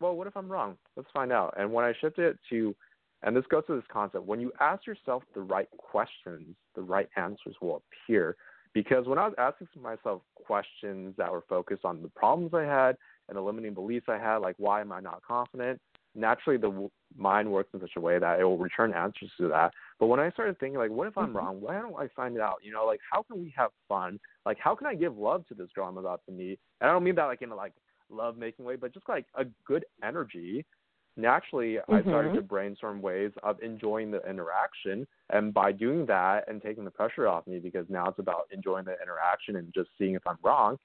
well, 0.00 0.16
what 0.16 0.26
if 0.26 0.36
I'm 0.36 0.50
wrong? 0.50 0.76
Let's 0.96 1.10
find 1.12 1.32
out. 1.32 1.54
And 1.56 1.72
when 1.72 1.84
I 1.84 1.94
shifted 2.00 2.24
it 2.24 2.38
to, 2.50 2.74
and 3.22 3.36
this 3.36 3.46
goes 3.46 3.64
to 3.66 3.76
this 3.76 3.86
concept, 3.88 4.26
when 4.26 4.40
you 4.40 4.52
ask 4.58 4.84
yourself 4.84 5.22
the 5.32 5.40
right 5.40 5.70
questions, 5.78 6.56
the 6.74 6.82
right 6.82 7.08
answers 7.16 7.54
will 7.62 7.82
appear. 7.82 8.36
Because 8.74 9.06
when 9.06 9.18
I 9.18 9.26
was 9.26 9.34
asking 9.38 9.82
myself 9.82 10.22
questions 10.34 11.14
that 11.18 11.30
were 11.30 11.44
focused 11.48 11.84
on 11.84 12.02
the 12.02 12.08
problems 12.08 12.54
I 12.54 12.62
had 12.62 12.96
and 13.28 13.36
the 13.36 13.42
limiting 13.42 13.74
beliefs 13.74 14.06
I 14.08 14.18
had, 14.18 14.38
like 14.38 14.54
why 14.58 14.80
am 14.80 14.92
I 14.92 15.00
not 15.00 15.22
confident, 15.26 15.80
naturally 16.14 16.58
the 16.58 16.68
w- 16.68 16.90
mind 17.16 17.50
works 17.50 17.70
in 17.74 17.80
such 17.80 17.92
a 17.96 18.00
way 18.00 18.18
that 18.18 18.40
it 18.40 18.44
will 18.44 18.58
return 18.58 18.92
answers 18.94 19.30
to 19.38 19.48
that. 19.48 19.72
But 19.98 20.06
when 20.06 20.20
I 20.20 20.30
started 20.30 20.58
thinking, 20.58 20.78
like, 20.78 20.90
what 20.90 21.06
if 21.06 21.16
I'm 21.16 21.32
Mhm. 21.32 21.34
wrong? 21.36 21.60
Why 21.60 21.80
don't 21.80 21.96
I 21.96 22.08
find 22.08 22.36
it 22.36 22.42
out? 22.42 22.62
You 22.62 22.72
know, 22.72 22.84
like, 22.86 23.00
how 23.10 23.22
can 23.22 23.40
we 23.40 23.50
have 23.56 23.72
fun? 23.88 24.18
Like, 24.44 24.58
how 24.58 24.74
can 24.74 24.86
I 24.86 24.94
give 24.94 25.16
love 25.16 25.46
to 25.48 25.54
this 25.54 25.70
I'm 25.76 25.98
about 25.98 26.24
to 26.26 26.32
meet? 26.32 26.58
And 26.80 26.90
I 26.90 26.92
don't 26.92 27.04
mean 27.04 27.14
that 27.16 27.26
like 27.26 27.42
in 27.42 27.50
a 27.50 27.56
like 27.56 27.74
love 28.10 28.36
making 28.36 28.64
way, 28.64 28.76
but 28.76 28.92
just 28.92 29.08
like 29.08 29.26
a 29.34 29.44
good 29.64 29.84
energy. 30.02 30.64
Naturally, 31.16 31.78
I 31.90 32.02
started 32.04 32.30
Mhm. 32.30 32.34
to 32.36 32.42
brainstorm 32.42 33.02
ways 33.02 33.32
of 33.42 33.60
enjoying 33.60 34.10
the 34.10 34.26
interaction, 34.28 35.06
and 35.28 35.52
by 35.52 35.70
doing 35.70 36.06
that 36.06 36.48
and 36.48 36.62
taking 36.62 36.84
the 36.84 36.90
pressure 36.90 37.28
off 37.28 37.46
me, 37.46 37.58
because 37.58 37.88
now 37.90 38.06
it's 38.06 38.18
about 38.18 38.48
enjoying 38.50 38.86
the 38.86 39.00
interaction 39.02 39.56
and 39.56 39.72
just 39.74 39.90
seeing 39.98 40.14
if 40.14 40.26
I'm 40.26 40.38
wrong 40.42 40.78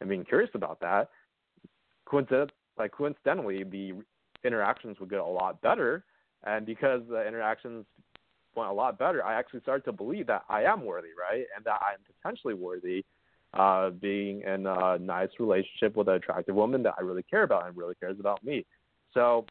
and 0.00 0.10
being 0.10 0.24
curious 0.24 0.50
about 0.54 0.78
that. 0.80 1.10
Coincident, 2.04 2.52
like 2.76 2.92
coincidentally, 2.92 3.64
the 3.64 3.94
interactions 4.44 5.00
would 5.00 5.08
get 5.08 5.20
a 5.20 5.24
lot 5.24 5.60
better, 5.62 6.04
and 6.44 6.66
because 6.66 7.06
the 7.08 7.26
interactions 7.26 7.86
went 8.54 8.68
a 8.68 8.72
lot 8.74 8.98
better, 8.98 9.24
I 9.24 9.34
actually 9.34 9.60
started 9.60 9.84
to 9.86 9.92
believe 9.92 10.26
that 10.26 10.44
I 10.50 10.64
am 10.64 10.84
worthy, 10.84 11.14
right, 11.18 11.46
and 11.56 11.64
that 11.64 11.80
I 11.82 11.94
am 11.94 12.00
potentially 12.04 12.54
worthy 12.54 13.04
uh, 13.54 13.88
being 13.90 14.42
in 14.42 14.66
a 14.66 14.98
nice 14.98 15.30
relationship 15.38 15.96
with 15.96 16.08
an 16.08 16.16
attractive 16.16 16.54
woman 16.54 16.82
that 16.82 16.94
I 16.98 17.02
really 17.02 17.22
care 17.22 17.42
about 17.44 17.66
and 17.66 17.76
really 17.76 17.94
cares 17.94 18.20
about 18.20 18.44
me. 18.44 18.66
So 19.16 19.46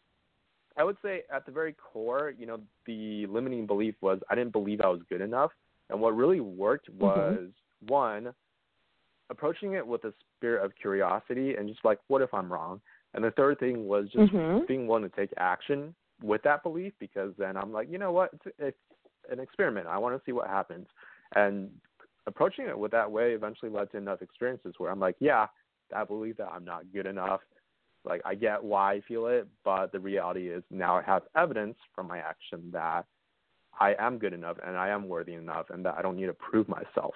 I 0.78 0.84
would 0.84 0.98
say 1.02 1.24
at 1.34 1.46
the 1.46 1.52
very 1.52 1.74
core, 1.74 2.34
you 2.38 2.46
know, 2.46 2.60
the 2.86 3.26
limiting 3.26 3.66
belief 3.66 3.96
was 4.02 4.20
I 4.30 4.36
didn't 4.36 4.52
believe 4.54 4.80
I 4.82 4.88
was 4.88 5.02
good 5.10 5.22
enough. 5.22 5.52
And 5.90 6.00
what 6.00 6.16
really 6.16 6.40
worked 6.40 6.90
was 6.90 7.50
one, 7.88 8.34
approaching 9.30 9.74
it 9.74 9.86
with 9.86 10.04
a 10.06 10.14
spirit 10.38 10.64
of 10.64 10.74
curiosity 10.76 11.56
and 11.56 11.68
just 11.68 11.84
like, 11.84 12.00
what 12.08 12.22
if 12.22 12.34
I'm 12.34 12.52
wrong? 12.52 12.80
And 13.14 13.24
the 13.24 13.32
third 13.32 13.60
thing 13.60 13.88
was 13.88 14.10
just 14.12 14.32
Mhm. 14.32 14.68
being 14.68 14.88
willing 14.88 15.10
to 15.10 15.16
take 15.16 15.34
action 15.38 15.96
with 16.22 16.42
that 16.44 16.64
belief 16.64 16.94
because 17.00 17.36
then 17.38 17.58
I'm 17.58 17.72
like, 17.72 17.90
you 17.90 17.98
know 17.98 18.12
what, 18.12 18.34
it's, 18.34 18.56
it's 18.60 18.78
an 19.30 19.40
experiment. 19.40 19.88
I 19.88 19.98
want 19.98 20.18
to 20.18 20.24
see 20.26 20.32
what 20.32 20.48
happens. 20.48 20.88
And 21.36 21.72
approaching 22.28 22.68
it 22.68 22.78
with 22.78 22.92
that 22.92 23.10
way 23.12 23.34
eventually 23.34 23.72
led 23.72 23.90
to 23.92 23.98
enough 23.98 24.22
experiences 24.22 24.76
where 24.78 24.92
I'm 24.92 25.00
like, 25.00 25.16
yeah, 25.20 25.48
I 25.96 26.04
believe 26.04 26.38
that 26.38 26.52
I'm 26.52 26.66
not 26.66 26.92
good 26.92 27.06
enough. 27.06 27.42
Like 28.06 28.22
I 28.26 28.36
get 28.36 28.64
why 28.64 28.94
I 28.94 29.02
feel 29.08 29.28
it, 29.28 29.48
but 29.64 29.92
the 29.92 30.00
reality 30.00 30.50
is 30.50 30.64
now 30.70 30.98
I 30.98 31.02
have 31.04 31.24
evidence 31.36 31.76
from 31.94 32.08
my 32.08 32.20
action 32.20 32.70
that 32.72 33.06
I 33.80 33.96
am 34.00 34.18
good 34.18 34.34
enough 34.34 34.58
and 34.66 34.78
I 34.78 34.90
am 34.90 35.08
worthy 35.08 35.34
enough 35.34 35.66
and 35.70 35.86
that 35.86 35.96
I 35.98 36.02
don't 36.02 36.16
need 36.16 36.28
to 36.28 36.34
prove 36.34 36.68
myself. 36.70 37.14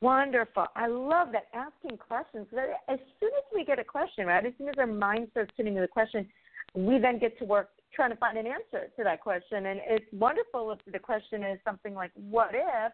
Wonderful. 0.00 0.66
I 0.76 0.86
love 0.86 1.28
that 1.32 1.46
asking 1.54 1.98
questions. 1.98 2.46
As 2.88 2.98
soon 3.18 3.30
as 3.36 3.44
we 3.52 3.64
get 3.64 3.78
a 3.80 3.84
question, 3.84 4.26
right, 4.26 4.44
as 4.46 4.52
soon 4.56 4.68
as 4.68 4.74
our 4.78 4.86
mind 4.86 5.28
starts 5.32 5.52
tuning 5.56 5.74
to 5.74 5.80
the 5.80 5.88
question, 5.88 6.28
we 6.74 6.98
then 6.98 7.18
get 7.18 7.36
to 7.38 7.44
work 7.44 7.70
trying 7.92 8.10
to 8.10 8.16
find 8.16 8.38
an 8.38 8.46
answer 8.46 8.90
to 8.96 9.04
that 9.04 9.20
question. 9.20 9.66
And 9.66 9.80
it's 9.88 10.04
wonderful 10.12 10.70
if 10.70 10.92
the 10.92 10.98
question 10.98 11.42
is 11.42 11.58
something 11.64 11.94
like, 11.94 12.12
what 12.14 12.50
if? 12.52 12.92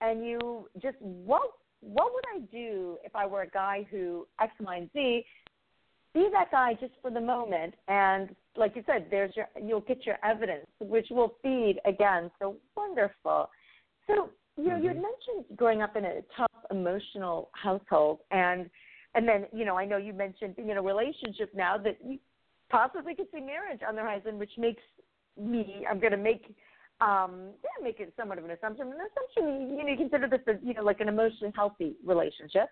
And 0.00 0.24
you 0.24 0.68
just, 0.80 0.96
what, 1.00 1.42
what 1.80 2.12
would 2.12 2.24
I 2.34 2.40
do 2.52 2.98
if 3.04 3.14
I 3.14 3.26
were 3.26 3.42
a 3.42 3.50
guy 3.50 3.86
who 3.90 4.26
X, 4.40 4.52
Y, 4.60 4.76
and 4.76 4.90
Z? 4.92 5.24
be 6.16 6.28
that 6.32 6.50
guy 6.50 6.72
just 6.80 6.94
for 7.02 7.10
the 7.10 7.20
moment 7.20 7.74
and 7.88 8.34
like 8.56 8.74
you 8.74 8.82
said 8.86 9.06
there's 9.10 9.36
your 9.36 9.46
you'll 9.62 9.82
get 9.82 10.06
your 10.06 10.16
evidence 10.24 10.66
which 10.80 11.08
will 11.10 11.34
feed 11.42 11.78
again 11.84 12.30
so 12.38 12.56
wonderful 12.74 13.50
so 14.06 14.30
you 14.56 14.64
know 14.64 14.76
mm-hmm. 14.76 14.82
you 14.82 14.88
had 14.88 14.96
mentioned 14.96 15.44
growing 15.56 15.82
up 15.82 15.94
in 15.94 16.06
a 16.06 16.20
tough 16.34 16.50
emotional 16.70 17.50
household 17.52 18.20
and 18.30 18.70
and 19.14 19.28
then 19.28 19.44
you 19.52 19.66
know 19.66 19.76
i 19.76 19.84
know 19.84 19.98
you 19.98 20.14
mentioned 20.14 20.56
being 20.56 20.70
in 20.70 20.78
a 20.78 20.82
relationship 20.82 21.52
now 21.54 21.76
that 21.76 21.98
you 22.02 22.18
possibly 22.70 23.14
could 23.14 23.26
see 23.30 23.40
marriage 23.40 23.80
on 23.86 23.94
the 23.94 24.00
horizon 24.00 24.38
which 24.38 24.52
makes 24.56 24.82
me 25.38 25.84
i'm 25.90 26.00
going 26.00 26.12
to 26.12 26.16
make 26.16 26.56
um 27.00 27.50
yeah 27.62 27.84
make 27.84 28.00
it 28.00 28.12
somewhat 28.16 28.38
of 28.38 28.44
an 28.44 28.50
assumption 28.52 28.86
an 28.86 28.94
assumption 28.94 29.76
you 29.76 29.84
know 29.84 29.90
you 29.90 29.96
consider 29.96 30.28
this 30.28 30.40
as 30.46 30.56
you 30.62 30.74
know 30.74 30.82
like 30.82 31.00
an 31.00 31.08
emotionally 31.08 31.52
healthy 31.54 31.94
relationship 32.04 32.68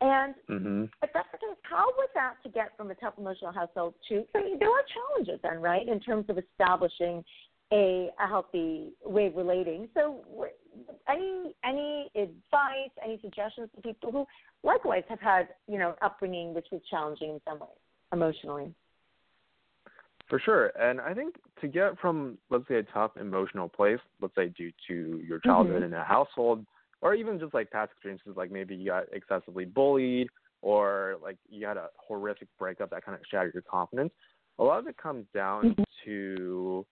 and 0.00 0.34
mm-hmm. 0.48 0.84
if 1.02 1.10
that's 1.12 1.28
the 1.32 1.38
case, 1.38 1.56
how 1.62 1.86
was 1.96 2.08
that 2.14 2.34
to 2.44 2.48
get 2.48 2.76
from 2.76 2.90
a 2.90 2.94
tough 2.94 3.14
emotional 3.18 3.52
household 3.52 3.94
to? 4.08 4.24
So 4.32 4.38
there 4.58 4.68
are 4.68 4.82
challenges 4.94 5.40
then, 5.42 5.60
right, 5.60 5.88
in 5.88 5.98
terms 5.98 6.26
of 6.28 6.38
establishing 6.38 7.24
a, 7.72 8.08
a 8.22 8.26
healthy 8.28 8.92
way 9.04 9.26
of 9.26 9.34
relating. 9.34 9.88
So, 9.94 10.24
any 11.08 11.54
any 11.64 12.10
advice, 12.14 12.92
any 13.04 13.18
suggestions 13.20 13.68
to 13.74 13.82
people 13.82 14.12
who 14.12 14.26
likewise 14.62 15.02
have 15.08 15.20
had 15.20 15.48
you 15.66 15.78
know 15.78 15.94
upbringing 16.00 16.54
which 16.54 16.66
was 16.70 16.80
challenging 16.88 17.30
in 17.30 17.40
some 17.46 17.58
ways 17.58 17.68
emotionally? 18.12 18.72
For 20.28 20.38
sure, 20.38 20.72
and 20.78 21.00
I 21.00 21.14
think 21.14 21.36
to 21.60 21.68
get 21.68 21.98
from 21.98 22.36
let's 22.50 22.68
say 22.68 22.76
a 22.76 22.82
tough 22.82 23.12
emotional 23.18 23.68
place, 23.68 23.98
let's 24.20 24.34
say 24.34 24.48
due 24.48 24.70
to 24.88 25.22
your 25.26 25.38
childhood 25.38 25.76
mm-hmm. 25.76 25.94
in 25.94 25.94
a 25.94 26.04
household 26.04 26.66
or 27.00 27.14
even 27.14 27.38
just 27.38 27.54
like 27.54 27.70
past 27.70 27.92
experiences, 27.92 28.34
like 28.36 28.50
maybe 28.50 28.74
you 28.74 28.86
got 28.86 29.04
excessively 29.12 29.64
bullied 29.64 30.28
or 30.60 31.16
like 31.22 31.36
you 31.48 31.66
had 31.66 31.76
a 31.76 31.86
horrific 31.96 32.48
breakup 32.58 32.90
that 32.90 33.04
kind 33.04 33.16
of 33.16 33.22
shattered 33.30 33.54
your 33.54 33.62
confidence. 33.62 34.10
A 34.58 34.62
lot 34.62 34.80
of 34.80 34.86
it 34.86 34.96
comes 34.96 35.24
down 35.32 35.70
mm-hmm. 35.70 35.82
to 36.04 36.86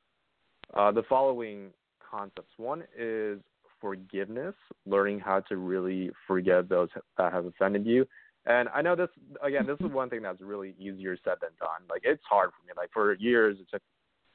uh, 0.75 0.93
the 0.93 1.03
following 1.09 1.71
concepts. 2.09 2.53
One 2.57 2.85
is 2.97 3.41
forgiveness, 3.81 4.55
learning 4.87 5.21
how 5.21 5.41
to 5.41 5.57
really 5.57 6.11
forgive 6.27 6.69
those 6.69 6.89
that 7.19 7.33
have 7.33 7.47
offended 7.47 7.85
you. 7.87 8.07
And 8.47 8.69
I 8.75 8.83
know 8.83 8.95
this 8.95 9.09
again. 9.43 9.67
This 9.67 9.75
is 9.75 9.87
mm-hmm. 9.87 9.95
one 9.95 10.11
thing 10.11 10.23
that's 10.23 10.41
really 10.41 10.75
easier 10.79 11.17
said 11.25 11.35
than 11.41 11.51
done. 11.59 11.83
Like 11.91 12.03
it's 12.05 12.23
hard 12.29 12.51
for 12.51 12.67
me. 12.67 12.73
Like 12.77 12.91
for 12.93 13.15
years, 13.15 13.59
it 13.61 13.67
took 13.71 13.83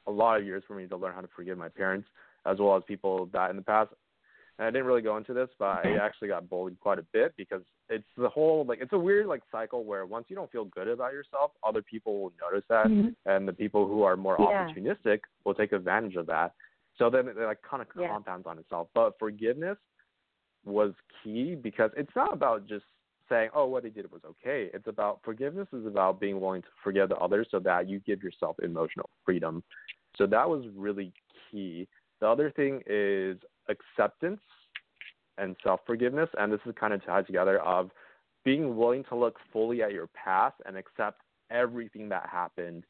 a 0.06 0.10
lot 0.10 0.38
of 0.38 0.44
years 0.44 0.62
for 0.66 0.74
me 0.74 0.86
to 0.86 0.96
learn 0.96 1.14
how 1.14 1.20
to 1.20 1.28
forgive 1.34 1.56
my 1.56 1.68
parents, 1.68 2.08
as 2.44 2.58
well 2.58 2.76
as 2.76 2.82
people 2.86 3.28
that 3.32 3.50
in 3.50 3.56
the 3.56 3.62
past 3.62 3.90
and 4.58 4.66
I 4.66 4.70
didn't 4.70 4.86
really 4.86 5.02
go 5.02 5.16
into 5.16 5.32
this, 5.32 5.48
but 5.58 5.84
I 5.84 5.96
actually 6.00 6.28
got 6.28 6.48
bullied 6.48 6.78
quite 6.80 6.98
a 6.98 7.06
bit 7.12 7.34
because 7.36 7.62
it's 7.88 8.04
the 8.16 8.28
whole 8.28 8.64
like 8.66 8.80
it's 8.80 8.92
a 8.92 8.98
weird 8.98 9.26
like 9.26 9.42
cycle 9.50 9.84
where 9.84 10.04
once 10.04 10.26
you 10.28 10.36
don't 10.36 10.50
feel 10.52 10.66
good 10.66 10.88
about 10.88 11.12
yourself, 11.12 11.52
other 11.66 11.82
people 11.82 12.20
will 12.20 12.32
notice 12.40 12.64
that, 12.68 12.86
mm-hmm. 12.86 13.08
and 13.26 13.48
the 13.48 13.52
people 13.52 13.86
who 13.86 14.02
are 14.02 14.16
more 14.16 14.36
yeah. 14.38 14.68
opportunistic 14.68 15.20
will 15.44 15.54
take 15.54 15.72
advantage 15.72 16.16
of 16.16 16.26
that. 16.26 16.52
So 16.98 17.08
then 17.08 17.28
it 17.28 17.36
like 17.38 17.58
kind 17.68 17.80
of 17.80 17.88
yeah. 17.98 18.08
compounds 18.08 18.46
on 18.46 18.58
itself. 18.58 18.88
But 18.94 19.14
forgiveness 19.18 19.78
was 20.64 20.92
key 21.24 21.54
because 21.54 21.90
it's 21.96 22.14
not 22.14 22.32
about 22.32 22.68
just 22.68 22.84
saying, 23.32 23.50
"Oh, 23.54 23.66
what 23.66 23.82
they 23.82 23.90
did 23.90 24.10
was 24.12 24.22
okay." 24.24 24.70
It's 24.74 24.86
about 24.86 25.20
forgiveness 25.24 25.68
is 25.72 25.86
about 25.86 26.20
being 26.20 26.40
willing 26.40 26.62
to 26.62 26.68
forgive 26.84 27.08
the 27.08 27.16
others 27.16 27.48
so 27.50 27.58
that 27.60 27.88
you 27.88 28.00
give 28.00 28.22
yourself 28.22 28.56
emotional 28.62 29.08
freedom. 29.24 29.62
So 30.16 30.26
that 30.26 30.48
was 30.48 30.64
really 30.76 31.12
key. 31.50 31.88
The 32.20 32.28
other 32.28 32.50
thing 32.50 32.82
is 32.86 33.38
acceptance 33.68 34.40
and 35.38 35.56
self 35.64 35.80
forgiveness, 35.86 36.28
and 36.38 36.52
this 36.52 36.60
is 36.66 36.74
kind 36.78 36.92
of 36.92 37.04
tied 37.04 37.26
together 37.26 37.60
of 37.60 37.90
being 38.44 38.76
willing 38.76 39.04
to 39.04 39.16
look 39.16 39.38
fully 39.52 39.82
at 39.82 39.92
your 39.92 40.08
past 40.08 40.56
and 40.66 40.76
accept 40.76 41.22
everything 41.50 42.08
that 42.10 42.28
happened. 42.30 42.84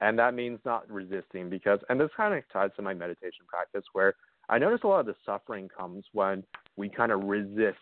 And 0.00 0.18
that 0.18 0.34
means 0.34 0.58
not 0.64 0.90
resisting 0.90 1.48
because, 1.48 1.78
and 1.88 2.00
this 2.00 2.10
kind 2.16 2.34
of 2.34 2.42
ties 2.52 2.70
to 2.76 2.82
my 2.82 2.92
meditation 2.92 3.44
practice 3.46 3.84
where 3.92 4.14
I 4.48 4.58
notice 4.58 4.80
a 4.82 4.88
lot 4.88 5.00
of 5.00 5.06
the 5.06 5.14
suffering 5.24 5.68
comes 5.68 6.04
when 6.12 6.42
we 6.76 6.88
kind 6.88 7.12
of 7.12 7.22
resist 7.24 7.78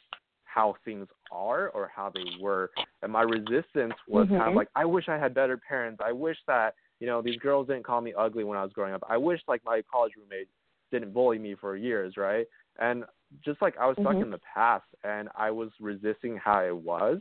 how 0.52 0.74
things 0.84 1.06
are 1.30 1.68
or 1.70 1.90
how 1.94 2.10
they 2.14 2.24
were. 2.40 2.70
And 3.02 3.12
my 3.12 3.22
resistance 3.22 3.94
was 4.08 4.26
mm-hmm. 4.26 4.36
kind 4.36 4.50
of 4.50 4.56
like, 4.56 4.68
I 4.74 4.84
wish 4.84 5.08
I 5.08 5.18
had 5.18 5.34
better 5.34 5.56
parents. 5.56 6.00
I 6.04 6.12
wish 6.12 6.36
that, 6.46 6.74
you 6.98 7.06
know, 7.06 7.22
these 7.22 7.36
girls 7.36 7.68
didn't 7.68 7.84
call 7.84 8.00
me 8.00 8.12
ugly 8.16 8.44
when 8.44 8.58
I 8.58 8.62
was 8.62 8.72
growing 8.72 8.94
up. 8.94 9.02
I 9.08 9.16
wish 9.16 9.40
like 9.48 9.62
my 9.64 9.82
college 9.90 10.12
roommate 10.16 10.48
didn't 10.90 11.12
bully 11.12 11.38
me 11.38 11.54
for 11.60 11.76
years, 11.76 12.16
right? 12.16 12.46
And 12.78 13.04
just 13.44 13.62
like 13.62 13.76
I 13.78 13.86
was 13.86 13.96
stuck 14.00 14.12
mm-hmm. 14.12 14.22
in 14.22 14.30
the 14.30 14.40
past 14.54 14.86
and 15.04 15.28
I 15.36 15.50
was 15.50 15.70
resisting 15.80 16.36
how 16.36 16.64
it 16.64 16.76
was 16.76 17.20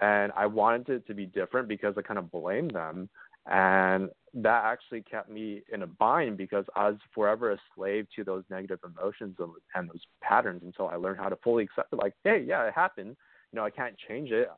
and 0.00 0.32
I 0.36 0.46
wanted 0.46 0.88
it 0.88 1.06
to 1.06 1.14
be 1.14 1.26
different 1.26 1.68
because 1.68 1.94
I 1.96 2.02
kind 2.02 2.18
of 2.18 2.30
blamed 2.30 2.72
them. 2.72 3.08
And 3.46 4.10
that 4.34 4.64
actually 4.64 5.02
kept 5.02 5.30
me 5.30 5.62
in 5.72 5.82
a 5.82 5.86
bind 5.86 6.36
because 6.36 6.64
I 6.74 6.88
was 6.90 6.98
forever 7.14 7.52
a 7.52 7.58
slave 7.74 8.06
to 8.16 8.24
those 8.24 8.42
negative 8.50 8.80
emotions 8.84 9.36
and 9.74 9.88
those 9.88 10.00
patterns 10.22 10.62
until 10.64 10.88
I 10.88 10.96
learned 10.96 11.18
how 11.18 11.28
to 11.28 11.36
fully 11.36 11.64
accept 11.64 11.92
it. 11.92 11.96
Like, 11.96 12.14
hey, 12.24 12.44
yeah, 12.46 12.66
it 12.66 12.74
happened. 12.74 13.16
You 13.52 13.56
know, 13.56 13.64
I 13.64 13.70
can't 13.70 13.94
change 14.08 14.30
it, 14.32 14.48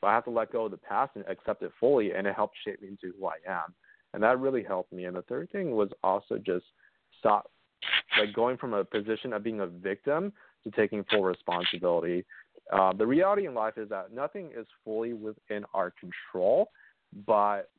but 0.00 0.08
I 0.08 0.14
have 0.14 0.24
to 0.24 0.30
let 0.30 0.52
go 0.52 0.64
of 0.64 0.72
the 0.72 0.78
past 0.78 1.12
and 1.14 1.24
accept 1.28 1.62
it 1.62 1.72
fully. 1.78 2.12
And 2.12 2.26
it 2.26 2.34
helped 2.34 2.56
shape 2.64 2.82
me 2.82 2.88
into 2.88 3.14
who 3.18 3.26
I 3.26 3.36
am. 3.48 3.74
And 4.14 4.22
that 4.22 4.40
really 4.40 4.64
helped 4.64 4.92
me. 4.92 5.04
And 5.04 5.16
the 5.16 5.22
third 5.22 5.50
thing 5.52 5.72
was 5.72 5.90
also 6.02 6.38
just 6.38 6.64
stop 7.18 7.50
like 8.18 8.34
going 8.34 8.56
from 8.56 8.74
a 8.74 8.84
position 8.84 9.32
of 9.32 9.44
being 9.44 9.60
a 9.60 9.66
victim 9.66 10.32
to 10.64 10.70
taking 10.72 11.04
full 11.04 11.22
responsibility. 11.22 12.24
Uh, 12.72 12.92
the 12.92 13.06
reality 13.06 13.46
in 13.46 13.54
life 13.54 13.74
is 13.76 13.88
that 13.88 14.12
nothing 14.12 14.50
is 14.56 14.66
fully 14.84 15.12
within 15.12 15.64
our 15.74 15.92
control, 15.92 16.70
but 17.26 17.70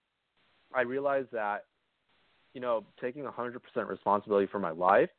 I 0.76 0.82
realized 0.82 1.30
that, 1.32 1.66
you 2.54 2.62
know, 2.62 2.86
taking 3.00 3.24
100% 3.24 3.60
responsibility 3.88 4.48
for 4.52 4.60
my 4.60 4.72
life 4.72 5.10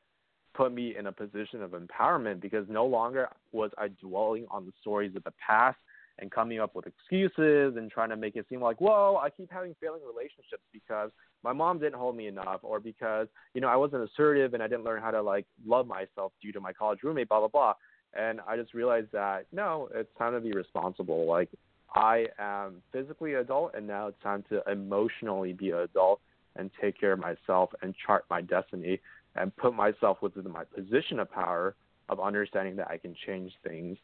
put 0.54 0.72
me 0.72 0.96
in 0.96 1.06
a 1.06 1.12
position 1.12 1.62
of 1.62 1.70
empowerment 1.70 2.40
because 2.40 2.66
no 2.68 2.84
longer 2.84 3.28
was 3.52 3.70
I 3.78 3.88
dwelling 3.88 4.46
on 4.50 4.66
the 4.66 4.72
stories 4.80 5.16
of 5.16 5.24
the 5.24 5.32
past 5.44 5.78
and 6.18 6.30
coming 6.30 6.60
up 6.60 6.74
with 6.74 6.86
excuses 6.86 7.76
and 7.76 7.90
trying 7.90 8.10
to 8.10 8.16
make 8.16 8.36
it 8.36 8.46
seem 8.48 8.60
like, 8.60 8.80
whoa, 8.80 9.18
I 9.22 9.30
keep 9.30 9.50
having 9.50 9.74
failing 9.80 10.02
relationships 10.06 10.62
because 10.72 11.10
my 11.42 11.52
mom 11.52 11.78
didn't 11.78 11.94
hold 11.94 12.16
me 12.16 12.26
enough 12.26 12.60
or 12.62 12.80
because, 12.80 13.28
you 13.54 13.60
know, 13.60 13.68
I 13.68 13.76
wasn't 13.76 14.02
assertive 14.04 14.52
and 14.54 14.62
I 14.62 14.68
didn't 14.68 14.84
learn 14.84 15.00
how 15.00 15.10
to 15.10 15.22
like 15.22 15.46
love 15.66 15.86
myself 15.86 16.32
due 16.42 16.52
to 16.52 16.60
my 16.60 16.72
college 16.72 17.00
roommate, 17.02 17.28
blah, 17.28 17.38
blah, 17.38 17.48
blah. 17.48 17.74
And 18.14 18.40
I 18.46 18.56
just 18.56 18.74
realized 18.74 19.08
that 19.12 19.46
no, 19.52 19.88
it's 19.94 20.10
time 20.18 20.34
to 20.34 20.40
be 20.40 20.52
responsible. 20.52 21.26
Like 21.26 21.48
I 21.94 22.26
am 22.38 22.82
physically 22.92 23.34
adult 23.34 23.74
and 23.74 23.86
now 23.86 24.08
it's 24.08 24.22
time 24.22 24.44
to 24.50 24.62
emotionally 24.70 25.52
be 25.52 25.70
an 25.70 25.78
adult 25.78 26.20
and 26.56 26.70
take 26.80 26.98
care 26.98 27.12
of 27.12 27.18
myself 27.18 27.70
and 27.82 27.94
chart 28.06 28.24
my 28.30 28.40
destiny 28.40 29.00
and 29.34 29.54
put 29.56 29.74
myself 29.74 30.18
within 30.22 30.50
my 30.50 30.64
position 30.64 31.18
of 31.18 31.30
power 31.30 31.74
of 32.08 32.20
understanding 32.20 32.76
that 32.76 32.88
I 32.88 32.98
can 32.98 33.14
change 33.26 33.52
things 33.66 33.98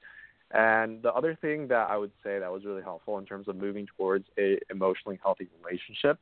and 0.51 1.03
the 1.03 1.13
other 1.13 1.35
thing 1.35 1.69
that 1.69 1.91
I 1.91 1.97
would 1.97 2.13
say 2.25 2.39
that 2.39 2.51
was 2.51 2.65
really 2.65 2.83
helpful 2.83 3.19
in 3.19 3.27
terms 3.27 3.49
of 3.49 3.57
moving 3.57 3.87
towards 3.97 4.25
a 4.39 4.59
emotionally 4.71 5.19
healthy 5.23 5.49
relationship 5.63 6.19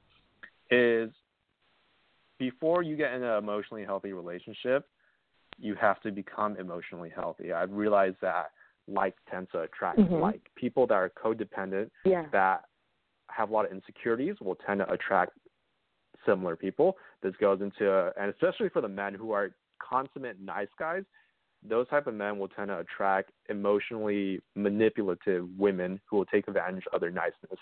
is 0.70 1.10
before 2.38 2.82
you 2.82 2.96
get 2.96 3.12
in 3.12 3.22
an 3.22 3.38
emotionally 3.38 3.84
healthy 3.84 4.12
relationship, 4.12 4.86
you 5.58 5.74
have 5.76 6.00
to 6.02 6.10
become 6.10 6.56
emotionally 6.56 7.10
healthy. 7.14 7.52
I've 7.52 7.72
realized 7.72 8.16
that 8.20 8.50
like 8.88 9.14
tends 9.30 9.50
to 9.52 9.62
attract 9.62 9.98
mm-hmm. 9.98 10.14
like. 10.14 10.40
People 10.56 10.86
that 10.86 10.94
are 10.94 11.10
codependent 11.10 11.90
yeah. 12.04 12.26
that 12.32 12.62
have 13.30 13.50
a 13.50 13.52
lot 13.52 13.66
of 13.66 13.72
insecurities 13.72 14.36
will 14.40 14.56
tend 14.66 14.80
to 14.80 14.90
attract 14.92 15.32
similar 16.24 16.56
people. 16.56 16.96
This 17.22 17.34
goes 17.40 17.60
into 17.60 18.12
and 18.18 18.32
especially 18.32 18.68
for 18.68 18.80
the 18.80 18.88
men 18.88 19.14
who 19.14 19.32
are 19.32 19.50
consummate 19.80 20.40
nice 20.40 20.68
guys, 20.78 21.02
those 21.68 21.88
type 21.88 22.06
of 22.06 22.14
men 22.14 22.38
will 22.38 22.48
tend 22.48 22.68
to 22.68 22.78
attract 22.78 23.30
emotionally 23.48 24.40
manipulative 24.54 25.48
women 25.58 26.00
who 26.08 26.18
will 26.18 26.26
take 26.26 26.48
advantage 26.48 26.84
of 26.92 27.00
their 27.00 27.10
niceness. 27.10 27.58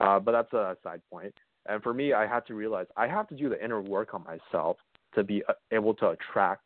Uh, 0.00 0.18
but 0.18 0.32
that's 0.32 0.52
a 0.52 0.76
side 0.82 1.00
point. 1.10 1.34
And 1.66 1.82
for 1.82 1.92
me, 1.92 2.12
I 2.12 2.26
had 2.26 2.46
to 2.46 2.54
realize 2.54 2.86
I 2.96 3.06
have 3.06 3.28
to 3.28 3.36
do 3.36 3.48
the 3.48 3.62
inner 3.62 3.80
work 3.80 4.14
on 4.14 4.24
myself 4.24 4.76
to 5.14 5.22
be 5.22 5.42
uh, 5.48 5.52
able 5.72 5.94
to 5.94 6.10
attract 6.10 6.62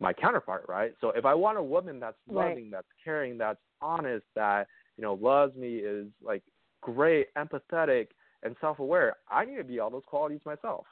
my 0.00 0.12
counterpart, 0.12 0.64
right? 0.68 0.92
So 1.00 1.10
if 1.10 1.24
I 1.24 1.34
want 1.34 1.58
a 1.58 1.62
woman 1.62 2.00
that's 2.00 2.16
loving, 2.28 2.64
right. 2.64 2.70
that's 2.72 2.88
caring, 3.02 3.38
that's 3.38 3.60
honest, 3.80 4.24
that 4.34 4.66
you 4.96 5.02
know 5.02 5.14
loves 5.14 5.56
me, 5.56 5.76
is 5.76 6.08
like 6.22 6.42
great, 6.80 7.28
empathetic, 7.34 8.08
and 8.42 8.56
self-aware, 8.60 9.16
I 9.30 9.44
need 9.44 9.56
to 9.56 9.64
be 9.64 9.78
all 9.80 9.90
those 9.90 10.02
qualities 10.06 10.40
myself. 10.44 10.84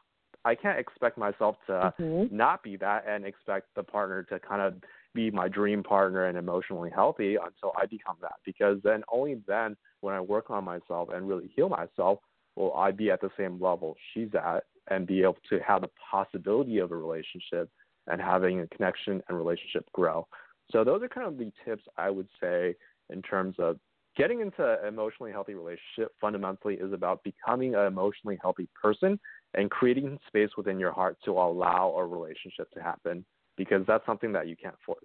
I 0.45 0.55
can't 0.55 0.79
expect 0.79 1.19
myself 1.19 1.57
to 1.67 1.95
mm-hmm. 2.01 2.35
not 2.35 2.63
be 2.63 2.77
that 2.79 3.05
and 3.07 3.25
expect 3.25 3.69
the 3.77 3.83
partner 3.83 4.25
to 4.25 4.41
kind 4.41 4.61
of 4.61 4.75
be 5.15 5.31
my 5.31 5.47
dream 5.47 5.83
partner 5.83 6.27
and 6.27 6.37
emotionally 6.37 6.91
healthy 6.93 7.37
until 7.37 7.73
I 7.77 7.87
become 7.87 8.17
that. 8.23 8.35
Because 8.45 8.79
then 8.83 9.03
only 9.13 9.41
then, 9.47 9.77
when 10.01 10.15
I 10.15 10.21
work 10.21 10.51
on 10.51 10.65
myself 10.65 11.11
and 11.15 11.29
really 11.29 11.51
heal 11.55 11.69
myself, 11.69 12.19
will 12.57 12.75
I 12.75 12.91
be 12.91 13.11
at 13.11 13.21
the 13.21 13.31
same 13.39 13.61
level 13.61 13.95
she's 14.13 14.31
at 14.35 14.65
and 14.91 15.07
be 15.07 15.23
able 15.23 15.37
to 15.51 15.61
have 15.61 15.83
the 15.83 15.91
possibility 16.11 16.79
of 16.79 16.91
a 16.91 16.97
relationship 16.97 17.71
and 18.07 18.21
having 18.21 18.61
a 18.61 18.67
connection 18.69 19.23
and 19.29 19.37
relationship 19.37 19.85
grow. 19.93 20.27
So 20.71 20.85
those 20.85 21.03
are 21.03 21.09
kind 21.09 21.27
of 21.27 21.39
the 21.39 21.53
tips 21.65 21.85
I 21.97 22.11
would 22.11 22.29
say 22.41 22.75
in 23.11 23.23
terms 23.23 23.57
of 23.59 23.79
getting 24.17 24.41
into 24.41 24.63
an 24.65 24.87
emotionally 24.87 25.33
healthy 25.33 25.55
relationship 25.55 26.13
fundamentally 26.21 26.75
is 26.75 26.93
about 26.93 27.23
becoming 27.25 27.75
an 27.75 27.87
emotionally 27.87 28.39
healthy 28.41 28.69
person 28.81 29.19
and 29.55 29.71
creating 29.71 30.19
space 30.27 30.51
within 30.57 30.79
your 30.79 30.93
heart 30.93 31.17
to 31.25 31.33
allow 31.33 31.95
a 31.97 32.05
relationship 32.05 32.71
to 32.73 32.83
happen 32.83 33.25
because 33.57 33.85
that's 33.87 34.05
something 34.07 34.33
that 34.33 34.49
you 34.49 34.57
can't 34.57 34.77
force. 34.85 34.99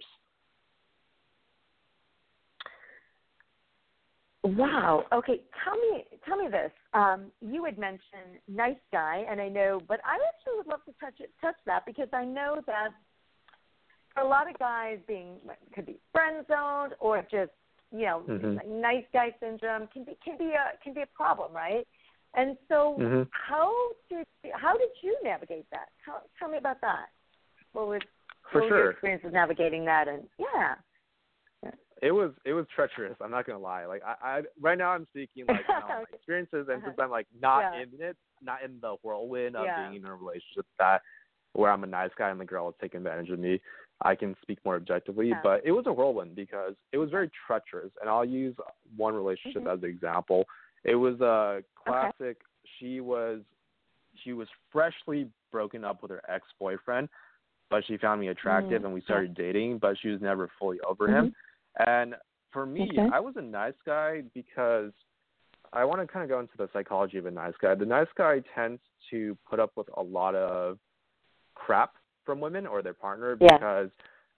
Wow. 4.55 5.05
Okay. 5.11 5.41
Tell 5.63 5.75
me, 5.75 6.05
tell 6.25 6.37
me 6.37 6.49
this. 6.49 6.71
Um, 6.93 7.25
you 7.41 7.65
had 7.65 7.77
mentioned 7.77 8.39
nice 8.47 8.77
guy, 8.91 9.25
and 9.29 9.41
I 9.41 9.49
know, 9.49 9.81
but 9.87 9.99
I 10.05 10.17
actually 10.27 10.57
would 10.57 10.67
love 10.67 10.85
to 10.85 10.93
touch 10.99 11.15
it, 11.19 11.31
touch 11.41 11.55
that 11.65 11.85
because 11.85 12.07
I 12.13 12.23
know 12.23 12.61
that 12.65 12.89
for 14.13 14.21
a 14.21 14.27
lot 14.27 14.49
of 14.49 14.57
guys, 14.57 14.99
being 15.07 15.35
could 15.73 15.85
be 15.85 15.97
friend 16.11 16.45
zoned 16.47 16.93
or 16.99 17.21
just 17.23 17.51
you 17.91 18.05
know 18.05 18.23
mm-hmm. 18.27 18.55
like 18.55 18.67
nice 18.67 19.05
guy 19.13 19.33
syndrome 19.39 19.87
can 19.93 20.03
be 20.03 20.17
can 20.23 20.37
be 20.37 20.51
a 20.51 20.83
can 20.83 20.93
be 20.93 21.01
a 21.01 21.07
problem, 21.15 21.53
right? 21.53 21.85
And 22.33 22.57
so, 22.67 22.97
mm-hmm. 22.99 23.23
how 23.31 23.73
did 24.09 24.25
how 24.53 24.77
did 24.77 24.89
you 25.01 25.17
navigate 25.23 25.65
that? 25.71 25.89
Tell, 26.05 26.21
tell 26.37 26.49
me 26.49 26.57
about 26.57 26.81
that. 26.81 27.07
What 27.73 27.87
was 27.87 28.01
for 28.51 28.61
what 28.61 28.67
sure. 28.69 28.77
your 28.77 28.91
experience 28.91 29.23
of 29.25 29.33
navigating 29.33 29.85
that? 29.85 30.07
And 30.07 30.23
yeah. 30.37 30.75
It 32.01 32.11
was 32.11 32.31
it 32.45 32.53
was 32.53 32.65
treacherous. 32.75 33.15
I'm 33.21 33.31
not 33.31 33.47
gonna 33.47 33.59
lie. 33.59 33.85
Like 33.85 34.01
I, 34.05 34.15
I 34.27 34.41
right 34.61 34.77
now 34.77 34.91
I'm 34.91 35.07
speaking 35.09 35.45
like 35.47 35.61
you 35.67 35.73
know, 35.73 35.87
my 35.87 36.03
experiences, 36.13 36.67
and 36.69 36.77
uh-huh. 36.77 36.87
since 36.87 36.97
I'm 36.99 37.09
like 37.09 37.27
not 37.39 37.73
yeah. 37.73 37.81
in 37.81 37.89
it, 37.99 38.17
not 38.41 38.63
in 38.63 38.77
the 38.81 38.95
whirlwind 39.03 39.55
of 39.55 39.65
yeah. 39.65 39.89
being 39.89 40.03
in 40.03 40.07
a 40.07 40.15
relationship 40.15 40.65
that 40.79 41.01
where 41.53 41.71
I'm 41.71 41.83
a 41.83 41.87
nice 41.87 42.11
guy 42.17 42.29
and 42.29 42.39
the 42.39 42.45
girl 42.45 42.69
is 42.69 42.75
taking 42.79 42.99
advantage 42.99 43.31
of 43.31 43.39
me, 43.39 43.59
I 44.03 44.13
can 44.13 44.35
speak 44.43 44.59
more 44.63 44.75
objectively. 44.75 45.29
Yeah. 45.29 45.39
But 45.41 45.61
it 45.65 45.71
was 45.71 45.85
a 45.87 45.93
whirlwind 45.93 46.35
because 46.35 46.75
it 46.91 46.97
was 46.97 47.09
very 47.09 47.31
treacherous, 47.47 47.91
and 47.99 48.09
I'll 48.09 48.25
use 48.25 48.55
one 48.95 49.15
relationship 49.15 49.63
mm-hmm. 49.63 49.77
as 49.77 49.83
an 49.83 49.89
example. 49.89 50.45
It 50.83 50.95
was 50.95 51.19
a 51.21 51.63
classic. 51.83 52.13
Okay. 52.21 52.37
She 52.79 52.99
was 52.99 53.41
she 54.23 54.33
was 54.33 54.47
freshly 54.71 55.27
broken 55.51 55.83
up 55.83 56.01
with 56.03 56.11
her 56.11 56.21
ex 56.29 56.45
boyfriend, 56.59 57.09
but 57.71 57.83
she 57.87 57.97
found 57.97 58.21
me 58.21 58.27
attractive 58.27 58.73
mm-hmm. 58.73 58.85
and 58.85 58.93
we 58.93 59.01
started 59.01 59.33
dating. 59.33 59.79
But 59.79 59.95
she 59.99 60.09
was 60.09 60.21
never 60.21 60.49
fully 60.59 60.77
over 60.87 61.07
mm-hmm. 61.07 61.27
him 61.27 61.35
and 61.85 62.15
for 62.51 62.65
me, 62.65 62.89
okay. 62.91 63.07
I 63.13 63.19
was 63.19 63.35
a 63.37 63.41
nice 63.41 63.73
guy 63.85 64.23
because 64.33 64.91
I 65.73 65.85
want 65.85 66.01
to 66.01 66.07
kind 66.07 66.23
of 66.23 66.29
go 66.29 66.39
into 66.39 66.53
the 66.57 66.69
psychology 66.73 67.17
of 67.17 67.25
a 67.25 67.31
nice 67.31 67.53
guy. 67.61 67.75
The 67.75 67.85
nice 67.85 68.07
guy 68.17 68.41
tends 68.55 68.81
to 69.11 69.37
put 69.49 69.59
up 69.59 69.71
with 69.75 69.87
a 69.97 70.01
lot 70.01 70.35
of 70.35 70.79
crap 71.55 71.93
from 72.25 72.39
women 72.39 72.65
or 72.65 72.81
their 72.81 72.93
partner 72.93 73.37
yeah. 73.39 73.57
because, 73.57 73.89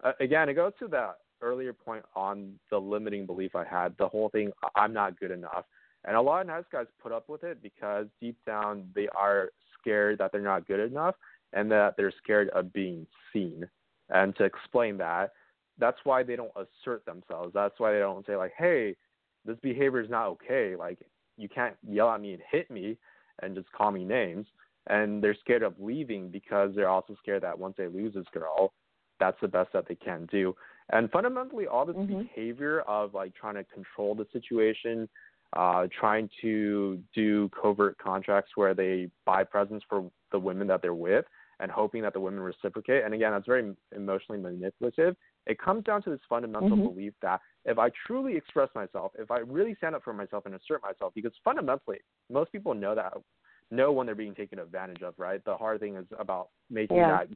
uh, 0.04 0.12
again, 0.19 0.49
it 0.49 0.56
goes 0.56 0.73
to 0.80 0.88
that 0.89 1.17
earlier 1.41 1.73
point 1.73 2.04
on 2.15 2.54
the 2.69 2.78
limiting 2.78 3.25
belief 3.25 3.56
I 3.56 3.63
had. 3.63 3.95
The 3.97 4.08
whole 4.08 4.30
thing, 4.30 4.52
I'm 4.75 4.93
not 4.93 5.19
good 5.19 5.32
enough. 5.32 5.65
And 6.06 6.15
a 6.15 6.21
lot 6.21 6.41
of 6.41 6.47
nice 6.47 6.63
guys 6.71 6.86
put 7.02 7.12
up 7.12 7.30
with 7.30 7.43
it 7.43 7.62
because 7.62 8.08
deep 8.21 8.38
down 8.45 8.89
they 8.95 9.08
are 9.15 9.49
scared 9.80 10.17
that 10.19 10.32
they're 10.32 10.41
not 10.41 10.67
good 10.67 10.80
enough 10.80 11.15
and 11.54 11.69
that 11.71 11.95
they're 11.97 12.13
scared 12.23 12.49
of 12.49 12.71
being 12.73 13.06
seen. 13.34 13.67
And 14.10 14.36
to 14.38 14.43
explain 14.43 14.97
that, 14.97 15.34
that's 15.79 15.99
why 16.03 16.23
they 16.23 16.35
don't 16.35 16.51
assert 16.55 17.05
themselves. 17.05 17.51
That's 17.53 17.79
why 17.79 17.93
they 17.93 17.99
don't 17.99 18.25
say 18.25 18.35
like, 18.35 18.53
"Hey, 18.57 18.95
this 19.45 19.57
behavior 19.61 20.01
is 20.01 20.09
not 20.09 20.27
okay. 20.27 20.75
Like, 20.75 20.99
you 21.37 21.49
can't 21.49 21.75
yell 21.87 22.09
at 22.09 22.21
me 22.21 22.33
and 22.33 22.41
hit 22.51 22.69
me 22.69 22.97
and 23.41 23.55
just 23.55 23.71
call 23.71 23.91
me 23.91 24.03
names." 24.03 24.47
And 24.87 25.23
they're 25.23 25.35
scared 25.35 25.63
of 25.63 25.79
leaving 25.79 26.29
because 26.29 26.73
they're 26.75 26.89
also 26.89 27.15
scared 27.21 27.43
that 27.43 27.57
once 27.57 27.75
they 27.77 27.87
lose 27.87 28.13
this 28.13 28.25
girl, 28.33 28.73
that's 29.19 29.39
the 29.41 29.47
best 29.47 29.71
that 29.73 29.87
they 29.87 29.95
can 29.95 30.27
do. 30.31 30.55
And 30.91 31.11
fundamentally, 31.11 31.67
all 31.67 31.85
this 31.85 31.95
mm-hmm. 31.95 32.23
behavior 32.23 32.81
of 32.81 33.13
like 33.13 33.33
trying 33.35 33.55
to 33.55 33.63
control 33.65 34.15
the 34.15 34.25
situation, 34.33 35.07
uh, 35.55 35.87
trying 35.99 36.29
to 36.41 36.99
do 37.13 37.49
covert 37.49 37.97
contracts 37.97 38.51
where 38.55 38.73
they 38.73 39.09
buy 39.25 39.43
presents 39.43 39.85
for 39.87 40.09
the 40.31 40.39
women 40.39 40.67
that 40.67 40.81
they're 40.81 40.93
with 40.93 41.25
and 41.59 41.69
hoping 41.69 42.01
that 42.01 42.13
the 42.13 42.19
women 42.19 42.39
reciprocate. 42.39 43.03
And 43.03 43.13
again, 43.13 43.31
that's 43.31 43.45
very 43.45 43.75
emotionally 43.95 44.41
manipulative 44.41 45.15
it 45.45 45.60
comes 45.60 45.84
down 45.84 46.02
to 46.04 46.10
this 46.10 46.19
fundamental 46.28 46.69
mm-hmm. 46.69 46.88
belief 46.88 47.13
that 47.21 47.41
if 47.65 47.78
I 47.78 47.89
truly 48.06 48.36
express 48.36 48.69
myself, 48.75 49.12
if 49.17 49.32
I 49.32 49.39
really 49.39 49.75
stand 49.75 49.95
up 49.95 50.04
for 50.04 50.13
myself 50.13 50.45
and 50.45 50.56
assert 50.56 50.82
myself, 50.82 51.13
because 51.15 51.32
fundamentally, 51.43 51.99
most 52.30 52.52
people 52.52 52.73
know 52.73 52.95
that 52.95 53.13
know 53.71 53.91
when 53.91 54.06
they're 54.06 54.15
being 54.15 54.36
taken 54.36 54.60
advantage 54.60 55.02
of, 55.02 55.13
right? 55.17 55.43
The 55.45 55.56
hard 55.56 55.80
thing 55.80 55.95
is 55.95 56.06
about 56.19 56.49
making 56.69 56.97
yeah. 56.97 57.19
that 57.19 57.28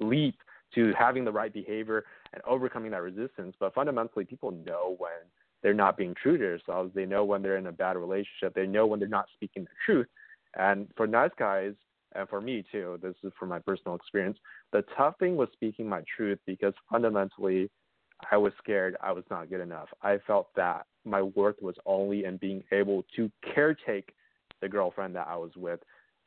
leap 0.00 0.36
to 0.74 0.92
having 0.98 1.24
the 1.24 1.32
right 1.32 1.52
behavior 1.52 2.04
and 2.32 2.42
overcoming 2.44 2.90
that 2.92 3.02
resistance. 3.02 3.54
But 3.60 3.74
fundamentally, 3.74 4.24
people 4.24 4.50
know 4.50 4.96
when 4.98 5.10
they're 5.62 5.74
not 5.74 5.96
being 5.96 6.14
true 6.20 6.36
to 6.36 6.58
themselves. 6.58 6.92
They 6.94 7.06
know 7.06 7.24
when 7.24 7.42
they're 7.42 7.56
in 7.56 7.66
a 7.66 7.72
bad 7.72 7.96
relationship. 7.96 8.54
They 8.54 8.66
know 8.66 8.86
when 8.86 8.98
they're 8.98 9.08
not 9.08 9.26
speaking 9.34 9.64
the 9.64 9.70
truth. 9.84 10.06
And 10.56 10.88
for 10.96 11.06
nice 11.06 11.30
guys, 11.38 11.74
and 12.14 12.28
for 12.28 12.40
me 12.40 12.64
too, 12.70 12.98
this 13.02 13.14
is 13.22 13.32
from 13.38 13.48
my 13.48 13.58
personal 13.58 13.96
experience, 13.96 14.38
the 14.72 14.84
tough 14.96 15.18
thing 15.18 15.36
was 15.36 15.48
speaking 15.52 15.88
my 15.88 16.02
truth 16.16 16.38
because 16.46 16.74
fundamentally 16.90 17.70
I 18.30 18.36
was 18.36 18.52
scared 18.62 18.96
I 19.02 19.12
was 19.12 19.24
not 19.30 19.50
good 19.50 19.60
enough. 19.60 19.88
I 20.02 20.18
felt 20.26 20.48
that 20.56 20.86
my 21.04 21.22
worth 21.22 21.60
was 21.60 21.74
only 21.86 22.24
in 22.24 22.36
being 22.36 22.62
able 22.72 23.04
to 23.16 23.30
caretake 23.54 24.08
the 24.60 24.68
girlfriend 24.68 25.14
that 25.16 25.26
I 25.28 25.36
was 25.36 25.50
with. 25.56 25.80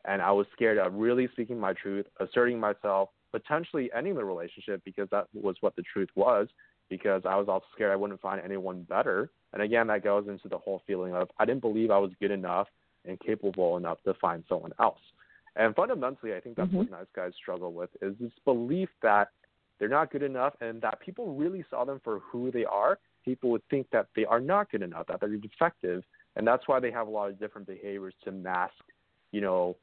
And 0.06 0.22
I 0.22 0.32
was 0.32 0.46
scared 0.54 0.78
of 0.78 0.94
really 0.94 1.28
speaking 1.32 1.60
my 1.60 1.74
truth, 1.74 2.06
asserting 2.20 2.60
myself, 2.60 3.10
potentially 3.32 3.90
ending 3.96 4.16
the 4.16 4.24
relationship 4.24 4.82
because 4.86 5.08
that 5.12 5.28
was 5.34 5.56
what 5.62 5.76
the 5.76 5.84
truth 5.94 6.10
was, 6.16 6.48
because 6.90 7.24
I 7.26 7.36
was 7.36 7.48
also 7.50 7.66
scared 7.74 7.92
I 7.92 7.96
wouldn't 7.96 8.22
find 8.22 8.42
anyone 8.44 8.84
better. 8.84 9.32
And 9.54 9.62
again, 9.62 9.88
that 9.88 10.04
goes 10.04 10.28
into 10.28 10.48
the 10.48 10.58
whole 10.58 10.82
feeling 10.88 11.14
of 11.14 11.30
I 11.40 11.46
didn't 11.46 11.62
believe 11.62 11.92
I 11.92 11.98
was 11.98 12.12
good 12.22 12.32
enough 12.32 12.68
and 13.06 13.20
capable 13.20 13.78
enough 13.78 13.98
to 14.06 14.14
find 14.16 14.44
someone 14.48 14.74
else. 14.80 15.00
And 15.58 15.76
fundamentally, 15.76 16.34
I 16.36 16.40
think 16.40 16.56
that's 16.56 16.70
mm-hmm. 16.70 16.78
what 16.78 16.92
nice 16.92 17.08
guys 17.16 17.32
struggle 17.36 17.74
with 17.74 17.90
is 18.02 18.14
this 18.20 18.32
belief 18.46 18.90
that 19.02 19.30
they're 19.80 19.90
not 19.90 20.12
good 20.12 20.24
enough 20.24 20.54
and 20.62 20.82
that 20.82 21.00
people 21.00 21.34
really 21.36 21.66
saw 21.70 21.84
them 21.84 22.00
for 22.04 22.20
who 22.20 22.52
they 22.52 22.66
are. 22.66 23.00
People 23.26 23.50
would 23.52 23.64
think 23.70 23.88
that 23.92 24.08
they 24.16 24.26
are 24.26 24.40
not 24.40 24.72
good 24.72 24.82
enough, 24.82 25.08
that 25.08 25.20
they're 25.20 25.36
defective, 25.36 26.04
and 26.36 26.48
that's 26.48 26.68
why 26.68 26.80
they 26.80 26.92
have 26.92 27.08
a 27.08 27.10
lot 27.10 27.30
of 27.30 27.40
different 27.40 27.68
behaviors 27.68 28.14
to 28.24 28.32
mask, 28.32 28.74
you 29.32 29.42
know, 29.42 29.76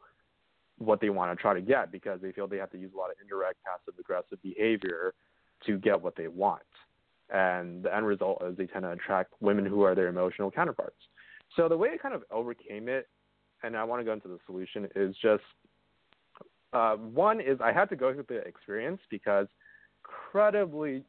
what 0.79 1.01
they 1.01 1.11
want 1.11 1.37
to 1.37 1.41
try 1.41 1.55
to 1.55 1.61
get 1.61 1.93
because 1.93 2.21
they 2.21 2.33
feel 2.33 2.47
they 2.47 2.57
have 2.57 2.71
to 2.71 2.79
use 2.79 2.93
a 2.95 2.99
lot 2.99 3.11
of 3.11 3.17
indirect, 3.21 3.59
passive 3.65 3.99
aggressive 3.99 4.41
behavior 4.43 5.13
to 5.67 5.79
get 5.79 6.01
what 6.01 6.17
they 6.17 6.29
want. 6.29 6.63
And 7.31 7.83
the 7.83 7.95
end 7.95 8.07
result 8.07 8.43
is 8.47 8.57
they 8.57 8.67
tend 8.67 8.85
to 8.85 8.91
attract 8.91 9.33
women 9.41 9.65
who 9.67 9.83
are 9.83 9.95
their 9.95 10.09
emotional 10.09 10.51
counterparts. 10.51 10.97
So 11.57 11.69
the 11.69 11.77
way 11.77 11.91
I 11.95 11.97
kind 11.97 12.15
of 12.15 12.23
overcame 12.31 12.89
it, 12.89 13.09
and 13.63 13.77
I 13.77 13.85
want 13.85 14.01
to 14.01 14.05
go 14.05 14.13
into 14.13 14.29
the 14.29 14.39
solution, 14.47 14.89
is 14.95 15.15
just 15.23 15.43
uh, 16.73 16.97
one 16.97 17.41
is 17.41 17.59
I 17.63 17.73
had 17.73 17.89
to 17.91 17.97
go 17.97 18.13
through 18.13 18.27
the 18.29 18.39
experience 18.39 19.01
because 19.11 19.47
incredibly 20.05 21.05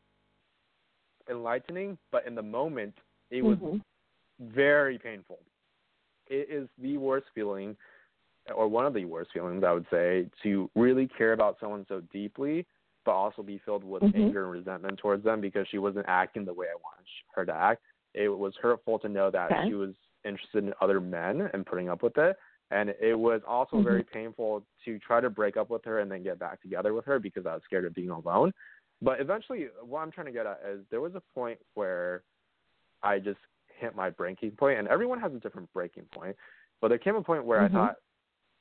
enlightening, 1.29 1.97
but 2.11 2.25
in 2.27 2.35
the 2.35 2.41
moment 2.41 2.93
it 3.31 3.43
was 3.43 3.57
mm-hmm. 3.57 3.77
very 4.39 4.97
painful. 4.97 5.39
It 6.27 6.47
is 6.49 6.67
the 6.81 6.97
worst 6.97 7.27
feeling, 7.33 7.75
or 8.55 8.67
one 8.67 8.85
of 8.85 8.93
the 8.93 9.05
worst 9.05 9.31
feelings, 9.33 9.63
I 9.63 9.71
would 9.71 9.85
say, 9.91 10.27
to 10.43 10.69
really 10.75 11.07
care 11.17 11.33
about 11.33 11.57
someone 11.59 11.85
so 11.87 12.01
deeply, 12.13 12.65
but 13.03 13.11
also 13.11 13.43
be 13.43 13.59
filled 13.65 13.83
with 13.83 14.03
mm-hmm. 14.03 14.21
anger 14.21 14.43
and 14.43 14.51
resentment 14.51 14.99
towards 14.99 15.23
them 15.23 15.41
because 15.41 15.67
she 15.69 15.77
wasn't 15.77 16.05
acting 16.07 16.45
the 16.45 16.53
way 16.53 16.67
I 16.67 16.75
wanted 16.75 17.05
her 17.35 17.45
to 17.45 17.53
act. 17.53 17.81
It 18.13 18.29
was 18.29 18.53
hurtful 18.61 18.99
to 18.99 19.09
know 19.09 19.29
that 19.31 19.51
okay. 19.51 19.67
she 19.67 19.73
was 19.73 19.93
interested 20.25 20.63
in 20.63 20.73
other 20.81 20.99
men 20.99 21.49
and 21.53 21.65
putting 21.65 21.89
up 21.89 22.03
with 22.03 22.17
it. 22.17 22.35
And 22.71 22.93
it 22.99 23.17
was 23.17 23.41
also 23.47 23.77
mm-hmm. 23.77 23.85
very 23.85 24.03
painful 24.03 24.65
to 24.85 24.99
try 24.99 25.21
to 25.21 25.29
break 25.29 25.55
up 25.55 25.69
with 25.69 25.85
her 25.85 25.99
and 25.99 26.11
then 26.11 26.23
get 26.23 26.39
back 26.39 26.61
together 26.61 26.93
with 26.93 27.05
her 27.05 27.19
because 27.19 27.45
I 27.45 27.53
was 27.53 27.61
scared 27.65 27.85
of 27.85 27.93
being 27.93 28.09
alone. 28.09 28.51
But 29.01 29.21
eventually, 29.21 29.67
what 29.83 29.99
I'm 29.99 30.11
trying 30.11 30.27
to 30.27 30.33
get 30.33 30.45
at 30.45 30.61
is 30.67 30.81
there 30.89 31.01
was 31.01 31.13
a 31.15 31.21
point 31.33 31.59
where 31.75 32.23
I 33.03 33.19
just 33.19 33.39
hit 33.79 33.95
my 33.95 34.09
breaking 34.09 34.51
point, 34.51 34.79
and 34.79 34.87
everyone 34.87 35.19
has 35.19 35.33
a 35.33 35.39
different 35.39 35.71
breaking 35.73 36.05
point. 36.13 36.35
But 36.81 36.89
there 36.89 36.97
came 36.97 37.15
a 37.15 37.21
point 37.21 37.45
where 37.45 37.59
mm-hmm. 37.59 37.75
I 37.75 37.79
thought, 37.87 37.95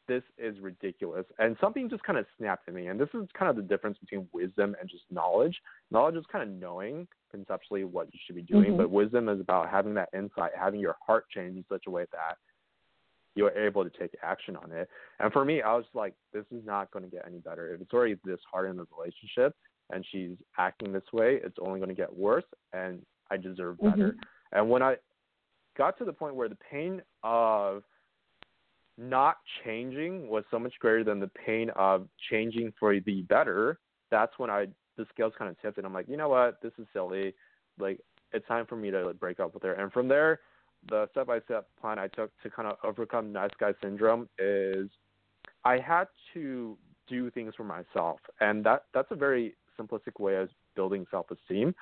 this 0.06 0.22
is 0.38 0.58
ridiculous. 0.60 1.24
And 1.38 1.56
something 1.60 1.88
just 1.88 2.02
kind 2.02 2.18
of 2.18 2.26
snapped 2.38 2.68
at 2.68 2.74
me. 2.74 2.88
And 2.88 3.00
this 3.00 3.08
is 3.14 3.28
kind 3.38 3.50
of 3.50 3.56
the 3.56 3.62
difference 3.62 3.98
between 3.98 4.28
wisdom 4.32 4.76
and 4.80 4.88
just 4.88 5.04
knowledge. 5.10 5.56
Knowledge 5.90 6.16
is 6.16 6.24
kind 6.30 6.48
of 6.48 6.54
knowing 6.54 7.06
conceptually 7.30 7.84
what 7.84 8.12
you 8.12 8.20
should 8.24 8.36
be 8.36 8.42
doing, 8.42 8.68
mm-hmm. 8.68 8.76
but 8.76 8.90
wisdom 8.90 9.28
is 9.28 9.40
about 9.40 9.68
having 9.70 9.94
that 9.94 10.08
insight, 10.14 10.52
having 10.58 10.80
your 10.80 10.96
heart 11.04 11.24
change 11.34 11.56
in 11.56 11.64
such 11.68 11.84
a 11.86 11.90
way 11.90 12.04
that 12.12 12.36
you're 13.34 13.50
able 13.50 13.82
to 13.82 13.90
take 13.90 14.14
action 14.22 14.56
on 14.56 14.70
it. 14.70 14.88
And 15.18 15.32
for 15.32 15.44
me, 15.44 15.60
I 15.60 15.74
was 15.74 15.84
like, 15.94 16.14
this 16.32 16.44
is 16.52 16.64
not 16.64 16.90
going 16.92 17.04
to 17.04 17.10
get 17.10 17.24
any 17.26 17.38
better. 17.38 17.74
If 17.74 17.80
it's 17.80 17.92
already 17.92 18.16
this 18.24 18.38
hard 18.50 18.70
in 18.70 18.76
the 18.76 18.86
relationship 18.96 19.56
and 19.90 20.04
she's 20.12 20.36
acting 20.58 20.92
this 20.92 21.02
way, 21.12 21.40
it's 21.42 21.56
only 21.60 21.80
going 21.80 21.88
to 21.88 21.94
get 21.94 22.14
worse 22.14 22.44
and 22.72 23.02
I 23.30 23.36
deserve 23.36 23.78
better. 23.78 23.96
Mm-hmm. 23.96 24.58
And 24.58 24.70
when 24.70 24.82
I 24.82 24.96
got 25.76 25.98
to 25.98 26.04
the 26.04 26.12
point 26.12 26.36
where 26.36 26.48
the 26.48 26.58
pain 26.70 27.02
of 27.24 27.82
not 28.96 29.38
changing 29.64 30.28
was 30.28 30.44
so 30.50 30.58
much 30.58 30.74
greater 30.78 31.04
than 31.04 31.20
the 31.20 31.30
pain 31.46 31.70
of 31.76 32.08
changing 32.30 32.72
for 32.78 32.98
the 33.00 33.22
better, 33.22 33.78
that's 34.10 34.32
when 34.38 34.50
I 34.50 34.66
the 34.96 35.06
scales 35.12 35.32
kind 35.36 35.50
of 35.50 35.60
tipped 35.60 35.78
and 35.78 35.86
I'm 35.86 35.92
like, 35.92 36.08
you 36.08 36.16
know 36.16 36.28
what, 36.28 36.62
this 36.62 36.72
is 36.78 36.86
silly. 36.92 37.34
Like 37.78 38.00
it's 38.32 38.46
time 38.46 38.66
for 38.66 38.76
me 38.76 38.90
to 38.90 39.06
like, 39.06 39.18
break 39.18 39.40
up 39.40 39.54
with 39.54 39.62
her. 39.64 39.72
And 39.72 39.92
from 39.92 40.08
there, 40.08 40.40
the 40.88 41.08
step 41.12 41.26
by 41.26 41.40
step 41.40 41.66
plan 41.80 41.98
I 41.98 42.08
took 42.08 42.30
to 42.42 42.50
kind 42.50 42.68
of 42.68 42.76
overcome 42.84 43.32
nice 43.32 43.50
guy 43.58 43.72
syndrome 43.82 44.28
is 44.38 44.88
I 45.64 45.78
had 45.78 46.06
to 46.34 46.76
do 47.08 47.30
things 47.30 47.54
for 47.56 47.64
myself, 47.64 48.20
and 48.40 48.64
that 48.64 48.84
that's 48.92 49.10
a 49.10 49.16
very 49.16 49.56
simplistic 49.80 50.20
way 50.20 50.36
of 50.36 50.48
building 50.76 51.06
self 51.10 51.26
esteem. 51.30 51.74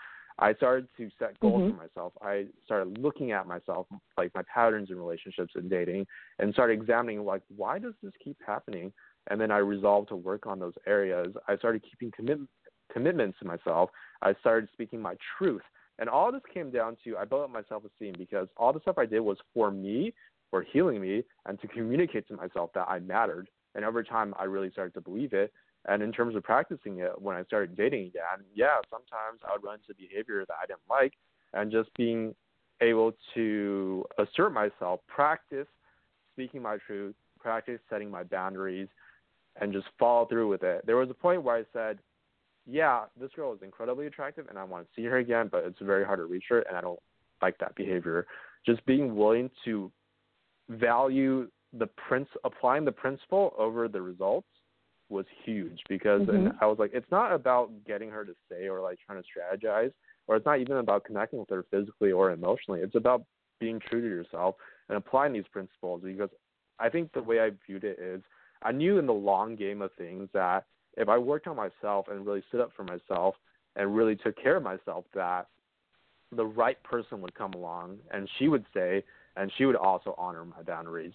I 0.42 0.54
started 0.54 0.88
to 0.96 1.08
set 1.20 1.38
goals 1.38 1.62
mm-hmm. 1.62 1.76
for 1.76 1.84
myself. 1.84 2.12
I 2.20 2.46
started 2.64 2.98
looking 2.98 3.30
at 3.30 3.46
myself, 3.46 3.86
like 4.18 4.34
my 4.34 4.42
patterns 4.52 4.90
in 4.90 4.96
relationships 4.96 5.52
and 5.54 5.70
dating, 5.70 6.04
and 6.40 6.52
started 6.52 6.72
examining 6.72 7.24
like 7.24 7.42
why 7.56 7.78
does 7.78 7.94
this 8.02 8.12
keep 8.22 8.36
happening? 8.44 8.92
And 9.30 9.40
then 9.40 9.52
I 9.52 9.58
resolved 9.58 10.08
to 10.08 10.16
work 10.16 10.48
on 10.48 10.58
those 10.58 10.74
areas. 10.84 11.32
I 11.46 11.56
started 11.56 11.84
keeping 11.88 12.10
commit- 12.10 12.48
commitments 12.92 13.38
to 13.38 13.46
myself. 13.46 13.90
I 14.20 14.34
started 14.40 14.68
speaking 14.72 15.00
my 15.00 15.14
truth. 15.38 15.62
And 16.00 16.08
all 16.08 16.32
this 16.32 16.42
came 16.52 16.72
down 16.72 16.96
to 17.04 17.16
I 17.16 17.24
built 17.24 17.44
up 17.44 17.50
my 17.50 17.62
self 17.68 17.84
esteem 17.84 18.14
because 18.18 18.48
all 18.56 18.72
the 18.72 18.80
stuff 18.80 18.98
I 18.98 19.06
did 19.06 19.20
was 19.20 19.38
for 19.54 19.70
me, 19.70 20.12
for 20.50 20.62
healing 20.72 21.00
me, 21.00 21.22
and 21.46 21.60
to 21.60 21.68
communicate 21.68 22.26
to 22.28 22.34
myself 22.34 22.70
that 22.74 22.88
I 22.88 22.98
mattered. 22.98 23.48
And 23.76 23.84
over 23.84 24.02
time, 24.02 24.34
I 24.36 24.44
really 24.44 24.72
started 24.72 24.94
to 24.94 25.00
believe 25.00 25.34
it. 25.34 25.52
And 25.86 26.02
in 26.02 26.12
terms 26.12 26.36
of 26.36 26.44
practicing 26.44 26.98
it, 26.98 27.20
when 27.20 27.36
I 27.36 27.44
started 27.44 27.76
dating 27.76 28.06
again, 28.06 28.44
yeah, 28.54 28.76
sometimes 28.90 29.40
I 29.46 29.52
would 29.52 29.64
run 29.64 29.78
into 29.80 29.98
behavior 29.98 30.44
that 30.46 30.54
I 30.62 30.66
didn't 30.66 30.80
like, 30.88 31.14
and 31.54 31.72
just 31.72 31.92
being 31.96 32.34
able 32.80 33.12
to 33.34 34.04
assert 34.18 34.50
myself, 34.50 35.00
practice 35.08 35.66
speaking 36.34 36.62
my 36.62 36.78
truth, 36.86 37.14
practice 37.38 37.80
setting 37.90 38.10
my 38.10 38.22
boundaries, 38.22 38.88
and 39.60 39.72
just 39.72 39.86
follow 39.98 40.26
through 40.26 40.48
with 40.48 40.62
it. 40.62 40.86
There 40.86 40.96
was 40.96 41.10
a 41.10 41.14
point 41.14 41.42
where 41.42 41.56
I 41.56 41.64
said, 41.72 41.98
yeah, 42.66 43.04
this 43.20 43.30
girl 43.34 43.52
is 43.52 43.60
incredibly 43.62 44.06
attractive 44.06 44.46
and 44.48 44.58
I 44.58 44.64
want 44.64 44.84
to 44.84 44.90
see 44.94 45.04
her 45.06 45.18
again, 45.18 45.48
but 45.50 45.64
it's 45.64 45.78
very 45.80 46.04
hard 46.04 46.20
to 46.20 46.24
reach 46.26 46.44
her 46.48 46.60
and 46.60 46.76
I 46.76 46.80
don't 46.80 47.00
like 47.42 47.58
that 47.58 47.74
behavior. 47.74 48.26
Just 48.64 48.84
being 48.86 49.16
willing 49.16 49.50
to 49.64 49.90
value 50.68 51.48
the 51.72 51.88
prince 52.08 52.28
applying 52.44 52.84
the 52.84 52.92
principle 52.92 53.52
over 53.58 53.88
the 53.88 54.00
results 54.00 54.46
was 55.12 55.26
huge 55.44 55.80
because 55.88 56.22
mm-hmm. 56.22 56.46
and 56.46 56.52
I 56.60 56.66
was 56.66 56.78
like, 56.78 56.90
it's 56.94 57.10
not 57.10 57.32
about 57.32 57.70
getting 57.86 58.10
her 58.10 58.24
to 58.24 58.32
say 58.50 58.68
or 58.68 58.80
like 58.80 58.98
trying 59.06 59.22
to 59.22 59.28
strategize, 59.28 59.92
or 60.26 60.36
it's 60.36 60.46
not 60.46 60.60
even 60.60 60.78
about 60.78 61.04
connecting 61.04 61.38
with 61.38 61.50
her 61.50 61.64
physically 61.70 62.10
or 62.10 62.30
emotionally. 62.30 62.80
It's 62.80 62.96
about 62.96 63.24
being 63.60 63.78
true 63.78 64.00
to 64.00 64.08
yourself 64.08 64.56
and 64.88 64.96
applying 64.98 65.32
these 65.32 65.44
principles 65.52 66.02
because 66.02 66.30
I 66.80 66.88
think 66.88 67.12
the 67.12 67.22
way 67.22 67.40
I 67.40 67.50
viewed 67.66 67.84
it 67.84 67.98
is 68.00 68.22
I 68.62 68.72
knew 68.72 68.98
in 68.98 69.06
the 69.06 69.12
long 69.12 69.54
game 69.54 69.82
of 69.82 69.90
things 69.96 70.28
that 70.32 70.64
if 70.96 71.08
I 71.08 71.18
worked 71.18 71.46
on 71.46 71.56
myself 71.56 72.06
and 72.10 72.26
really 72.26 72.42
stood 72.48 72.60
up 72.60 72.72
for 72.76 72.84
myself 72.84 73.34
and 73.76 73.94
really 73.94 74.16
took 74.16 74.40
care 74.40 74.56
of 74.56 74.62
myself 74.62 75.04
that 75.14 75.46
the 76.34 76.44
right 76.44 76.82
person 76.82 77.20
would 77.20 77.34
come 77.34 77.52
along 77.54 77.98
and 78.10 78.28
she 78.38 78.48
would 78.48 78.64
say 78.74 79.04
and 79.36 79.50
she 79.56 79.64
would 79.64 79.76
also 79.76 80.14
honor 80.18 80.44
my 80.44 80.62
boundaries. 80.62 81.12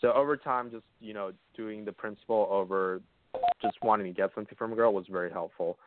So 0.00 0.12
over 0.12 0.36
time, 0.36 0.70
just 0.70 0.84
you 1.00 1.12
know, 1.12 1.32
doing 1.56 1.84
the 1.84 1.92
principle 1.92 2.46
over 2.50 3.02
just 3.60 3.76
wanting 3.82 4.06
to 4.06 4.12
get 4.12 4.30
something 4.34 4.56
from 4.56 4.72
a 4.72 4.76
girl 4.76 4.92
was 4.92 5.06
very 5.10 5.30
helpful, 5.30 5.78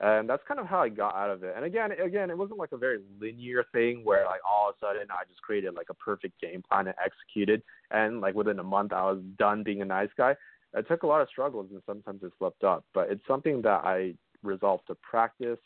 and 0.00 0.28
that's 0.28 0.42
kind 0.46 0.60
of 0.60 0.66
how 0.66 0.80
I 0.80 0.88
got 0.88 1.14
out 1.14 1.30
of 1.30 1.42
it. 1.42 1.54
And 1.56 1.64
again, 1.64 1.92
again, 1.92 2.30
it 2.30 2.38
wasn't 2.38 2.58
like 2.58 2.72
a 2.72 2.76
very 2.76 3.00
linear 3.20 3.64
thing 3.72 4.02
where 4.04 4.24
like 4.24 4.40
all 4.48 4.70
of 4.70 4.76
a 4.76 4.86
sudden 4.86 5.08
I 5.10 5.24
just 5.28 5.42
created 5.42 5.74
like 5.74 5.90
a 5.90 5.94
perfect 5.94 6.40
game 6.40 6.62
plan 6.68 6.86
and 6.86 6.96
executed, 7.04 7.62
and 7.90 8.20
like 8.20 8.34
within 8.34 8.58
a 8.58 8.64
month 8.64 8.92
I 8.92 9.04
was 9.04 9.22
done 9.38 9.62
being 9.62 9.82
a 9.82 9.86
nice 9.86 10.10
guy. 10.16 10.34
It 10.74 10.86
took 10.86 11.02
a 11.02 11.06
lot 11.06 11.22
of 11.22 11.28
struggles 11.28 11.68
and 11.70 11.82
sometimes 11.86 12.22
it 12.22 12.32
slipped 12.38 12.62
up, 12.62 12.84
but 12.92 13.10
it's 13.10 13.26
something 13.26 13.62
that 13.62 13.84
I 13.84 14.14
resolved 14.42 14.86
to 14.88 14.94
practice. 14.96 15.58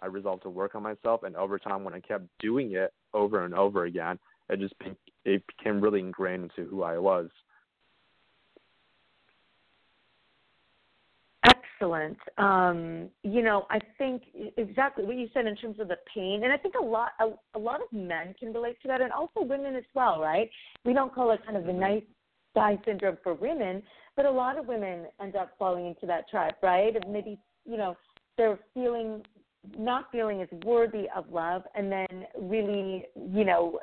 I 0.00 0.06
resolved 0.06 0.42
to 0.42 0.50
work 0.50 0.74
on 0.74 0.82
myself, 0.82 1.22
and 1.22 1.36
over 1.36 1.58
time, 1.58 1.84
when 1.84 1.94
I 1.94 2.00
kept 2.00 2.24
doing 2.40 2.72
it 2.72 2.92
over 3.12 3.44
and 3.44 3.54
over 3.54 3.84
again, 3.84 4.18
it 4.48 4.58
just 4.58 4.78
be, 4.78 4.94
it 5.24 5.42
became 5.46 5.80
really 5.80 6.00
ingrained 6.00 6.50
into 6.50 6.68
who 6.68 6.82
I 6.82 6.98
was. 6.98 7.30
Excellent. 11.74 12.18
Um, 12.38 13.08
you 13.22 13.42
know, 13.42 13.66
I 13.70 13.78
think 13.98 14.22
exactly 14.56 15.04
what 15.04 15.16
you 15.16 15.28
said 15.34 15.46
in 15.46 15.56
terms 15.56 15.80
of 15.80 15.88
the 15.88 15.96
pain, 16.14 16.42
and 16.44 16.52
I 16.52 16.56
think 16.56 16.74
a 16.80 16.84
lot 16.84 17.10
a, 17.20 17.30
a 17.56 17.58
lot 17.58 17.80
of 17.80 17.92
men 17.92 18.34
can 18.38 18.52
relate 18.52 18.80
to 18.82 18.88
that, 18.88 19.00
and 19.00 19.12
also 19.12 19.42
women 19.42 19.74
as 19.74 19.84
well, 19.94 20.20
right? 20.20 20.48
We 20.84 20.92
don't 20.92 21.12
call 21.14 21.32
it 21.32 21.40
kind 21.44 21.56
of 21.56 21.64
the 21.64 21.72
mm-hmm. 21.72 21.80
nice 21.80 22.02
guy 22.54 22.78
syndrome 22.84 23.18
for 23.22 23.34
women, 23.34 23.82
but 24.16 24.24
a 24.24 24.30
lot 24.30 24.58
of 24.58 24.66
women 24.66 25.06
end 25.20 25.34
up 25.34 25.52
falling 25.58 25.86
into 25.86 26.06
that 26.06 26.28
trap, 26.28 26.58
right? 26.62 26.94
Of 26.94 27.02
maybe 27.08 27.38
you 27.64 27.76
know 27.76 27.96
they're 28.36 28.58
feeling 28.72 29.22
not 29.78 30.12
feeling 30.12 30.42
as 30.42 30.48
worthy 30.64 31.06
of 31.16 31.30
love, 31.30 31.62
and 31.74 31.90
then 31.90 32.26
really 32.40 33.04
you 33.16 33.44
know 33.44 33.80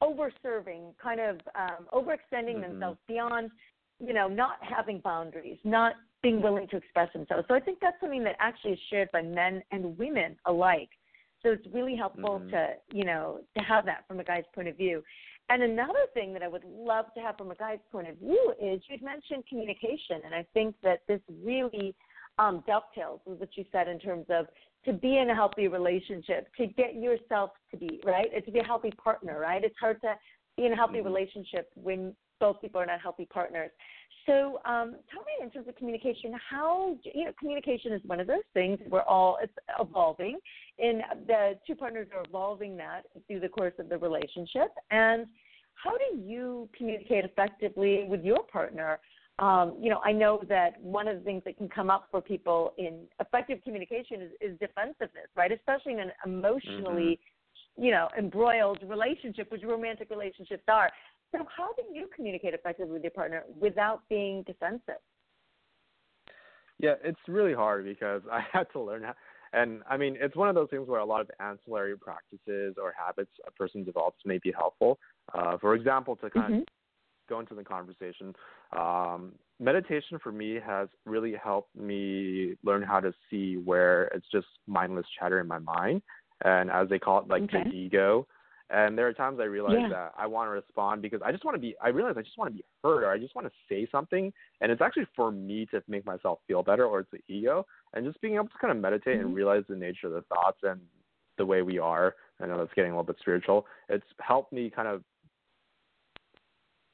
over 0.00 0.30
serving, 0.42 0.94
kind 1.02 1.20
of 1.20 1.36
um, 1.54 1.86
overextending 1.92 2.56
mm-hmm. 2.56 2.72
themselves 2.72 2.98
beyond, 3.08 3.50
you 3.98 4.12
know, 4.12 4.28
not 4.28 4.58
having 4.60 5.00
boundaries, 5.00 5.58
not 5.64 5.94
being 6.22 6.42
willing 6.42 6.68
to 6.68 6.76
express 6.76 7.12
themselves. 7.12 7.44
So 7.48 7.54
I 7.54 7.60
think 7.60 7.78
that's 7.80 7.96
something 8.00 8.24
that 8.24 8.36
actually 8.38 8.72
is 8.72 8.78
shared 8.90 9.10
by 9.12 9.22
men 9.22 9.62
and 9.70 9.96
women 9.98 10.36
alike. 10.46 10.88
So 11.42 11.50
it's 11.50 11.66
really 11.72 11.96
helpful 11.96 12.40
mm-hmm. 12.40 12.50
to, 12.50 12.68
you 12.92 13.04
know, 13.04 13.40
to 13.56 13.62
have 13.62 13.84
that 13.86 14.04
from 14.08 14.20
a 14.20 14.24
guy's 14.24 14.44
point 14.54 14.68
of 14.68 14.76
view. 14.76 15.02
And 15.48 15.62
another 15.62 16.06
thing 16.12 16.32
that 16.32 16.42
I 16.42 16.48
would 16.48 16.64
love 16.64 17.06
to 17.14 17.20
have 17.20 17.36
from 17.36 17.52
a 17.52 17.54
guy's 17.54 17.78
point 17.92 18.08
of 18.08 18.16
view 18.16 18.54
is 18.60 18.82
you'd 18.88 19.02
mentioned 19.02 19.44
communication, 19.48 20.22
and 20.24 20.34
I 20.34 20.44
think 20.54 20.74
that 20.82 21.02
this 21.06 21.20
really 21.44 21.94
um, 22.38 22.64
dovetails 22.66 23.20
with 23.24 23.38
what 23.38 23.50
you 23.56 23.64
said 23.70 23.86
in 23.86 24.00
terms 24.00 24.26
of 24.28 24.46
to 24.84 24.92
be 24.92 25.18
in 25.18 25.30
a 25.30 25.34
healthy 25.34 25.68
relationship, 25.68 26.48
to 26.56 26.66
get 26.66 26.96
yourself 26.96 27.50
to 27.70 27.76
be 27.76 28.00
right, 28.04 28.26
to 28.44 28.50
be 28.50 28.58
a 28.58 28.64
healthy 28.64 28.92
partner, 29.02 29.38
right? 29.38 29.62
It's 29.62 29.76
hard 29.80 30.00
to 30.02 30.14
be 30.56 30.66
in 30.66 30.72
a 30.72 30.76
healthy 30.76 30.98
mm-hmm. 30.98 31.06
relationship 31.06 31.70
when 31.74 32.14
both 32.40 32.60
people 32.60 32.80
are 32.80 32.86
not 32.86 33.00
healthy 33.00 33.26
partners. 33.26 33.70
So, 34.26 34.60
um, 34.64 34.96
tell 35.12 35.22
me 35.22 35.42
in 35.42 35.50
terms 35.50 35.68
of 35.68 35.76
communication, 35.76 36.32
how 36.50 36.96
you 37.02 37.26
know 37.26 37.32
communication 37.38 37.92
is 37.92 38.00
one 38.04 38.18
of 38.18 38.26
those 38.26 38.46
things 38.54 38.78
we're 38.88 39.02
all 39.02 39.38
it's 39.42 39.52
evolving, 39.78 40.38
and 40.78 41.02
the 41.26 41.58
two 41.66 41.74
partners 41.74 42.08
are 42.14 42.24
evolving 42.26 42.76
that 42.78 43.02
through 43.26 43.40
the 43.40 43.48
course 43.48 43.74
of 43.78 43.88
the 43.88 43.98
relationship. 43.98 44.72
And 44.90 45.26
how 45.74 45.92
do 45.92 46.18
you 46.18 46.68
communicate 46.76 47.24
effectively 47.24 48.06
with 48.08 48.24
your 48.24 48.42
partner? 48.44 48.98
um, 49.38 49.76
you 49.80 49.90
know, 49.90 50.00
I 50.02 50.12
know 50.12 50.40
that 50.48 50.80
one 50.80 51.08
of 51.08 51.18
the 51.18 51.24
things 51.24 51.42
that 51.44 51.58
can 51.58 51.68
come 51.68 51.90
up 51.90 52.08
for 52.10 52.22
people 52.22 52.72
in 52.78 53.00
effective 53.20 53.58
communication 53.62 54.22
is, 54.22 54.30
is 54.40 54.58
defensiveness, 54.58 55.28
right? 55.36 55.52
Especially 55.52 55.92
in 55.92 56.00
an 56.00 56.12
emotionally, 56.24 57.20
mm-hmm. 57.76 57.84
you 57.84 57.90
know, 57.90 58.08
embroiled 58.18 58.78
relationship, 58.86 59.52
which 59.52 59.62
romantic 59.62 60.08
relationships 60.08 60.62
are. 60.68 60.90
So, 61.32 61.44
how 61.54 61.72
do 61.76 61.82
you 61.92 62.08
communicate 62.14 62.54
effectively 62.54 62.92
with 62.92 63.02
your 63.02 63.10
partner 63.10 63.44
without 63.58 64.02
being 64.08 64.42
defensive? 64.44 65.00
Yeah, 66.78 66.94
it's 67.02 67.18
really 67.28 67.54
hard 67.54 67.84
because 67.84 68.22
I 68.32 68.40
had 68.52 68.66
to 68.72 68.80
learn 68.80 69.02
how. 69.02 69.14
And 69.52 69.82
I 69.88 69.96
mean, 69.96 70.16
it's 70.20 70.36
one 70.36 70.48
of 70.48 70.54
those 70.54 70.68
things 70.70 70.88
where 70.88 71.00
a 71.00 71.04
lot 71.04 71.20
of 71.20 71.30
ancillary 71.40 71.96
practices 71.96 72.74
or 72.80 72.92
habits 72.98 73.30
a 73.46 73.50
person 73.52 73.84
develops 73.84 74.18
may 74.24 74.38
be 74.38 74.52
helpful. 74.52 74.98
Uh, 75.32 75.56
for 75.58 75.74
example, 75.74 76.16
to 76.16 76.28
kind 76.28 76.46
mm-hmm. 76.46 76.60
of 76.60 76.66
go 77.28 77.40
into 77.40 77.54
the 77.54 77.64
conversation. 77.64 78.34
Um, 78.76 79.32
meditation 79.58 80.18
for 80.22 80.32
me 80.32 80.58
has 80.64 80.88
really 81.04 81.34
helped 81.42 81.74
me 81.74 82.56
learn 82.64 82.82
how 82.82 83.00
to 83.00 83.14
see 83.30 83.56
where 83.56 84.04
it's 84.14 84.26
just 84.30 84.46
mindless 84.66 85.06
chatter 85.18 85.40
in 85.40 85.46
my 85.46 85.58
mind, 85.58 86.02
and 86.44 86.70
as 86.70 86.88
they 86.88 86.98
call 86.98 87.20
it, 87.20 87.28
like 87.28 87.44
okay. 87.44 87.64
the 87.64 87.70
ego. 87.70 88.26
And 88.68 88.98
there 88.98 89.06
are 89.06 89.12
times 89.12 89.38
I 89.40 89.44
realize 89.44 89.76
yeah. 89.80 89.88
that 89.88 90.12
I 90.18 90.26
want 90.26 90.48
to 90.48 90.50
respond 90.50 91.00
because 91.00 91.20
I 91.24 91.30
just 91.30 91.44
want 91.44 91.54
to 91.54 91.60
be. 91.60 91.76
I 91.80 91.88
realize 91.88 92.16
I 92.18 92.22
just 92.22 92.36
want 92.36 92.50
to 92.50 92.56
be 92.56 92.64
heard, 92.82 93.04
or 93.04 93.10
I 93.10 93.18
just 93.18 93.34
want 93.36 93.46
to 93.46 93.52
say 93.68 93.86
something, 93.92 94.32
and 94.60 94.72
it's 94.72 94.82
actually 94.82 95.06
for 95.14 95.30
me 95.30 95.66
to 95.66 95.82
make 95.86 96.04
myself 96.04 96.40
feel 96.48 96.64
better, 96.64 96.84
or 96.84 97.00
it's 97.00 97.10
the 97.12 97.20
ego. 97.32 97.64
And 97.94 98.04
just 98.04 98.20
being 98.20 98.34
able 98.34 98.48
to 98.48 98.58
kind 98.60 98.72
of 98.72 98.82
meditate 98.82 99.18
mm-hmm. 99.18 99.26
and 99.26 99.34
realize 99.36 99.62
the 99.68 99.76
nature 99.76 100.08
of 100.08 100.14
the 100.14 100.22
thoughts 100.22 100.58
and 100.64 100.80
the 101.38 101.46
way 101.46 101.62
we 101.62 101.78
are. 101.78 102.16
I 102.40 102.46
know 102.46 102.58
that's 102.58 102.74
getting 102.74 102.90
a 102.90 102.94
little 102.94 103.04
bit 103.04 103.16
spiritual. 103.20 103.66
It's 103.88 104.04
helped 104.18 104.52
me 104.52 104.70
kind 104.70 104.88
of 104.88 105.02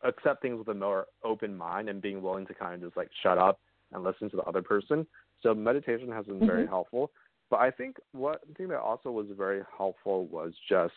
accept 0.04 0.42
things 0.42 0.58
with 0.58 0.68
a 0.68 0.74
more 0.74 1.06
open 1.24 1.56
mind 1.56 1.88
and 1.88 2.02
being 2.02 2.22
willing 2.22 2.46
to 2.46 2.54
kind 2.54 2.74
of 2.74 2.82
just 2.82 2.96
like 2.96 3.08
shut 3.22 3.38
up 3.38 3.60
and 3.92 4.02
listen 4.02 4.28
to 4.30 4.36
the 4.36 4.42
other 4.42 4.62
person. 4.62 5.06
So 5.42 5.54
meditation 5.54 6.10
has 6.10 6.26
been 6.26 6.36
mm-hmm. 6.36 6.46
very 6.46 6.66
helpful. 6.66 7.12
But 7.50 7.60
I 7.60 7.70
think 7.70 7.96
what 8.12 8.40
thing 8.56 8.68
that 8.68 8.80
also 8.80 9.10
was 9.10 9.26
very 9.36 9.62
helpful 9.76 10.26
was 10.26 10.52
just 10.68 10.92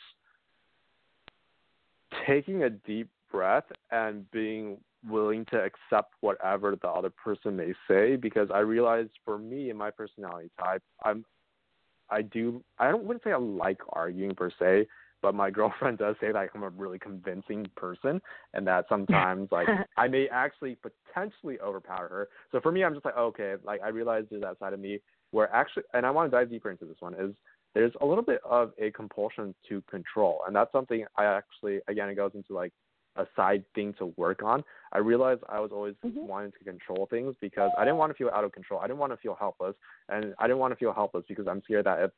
taking 2.28 2.64
a 2.64 2.70
deep 2.70 3.10
breath 3.32 3.66
and 3.92 4.30
being 4.32 4.78
willing 5.08 5.46
to 5.46 5.58
accept 5.58 6.14
whatever 6.22 6.76
the 6.76 6.88
other 6.88 7.10
person 7.10 7.56
may 7.56 7.74
say 7.88 8.16
because 8.16 8.50
I 8.54 8.60
realized 8.60 9.12
for 9.24 9.38
me 9.38 9.70
and 9.70 9.78
my 9.78 9.92
personality 9.92 10.50
type, 10.60 10.82
I'm 11.04 11.26
I 12.10 12.22
do 12.22 12.64
I 12.80 12.92
don't 12.92 13.04
wouldn't 13.04 13.24
say 13.24 13.32
I 13.32 13.38
like 13.38 13.82
arguing 13.90 14.36
per 14.36 14.52
se, 14.58 14.88
but 15.22 15.36
my 15.36 15.50
girlfriend 15.52 15.98
does 15.98 16.16
say 16.22 16.32
like 16.32 16.52
I'm 16.56 16.64
a 16.64 16.70
really 16.70 17.00
convincing 17.00 17.66
person 17.76 18.22
and 18.54 18.66
that 18.68 18.86
sometimes 18.90 19.50
like 19.52 19.68
I 19.98 20.08
may 20.08 20.28
actually 20.30 20.78
potentially 20.82 21.60
overpower 21.60 22.08
her. 22.08 22.30
So 22.52 22.60
for 22.62 22.72
me 22.72 22.84
I'm 22.84 22.94
just 22.94 23.06
like 23.06 23.18
okay, 23.18 23.56
like 23.64 23.82
I 23.84 23.90
realize 23.90 24.26
there's 24.30 24.44
that 24.44 24.60
side 24.60 24.74
of 24.74 24.80
me 24.80 25.00
where 25.32 25.54
actually, 25.54 25.84
and 25.94 26.06
I 26.06 26.12
want 26.12 26.32
to 26.32 26.38
dive 26.38 26.50
deeper 26.50 26.72
into 26.72 26.86
this 26.86 26.98
one, 27.00 27.14
is 27.16 27.32
there's 27.76 27.92
a 28.02 28.06
little 28.06 28.24
bit 28.24 28.40
of 28.44 28.72
a 28.80 28.90
compulsion 28.92 29.54
to 29.70 29.84
control. 29.90 30.40
And 30.48 30.56
that's 30.56 30.72
something 30.72 31.06
I 31.18 31.26
actually, 31.26 31.80
again, 31.88 32.10
it 32.10 32.16
goes 32.16 32.32
into 32.34 32.54
like 32.54 32.72
a 33.18 33.28
side 33.36 33.64
thing 33.76 33.94
to 34.00 34.14
work 34.18 34.42
on. 34.44 34.64
I 34.94 35.00
realized 35.00 35.42
I 35.50 35.60
was 35.60 35.72
always 35.74 35.94
mm-hmm. 36.04 36.26
wanting 36.26 36.54
to 36.58 36.64
control 36.64 37.06
things 37.10 37.36
because 37.42 37.70
I 37.78 37.84
didn't 37.84 37.98
want 37.98 38.12
to 38.12 38.18
feel 38.18 38.32
out 38.34 38.46
of 38.46 38.54
control. 38.54 38.80
I 38.80 38.88
didn't 38.88 39.00
want 39.00 39.12
to 39.12 39.18
feel 39.18 39.36
helpless. 39.38 39.76
And 40.10 40.34
I 40.40 40.48
didn't 40.48 40.60
want 40.60 40.72
to 40.72 40.78
feel 40.78 40.94
helpless 40.94 41.26
because 41.28 41.48
I'm 41.48 41.62
scared 41.64 41.86
that 41.86 42.02
if, 42.02 42.12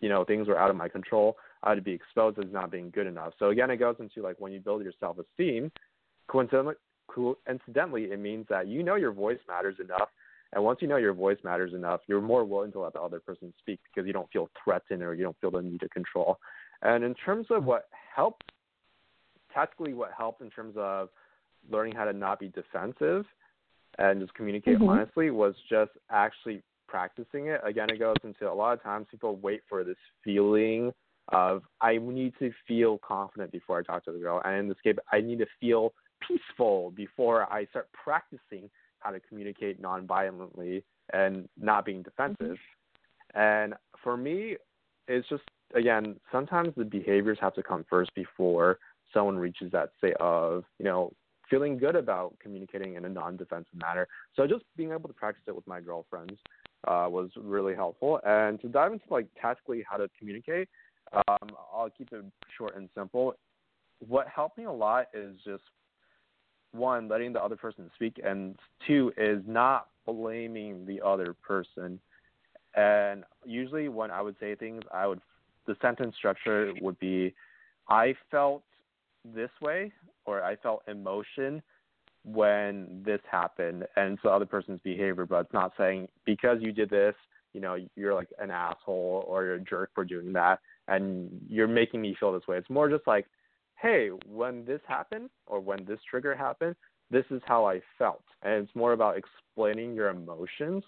you 0.00 0.10
know, 0.10 0.24
things 0.24 0.46
were 0.46 0.58
out 0.58 0.70
of 0.70 0.76
my 0.76 0.88
control, 0.88 1.36
I'd 1.62 1.82
be 1.82 1.92
exposed 1.92 2.38
as 2.38 2.52
not 2.52 2.70
being 2.70 2.90
good 2.90 3.06
enough. 3.06 3.32
So 3.38 3.48
again, 3.48 3.70
it 3.70 3.78
goes 3.78 3.96
into 3.98 4.22
like 4.22 4.36
when 4.38 4.52
you 4.52 4.60
build 4.60 4.82
your 4.82 4.92
self 5.00 5.16
esteem, 5.18 5.72
coincidentally, 6.28 6.76
coincidentally, 7.08 8.04
it 8.04 8.18
means 8.18 8.46
that 8.50 8.68
you 8.68 8.82
know 8.82 8.94
your 8.94 9.12
voice 9.12 9.38
matters 9.48 9.76
enough. 9.82 10.08
And 10.54 10.64
once 10.64 10.78
you 10.80 10.88
know 10.88 10.96
your 10.96 11.12
voice 11.12 11.38
matters 11.44 11.74
enough, 11.74 12.00
you're 12.06 12.20
more 12.20 12.44
willing 12.44 12.72
to 12.72 12.80
let 12.80 12.94
the 12.94 13.00
other 13.00 13.20
person 13.20 13.52
speak 13.58 13.80
because 13.84 14.06
you 14.06 14.12
don't 14.12 14.30
feel 14.32 14.48
threatened 14.64 15.02
or 15.02 15.14
you 15.14 15.24
don't 15.24 15.36
feel 15.40 15.50
the 15.50 15.60
need 15.60 15.80
to 15.80 15.88
control. 15.90 16.38
And 16.82 17.04
in 17.04 17.14
terms 17.14 17.46
of 17.50 17.64
what 17.64 17.88
helped, 18.14 18.50
tactically, 19.52 19.92
what 19.92 20.10
helped 20.16 20.40
in 20.40 20.50
terms 20.50 20.74
of 20.78 21.08
learning 21.70 21.94
how 21.94 22.04
to 22.04 22.12
not 22.12 22.40
be 22.40 22.48
defensive 22.48 23.26
and 23.98 24.20
just 24.20 24.32
communicate 24.34 24.76
mm-hmm. 24.76 24.88
honestly 24.88 25.30
was 25.30 25.54
just 25.68 25.90
actually 26.10 26.62
practicing 26.86 27.48
it. 27.48 27.60
Again, 27.64 27.90
it 27.90 27.98
goes 27.98 28.16
into 28.24 28.50
a 28.50 28.54
lot 28.54 28.72
of 28.72 28.82
times 28.82 29.06
people 29.10 29.36
wait 29.36 29.62
for 29.68 29.84
this 29.84 29.96
feeling 30.24 30.92
of 31.30 31.62
I 31.80 31.98
need 31.98 32.32
to 32.38 32.50
feel 32.66 32.98
confident 33.06 33.52
before 33.52 33.78
I 33.78 33.82
talk 33.82 34.04
to 34.06 34.12
the 34.12 34.18
girl. 34.18 34.40
And 34.44 34.56
in 34.56 34.68
this 34.68 34.78
case, 34.82 34.96
I 35.12 35.20
need 35.20 35.38
to 35.40 35.46
feel 35.60 35.92
peaceful 36.26 36.92
before 36.92 37.52
I 37.52 37.66
start 37.66 37.88
practicing 37.92 38.70
how 39.00 39.10
to 39.10 39.20
communicate 39.20 39.80
nonviolently 39.80 40.82
and 41.12 41.48
not 41.60 41.84
being 41.84 42.02
defensive. 42.02 42.58
Mm-hmm. 43.36 43.40
And 43.40 43.74
for 44.02 44.16
me, 44.16 44.56
it's 45.06 45.28
just 45.28 45.42
again, 45.74 46.16
sometimes 46.32 46.72
the 46.76 46.84
behaviors 46.84 47.38
have 47.40 47.54
to 47.54 47.62
come 47.62 47.84
first 47.88 48.14
before 48.14 48.78
someone 49.12 49.38
reaches 49.38 49.72
that 49.72 49.90
state 49.98 50.16
of, 50.20 50.64
you 50.78 50.84
know, 50.84 51.12
feeling 51.48 51.78
good 51.78 51.96
about 51.96 52.34
communicating 52.40 52.94
in 52.94 53.04
a 53.04 53.08
non-defensive 53.08 53.74
manner. 53.74 54.06
So 54.36 54.46
just 54.46 54.64
being 54.76 54.92
able 54.92 55.08
to 55.08 55.14
practice 55.14 55.44
it 55.46 55.56
with 55.56 55.66
my 55.66 55.80
girlfriends 55.80 56.38
uh, 56.86 57.06
was 57.08 57.30
really 57.36 57.74
helpful. 57.74 58.20
And 58.24 58.60
to 58.60 58.68
dive 58.68 58.92
into 58.92 59.06
like 59.10 59.28
tactically 59.40 59.84
how 59.88 59.96
to 59.96 60.08
communicate, 60.18 60.68
um, 61.12 61.48
I'll 61.74 61.90
keep 61.96 62.12
it 62.12 62.24
short 62.56 62.76
and 62.76 62.88
simple. 62.94 63.34
What 64.06 64.28
helped 64.28 64.58
me 64.58 64.64
a 64.64 64.72
lot 64.72 65.06
is 65.14 65.36
just 65.44 65.62
one, 66.72 67.08
letting 67.08 67.32
the 67.32 67.42
other 67.42 67.56
person 67.56 67.90
speak, 67.94 68.20
and 68.22 68.58
two 68.86 69.12
is 69.16 69.42
not 69.46 69.88
blaming 70.06 70.84
the 70.86 71.00
other 71.04 71.34
person. 71.34 72.00
And 72.74 73.24
usually, 73.44 73.88
when 73.88 74.10
I 74.10 74.22
would 74.22 74.36
say 74.38 74.54
things, 74.54 74.82
I 74.92 75.06
would 75.06 75.20
the 75.66 75.76
sentence 75.82 76.16
structure 76.16 76.72
would 76.80 76.98
be, 76.98 77.34
"I 77.88 78.14
felt 78.30 78.62
this 79.24 79.50
way," 79.60 79.92
or 80.24 80.42
"I 80.42 80.56
felt 80.56 80.82
emotion 80.88 81.62
when 82.24 83.02
this 83.04 83.20
happened," 83.30 83.86
and 83.96 84.14
it's 84.14 84.22
the 84.22 84.30
other 84.30 84.46
person's 84.46 84.80
behavior. 84.80 85.26
But 85.26 85.46
it's 85.46 85.52
not 85.52 85.72
saying 85.76 86.08
because 86.24 86.62
you 86.62 86.72
did 86.72 86.90
this, 86.90 87.14
you 87.52 87.60
know, 87.60 87.76
you're 87.96 88.14
like 88.14 88.28
an 88.38 88.50
asshole 88.50 89.24
or 89.26 89.44
you're 89.44 89.54
a 89.54 89.60
jerk 89.60 89.90
for 89.94 90.04
doing 90.04 90.32
that, 90.34 90.60
and 90.86 91.30
you're 91.48 91.68
making 91.68 92.00
me 92.00 92.14
feel 92.18 92.32
this 92.32 92.46
way. 92.46 92.56
It's 92.56 92.70
more 92.70 92.88
just 92.88 93.06
like, 93.06 93.26
hey, 93.80 94.08
when 94.26 94.64
this 94.64 94.80
happened 94.86 95.30
or 95.46 95.60
when 95.60 95.84
this 95.84 96.00
trigger 96.08 96.34
happened, 96.34 96.74
this 97.10 97.24
is 97.30 97.40
how 97.46 97.66
I 97.66 97.80
felt. 97.98 98.24
And 98.42 98.64
it's 98.64 98.74
more 98.74 98.92
about 98.92 99.16
explaining 99.16 99.94
your 99.94 100.08
emotions. 100.10 100.84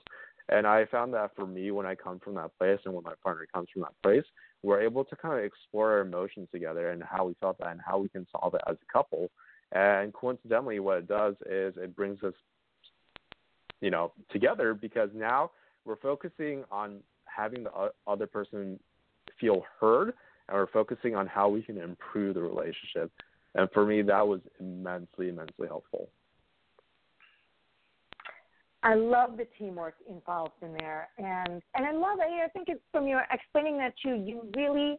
And 0.49 0.67
I 0.67 0.85
found 0.87 1.15
that 1.15 1.31
for 1.37 1.47
me, 1.47 1.71
when 1.71 1.87
I 1.87 1.95
come 1.95 2.19
from 2.19 2.35
that 2.35 2.57
place 2.59 2.81
and 2.85 2.93
when 2.93 3.05
my 3.05 3.15
partner 3.23 3.47
comes 3.55 3.69
from 3.73 3.83
that 3.83 3.95
place, 4.03 4.25
we're 4.63 4.81
able 4.83 5.05
to 5.05 5.17
kind 5.17 5.39
of 5.39 5.45
explore 5.45 5.93
our 5.93 6.01
emotions 6.01 6.49
together 6.53 6.91
and 6.91 7.03
how 7.03 7.25
we 7.25 7.35
felt 7.41 7.59
that 7.59 7.69
and 7.69 7.81
how 7.87 7.99
we 7.99 8.09
can 8.09 8.27
solve 8.33 8.55
it 8.55 8.61
as 8.69 8.77
a 8.77 8.93
couple. 8.93 9.31
And 9.73 10.13
coincidentally, 10.13 10.81
what 10.81 10.99
it 10.99 11.09
does 11.09 11.37
is 11.49 11.75
it 11.77 11.95
brings 11.95 12.23
us, 12.25 12.35
you 13.81 13.91
know, 13.91 14.13
together 14.31 14.75
because 14.75 15.11
now 15.15 15.53
we're 15.85 15.97
focusing 15.97 16.65
on 16.71 16.99
having 17.25 17.65
the 17.65 17.71
other 18.07 18.27
person 18.27 18.79
feel 19.41 19.65
heard 19.81 20.13
we're 20.53 20.67
focusing 20.69 21.15
on 21.15 21.27
how 21.27 21.49
we 21.49 21.63
can 21.63 21.79
improve 21.79 22.35
the 22.35 22.43
relationship. 22.43 23.11
And 23.55 23.69
for 23.73 23.85
me, 23.85 24.03
that 24.03 24.27
was 24.27 24.41
immensely, 24.61 25.29
immensely 25.29 25.67
helpful. 25.67 26.09
I 28.83 28.95
love 28.95 29.37
the 29.37 29.47
teamwork 29.59 29.95
involved 30.09 30.55
in 30.63 30.73
there, 30.73 31.09
and 31.19 31.63
and 31.75 31.85
I 31.85 31.93
love 31.93 32.19
it. 32.21 32.43
I 32.43 32.49
think 32.49 32.69
it's 32.69 32.81
from 32.93 33.07
your 33.07 33.23
explaining 33.31 33.77
that 33.79 33.93
too. 34.03 34.15
You 34.15 34.49
really, 34.57 34.99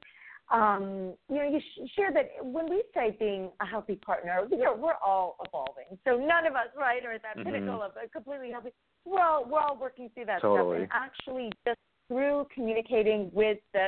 um, 0.51 1.13
you 1.29 1.37
know, 1.37 1.49
you 1.49 1.59
share 1.95 2.13
that 2.13 2.29
when 2.43 2.69
we 2.69 2.83
say 2.93 3.15
being 3.19 3.49
a 3.59 3.65
healthy 3.65 3.95
partner, 3.95 4.45
you 4.51 4.57
know, 4.59 4.75
we're 4.77 4.99
all 5.03 5.37
evolving. 5.47 5.97
So 6.05 6.15
none 6.15 6.45
of 6.45 6.53
us, 6.53 6.67
right, 6.77 7.03
are 7.05 7.13
at 7.13 7.23
that 7.23 7.37
mm-hmm. 7.37 7.51
pinnacle 7.51 7.81
of 7.81 7.93
a 8.03 8.07
completely 8.09 8.51
healthy. 8.51 8.69
We're 9.05 9.19
all 9.19 9.45
we're 9.49 9.59
all 9.59 9.77
working 9.77 10.11
through 10.13 10.25
that 10.25 10.41
totally. 10.41 10.85
stuff, 10.85 10.89
and 10.93 11.09
actually 11.09 11.49
just 11.65 11.79
through 12.07 12.45
communicating 12.53 13.31
with 13.33 13.57
the 13.73 13.87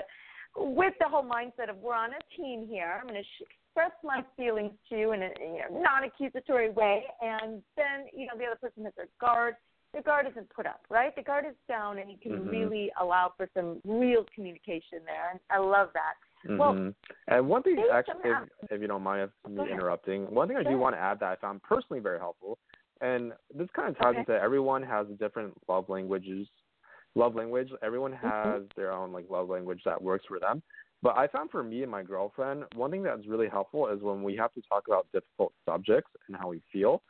with 0.55 0.93
the 0.99 1.07
whole 1.07 1.23
mindset 1.23 1.69
of 1.69 1.77
we're 1.77 1.95
on 1.95 2.11
a 2.11 2.41
team 2.41 2.67
here. 2.69 2.99
I'm 2.99 3.07
going 3.07 3.21
to 3.21 3.45
express 3.75 3.91
my 4.03 4.23
feelings 4.37 4.71
to 4.89 4.97
you 4.97 5.11
in 5.13 5.23
a 5.23 5.29
you 5.39 5.59
know, 5.69 5.81
non-accusatory 5.81 6.71
way, 6.71 7.03
and 7.21 7.61
then 7.75 8.05
you 8.15 8.27
know 8.27 8.33
the 8.37 8.45
other 8.45 8.57
person 8.61 8.83
has 8.83 8.93
their 8.95 9.07
guard. 9.19 9.55
The 9.93 10.01
guard 10.01 10.25
isn't 10.31 10.49
put 10.49 10.65
up, 10.65 10.81
right? 10.89 11.15
The 11.15 11.21
guard 11.21 11.45
is 11.47 11.55
down, 11.67 11.99
and 11.99 12.09
you 12.09 12.17
can 12.21 12.31
mm-hmm. 12.31 12.49
really 12.49 12.91
allow 12.99 13.33
for 13.37 13.47
some 13.55 13.79
real 13.85 14.25
communication 14.33 14.99
there. 15.05 15.31
And 15.31 15.39
I 15.51 15.59
love 15.59 15.89
that. 15.93 16.49
Mm-hmm. 16.49 16.57
Well, 16.57 16.93
and 17.27 17.47
one 17.47 17.61
thing, 17.61 17.77
actually, 17.93 18.21
if, 18.25 18.71
if 18.71 18.81
you 18.81 18.87
don't 18.87 19.03
mind 19.03 19.29
me 19.47 19.63
interrupting, 19.71 20.23
one 20.33 20.47
thing 20.47 20.57
I 20.57 20.63
do 20.63 20.77
want 20.77 20.95
to 20.95 20.99
add 20.99 21.19
that 21.19 21.29
I 21.29 21.35
found 21.35 21.61
personally 21.61 21.99
very 21.99 22.17
helpful, 22.17 22.57
and 23.01 23.33
this 23.55 23.67
kind 23.75 23.89
of 23.89 23.97
ties 23.97 24.11
okay. 24.11 24.19
into 24.19 24.33
everyone 24.33 24.81
has 24.81 25.05
different 25.19 25.53
love 25.67 25.89
languages 25.89 26.47
love 27.15 27.35
language. 27.35 27.69
Everyone 27.81 28.13
mm-hmm. 28.13 28.27
has 28.27 28.63
their 28.75 28.91
own 28.91 29.11
like 29.11 29.25
love 29.29 29.49
language 29.49 29.81
that 29.85 30.01
works 30.01 30.25
for 30.27 30.39
them. 30.39 30.61
But 31.01 31.17
I 31.17 31.27
found 31.27 31.51
for 31.51 31.63
me 31.63 31.81
and 31.83 31.91
my 31.91 32.01
girlfriend, 32.01 32.63
one 32.75 32.89
thing 32.89 33.03
that's 33.03 33.27
really 33.27 33.49
helpful 33.49 33.89
is 33.89 34.01
when 34.01 34.23
we 34.23 34.37
have 34.37 34.53
to 34.53 34.61
talk 34.61 34.83
about 34.87 35.05
difficult 35.11 35.51
subjects 35.67 36.11
and 36.27 36.37
how 36.37 36.47
we 36.47 36.61
feel. 36.71 37.01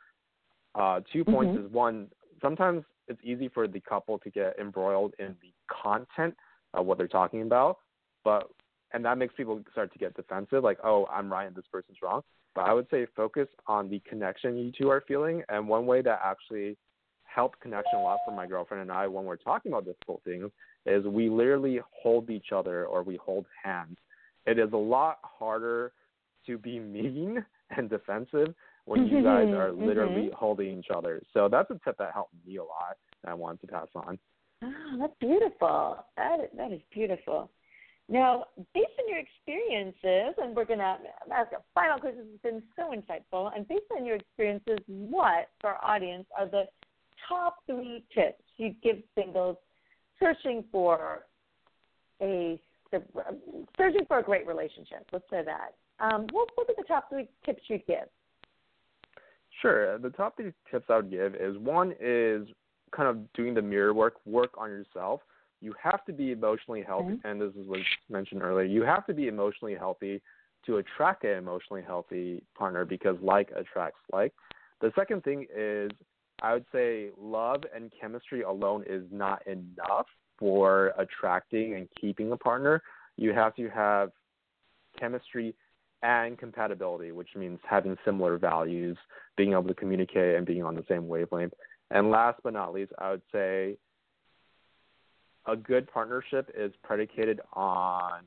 Uh, 0.74 1.00
2 1.12 1.24
points 1.24 1.56
mm-hmm. 1.56 1.66
is 1.66 1.72
one, 1.72 2.08
sometimes 2.42 2.82
it's 3.06 3.20
easy 3.22 3.48
for 3.48 3.68
the 3.68 3.80
couple 3.80 4.18
to 4.18 4.30
get 4.30 4.58
embroiled 4.58 5.14
in 5.20 5.36
the 5.40 5.52
content 5.70 6.34
of 6.72 6.86
what 6.86 6.98
they're 6.98 7.06
talking 7.06 7.42
about, 7.42 7.78
but 8.24 8.50
and 8.92 9.04
that 9.04 9.18
makes 9.18 9.34
people 9.36 9.60
start 9.72 9.92
to 9.92 9.98
get 9.98 10.14
defensive, 10.14 10.62
like, 10.62 10.78
oh, 10.84 11.06
I'm 11.12 11.30
right 11.30 11.46
and 11.46 11.54
this 11.56 11.64
person's 11.70 11.98
wrong. 12.00 12.22
But 12.54 12.62
I 12.62 12.72
would 12.72 12.86
say 12.90 13.06
focus 13.16 13.48
on 13.66 13.90
the 13.90 14.00
connection 14.08 14.56
you 14.56 14.72
two 14.76 14.88
are 14.88 15.02
feeling, 15.06 15.42
and 15.48 15.68
one 15.68 15.84
way 15.86 16.00
that 16.02 16.20
actually 16.24 16.76
helped 17.34 17.60
connection 17.60 17.98
a 17.98 18.02
lot 18.02 18.18
for 18.24 18.32
my 18.32 18.46
girlfriend 18.46 18.82
and 18.82 18.92
I 18.92 19.06
when 19.06 19.24
we're 19.24 19.36
talking 19.36 19.72
about 19.72 19.84
difficult 19.84 20.22
things 20.24 20.50
is 20.86 21.04
we 21.04 21.28
literally 21.28 21.80
hold 21.90 22.30
each 22.30 22.52
other 22.54 22.86
or 22.86 23.02
we 23.02 23.16
hold 23.16 23.46
hands. 23.62 23.96
It 24.46 24.58
is 24.58 24.72
a 24.72 24.76
lot 24.76 25.18
harder 25.22 25.92
to 26.46 26.58
be 26.58 26.78
mean 26.78 27.44
and 27.76 27.90
defensive 27.90 28.54
when 28.84 29.06
you 29.06 29.22
guys 29.22 29.48
are 29.48 29.70
mm-hmm. 29.70 29.84
literally 29.84 30.26
mm-hmm. 30.26 30.36
holding 30.36 30.78
each 30.78 30.88
other. 30.94 31.22
So 31.32 31.48
that's 31.50 31.70
a 31.70 31.80
tip 31.84 31.96
that 31.98 32.12
helped 32.12 32.34
me 32.46 32.56
a 32.56 32.62
lot 32.62 32.96
that 33.22 33.30
I 33.30 33.34
wanted 33.34 33.62
to 33.62 33.66
pass 33.68 33.88
on. 33.94 34.18
Oh, 34.62 34.96
that's 35.00 35.14
beautiful. 35.20 36.04
That 36.16 36.40
is, 36.40 36.50
that 36.56 36.72
is 36.72 36.80
beautiful. 36.92 37.50
Now, 38.08 38.44
based 38.74 38.92
on 39.00 39.08
your 39.08 39.18
experiences, 39.18 40.34
and 40.36 40.54
we're 40.54 40.66
going 40.66 40.80
to 40.80 40.96
ask 41.32 41.52
a 41.52 41.62
final 41.74 41.98
question. 41.98 42.26
Has 42.30 42.52
been 42.52 42.62
so 42.76 42.92
insightful. 42.92 43.50
And 43.56 43.66
based 43.66 43.86
on 43.96 44.04
your 44.04 44.16
experiences, 44.16 44.78
what 44.86 45.48
for 45.60 45.70
our 45.70 45.96
audience 45.96 46.26
are 46.38 46.46
the 46.46 46.64
top 47.28 47.56
three 47.66 48.04
tips 48.14 48.42
you'd 48.56 48.80
give 48.82 48.96
singles 49.14 49.56
searching 50.20 50.64
for 50.70 51.26
a 52.22 52.58
searching 53.76 54.06
for 54.06 54.18
a 54.18 54.22
great 54.22 54.46
relationship? 54.46 55.06
Let's 55.12 55.24
say 55.30 55.42
that. 55.44 55.74
Um, 56.00 56.26
what 56.32 56.48
would 56.56 56.66
be 56.66 56.74
the 56.76 56.84
top 56.84 57.08
three 57.08 57.28
tips 57.44 57.62
you'd 57.68 57.86
give? 57.86 58.08
Sure. 59.62 59.98
The 59.98 60.10
top 60.10 60.36
three 60.36 60.52
tips 60.70 60.86
I 60.88 60.96
would 60.96 61.10
give 61.10 61.34
is 61.34 61.56
one 61.58 61.94
is 62.00 62.46
kind 62.94 63.08
of 63.08 63.32
doing 63.32 63.54
the 63.54 63.62
mirror 63.62 63.94
work, 63.94 64.14
work 64.24 64.50
on 64.58 64.70
yourself. 64.70 65.20
You 65.60 65.74
have 65.82 66.04
to 66.04 66.12
be 66.12 66.32
emotionally 66.32 66.82
healthy, 66.82 67.14
mm-hmm. 67.14 67.26
and 67.26 67.40
this 67.40 67.54
is 67.54 67.66
what 67.66 67.80
mentioned 68.10 68.42
earlier. 68.42 68.66
You 68.66 68.82
have 68.82 69.06
to 69.06 69.14
be 69.14 69.28
emotionally 69.28 69.74
healthy 69.74 70.20
to 70.66 70.76
attract 70.76 71.24
an 71.24 71.38
emotionally 71.38 71.82
healthy 71.82 72.42
partner 72.56 72.84
because 72.84 73.16
like 73.22 73.50
attracts 73.56 74.00
like. 74.12 74.32
The 74.80 74.92
second 74.94 75.24
thing 75.24 75.46
is 75.54 75.90
I 76.42 76.52
would 76.52 76.66
say 76.72 77.10
love 77.18 77.62
and 77.74 77.90
chemistry 77.98 78.42
alone 78.42 78.84
is 78.88 79.04
not 79.10 79.46
enough 79.46 80.06
for 80.38 80.92
attracting 80.98 81.74
and 81.74 81.88
keeping 82.00 82.32
a 82.32 82.36
partner. 82.36 82.82
You 83.16 83.32
have 83.32 83.54
to 83.56 83.68
have 83.70 84.10
chemistry 84.98 85.54
and 86.02 86.36
compatibility, 86.36 87.12
which 87.12 87.30
means 87.36 87.58
having 87.68 87.96
similar 88.04 88.36
values, 88.36 88.98
being 89.36 89.52
able 89.52 89.68
to 89.68 89.74
communicate, 89.74 90.36
and 90.36 90.44
being 90.44 90.62
on 90.62 90.74
the 90.74 90.84
same 90.88 91.08
wavelength. 91.08 91.54
And 91.90 92.10
last 92.10 92.40
but 92.42 92.52
not 92.52 92.74
least, 92.74 92.92
I 92.98 93.12
would 93.12 93.22
say 93.32 93.76
a 95.46 95.56
good 95.56 95.90
partnership 95.90 96.50
is 96.56 96.72
predicated 96.82 97.40
on 97.52 98.22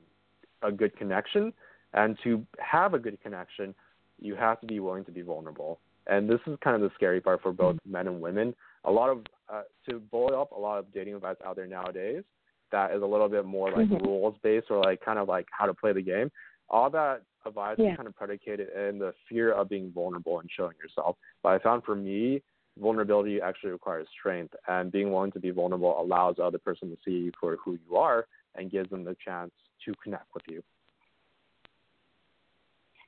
a 0.62 0.72
good 0.72 0.96
connection, 0.96 1.52
and 1.92 2.18
to 2.24 2.44
have 2.58 2.94
a 2.94 2.98
good 2.98 3.20
connection, 3.22 3.74
you 4.20 4.34
have 4.34 4.60
to 4.60 4.66
be 4.66 4.80
willing 4.80 5.04
to 5.04 5.12
be 5.12 5.22
vulnerable. 5.22 5.78
And 6.08 6.28
this 6.28 6.40
is 6.46 6.56
kind 6.62 6.74
of 6.74 6.82
the 6.82 6.94
scary 6.94 7.20
part 7.20 7.42
for 7.42 7.52
both 7.52 7.76
mm-hmm. 7.76 7.92
men 7.92 8.06
and 8.06 8.20
women. 8.20 8.54
A 8.84 8.90
lot 8.90 9.10
of 9.10 9.18
uh, 9.52 9.62
to 9.88 9.98
boil 9.98 10.40
up 10.40 10.52
a 10.52 10.58
lot 10.58 10.78
of 10.78 10.92
dating 10.92 11.14
advice 11.14 11.36
out 11.44 11.56
there 11.56 11.66
nowadays 11.66 12.22
that 12.70 12.92
is 12.92 13.02
a 13.02 13.06
little 13.06 13.28
bit 13.28 13.44
more 13.44 13.70
like 13.70 13.86
mm-hmm. 13.86 14.04
rules 14.04 14.34
based 14.42 14.66
or 14.70 14.82
like 14.82 15.04
kind 15.04 15.18
of 15.18 15.28
like 15.28 15.46
how 15.50 15.66
to 15.66 15.74
play 15.74 15.92
the 15.92 16.02
game. 16.02 16.30
All 16.70 16.90
that 16.90 17.22
advice 17.46 17.76
yeah. 17.78 17.92
is 17.92 17.96
kind 17.96 18.08
of 18.08 18.16
predicated 18.16 18.68
in 18.68 18.98
the 18.98 19.12
fear 19.28 19.52
of 19.52 19.68
being 19.68 19.90
vulnerable 19.92 20.40
and 20.40 20.50
showing 20.54 20.74
yourself. 20.82 21.16
But 21.42 21.50
I 21.50 21.58
found 21.60 21.84
for 21.84 21.94
me, 21.94 22.42
vulnerability 22.78 23.40
actually 23.40 23.70
requires 23.70 24.06
strength, 24.18 24.54
and 24.68 24.92
being 24.92 25.10
willing 25.10 25.32
to 25.32 25.40
be 25.40 25.50
vulnerable 25.50 26.00
allows 26.00 26.36
the 26.36 26.44
other 26.44 26.58
person 26.58 26.90
to 26.90 26.96
see 27.04 27.12
you 27.12 27.32
for 27.40 27.56
who 27.64 27.78
you 27.88 27.96
are 27.96 28.26
and 28.54 28.70
gives 28.70 28.90
them 28.90 29.04
the 29.04 29.16
chance 29.24 29.50
to 29.84 29.94
connect 30.02 30.26
with 30.34 30.42
you. 30.48 30.62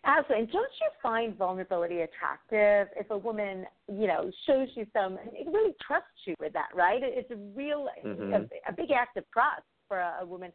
Absolutely. 0.05 0.45
And 0.45 0.53
don't 0.53 0.71
you 0.81 0.89
find 1.03 1.37
vulnerability 1.37 2.01
attractive 2.01 2.89
if 2.97 3.11
a 3.11 3.19
woman, 3.19 3.67
you 3.89 4.07
know, 4.07 4.31
shows 4.47 4.69
you 4.75 4.87
some, 4.95 5.19
it 5.33 5.47
really 5.47 5.75
trusts 5.87 6.09
you 6.27 6.35
with 6.41 6.55
that, 6.55 6.69
right? 6.75 7.01
It's 7.03 7.31
a 7.31 7.37
real, 7.55 7.87
mm-hmm. 8.05 8.33
a, 8.33 8.39
a, 8.69 8.73
big 8.75 8.91
act 8.93 9.19
of 9.19 9.25
trust 9.31 9.63
for 9.89 9.99
a, 10.01 10.21
a 10.23 10.27
woman. 10.27 10.53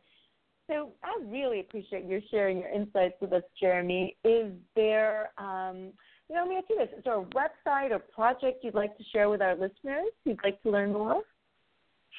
So 0.67 0.93
I 1.03 1.23
really 1.27 1.59
appreciate 1.59 2.05
your 2.05 2.21
sharing 2.31 2.57
your 2.57 2.69
insights 2.69 3.15
with 3.21 3.33
us, 3.33 3.43
Jeremy. 3.59 4.17
Is 4.23 4.51
there, 4.75 5.29
um, 5.37 5.91
you 6.27 6.35
know, 6.35 6.41
let 6.41 6.49
me 6.49 6.55
ask 6.57 6.65
you 6.69 6.77
this: 6.79 6.89
Is 6.97 7.03
there 7.03 7.19
a 7.19 7.25
website 7.25 7.91
or 7.91 7.99
project 7.99 8.63
you'd 8.63 8.73
like 8.73 8.97
to 8.97 9.03
share 9.13 9.29
with 9.29 9.43
our 9.43 9.53
listeners? 9.53 10.07
You'd 10.23 10.39
like 10.43 10.61
to 10.63 10.71
learn 10.71 10.91
more? 10.91 11.21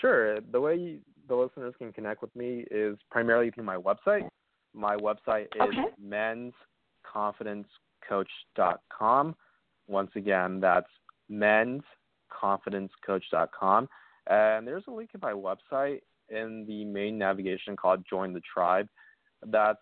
Sure. 0.00 0.38
The 0.52 0.60
way 0.60 0.76
you, 0.76 0.98
the 1.28 1.34
listeners 1.34 1.74
can 1.78 1.92
connect 1.92 2.22
with 2.22 2.34
me 2.36 2.64
is 2.70 2.96
primarily 3.10 3.50
through 3.50 3.64
my 3.64 3.76
website. 3.76 4.28
My 4.74 4.94
website 4.94 5.46
is 5.56 5.62
okay. 5.62 5.88
mensconfidencecoach.com. 7.16 9.36
Once 9.88 10.10
again, 10.16 10.60
that's 10.60 10.90
mensconfidencecoach.com. 11.30 13.88
And 14.28 14.66
there's 14.66 14.82
a 14.88 14.90
link 14.90 15.10
in 15.14 15.20
my 15.22 15.30
website 15.32 16.00
in 16.28 16.66
the 16.66 16.84
main 16.84 17.16
navigation 17.18 17.76
called 17.76 18.04
Join 18.08 18.32
the 18.32 18.40
Tribe. 18.52 18.88
That's 19.46 19.78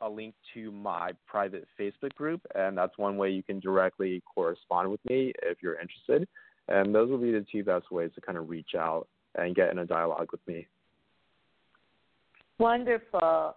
a 0.00 0.08
link 0.08 0.34
to 0.54 0.72
my 0.72 1.12
private 1.26 1.68
Facebook 1.78 2.14
group, 2.14 2.40
and 2.54 2.76
that's 2.76 2.98
one 2.98 3.16
way 3.16 3.30
you 3.30 3.42
can 3.42 3.60
directly 3.60 4.22
correspond 4.34 4.90
with 4.90 5.00
me 5.08 5.32
if 5.42 5.62
you're 5.62 5.80
interested. 5.80 6.28
And 6.68 6.94
those 6.94 7.08
will 7.08 7.16
be 7.18 7.30
the 7.30 7.46
two 7.50 7.64
best 7.64 7.90
ways 7.92 8.10
to 8.16 8.20
kind 8.20 8.36
of 8.36 8.50
reach 8.50 8.74
out 8.76 9.06
and 9.36 9.54
get 9.54 9.70
in 9.70 9.78
a 9.78 9.86
dialogue 9.86 10.28
with 10.32 10.46
me. 10.46 10.66
Wonderful. 12.58 13.54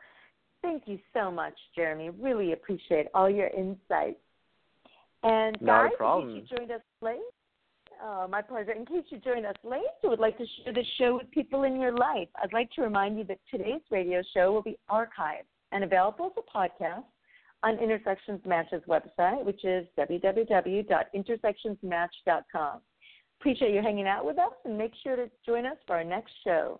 Thank 0.61 0.83
you 0.87 0.99
so 1.13 1.31
much, 1.31 1.53
Jeremy. 1.75 2.09
Really 2.09 2.51
appreciate 2.53 3.07
all 3.13 3.29
your 3.29 3.47
insights. 3.47 4.19
And 5.23 5.57
Not 5.61 5.85
guys, 5.85 5.91
a 5.93 5.97
problem. 5.97 6.35
you 6.35 6.41
joined 6.57 6.71
us 6.71 6.81
late, 7.01 7.19
uh, 8.03 8.27
my 8.29 8.41
pleasure. 8.41 8.71
In 8.71 8.85
case 8.85 9.03
you 9.09 9.19
joined 9.19 9.45
us 9.45 9.55
late 9.63 9.83
or 10.03 10.09
would 10.11 10.19
like 10.19 10.37
to 10.37 10.45
share 10.63 10.73
the 10.73 10.83
show 10.97 11.17
with 11.17 11.29
people 11.31 11.63
in 11.63 11.79
your 11.79 11.93
life, 11.93 12.27
I'd 12.41 12.53
like 12.53 12.69
to 12.71 12.81
remind 12.81 13.17
you 13.17 13.23
that 13.25 13.39
today's 13.51 13.81
radio 13.91 14.21
show 14.33 14.51
will 14.51 14.61
be 14.61 14.77
archived 14.89 15.47
and 15.71 15.83
available 15.83 16.27
as 16.27 16.33
a 16.37 16.57
podcast 16.57 17.03
on 17.63 17.77
Intersections 17.79 18.41
Match's 18.45 18.83
website, 18.87 19.43
which 19.43 19.65
is 19.65 19.85
www.intersectionsmatch.com. 19.97 22.79
Appreciate 23.39 23.73
you 23.73 23.81
hanging 23.81 24.07
out 24.07 24.25
with 24.25 24.37
us 24.37 24.53
and 24.65 24.77
make 24.77 24.91
sure 25.03 25.15
to 25.15 25.29
join 25.45 25.65
us 25.65 25.77
for 25.87 25.95
our 25.95 26.03
next 26.03 26.33
show. 26.43 26.77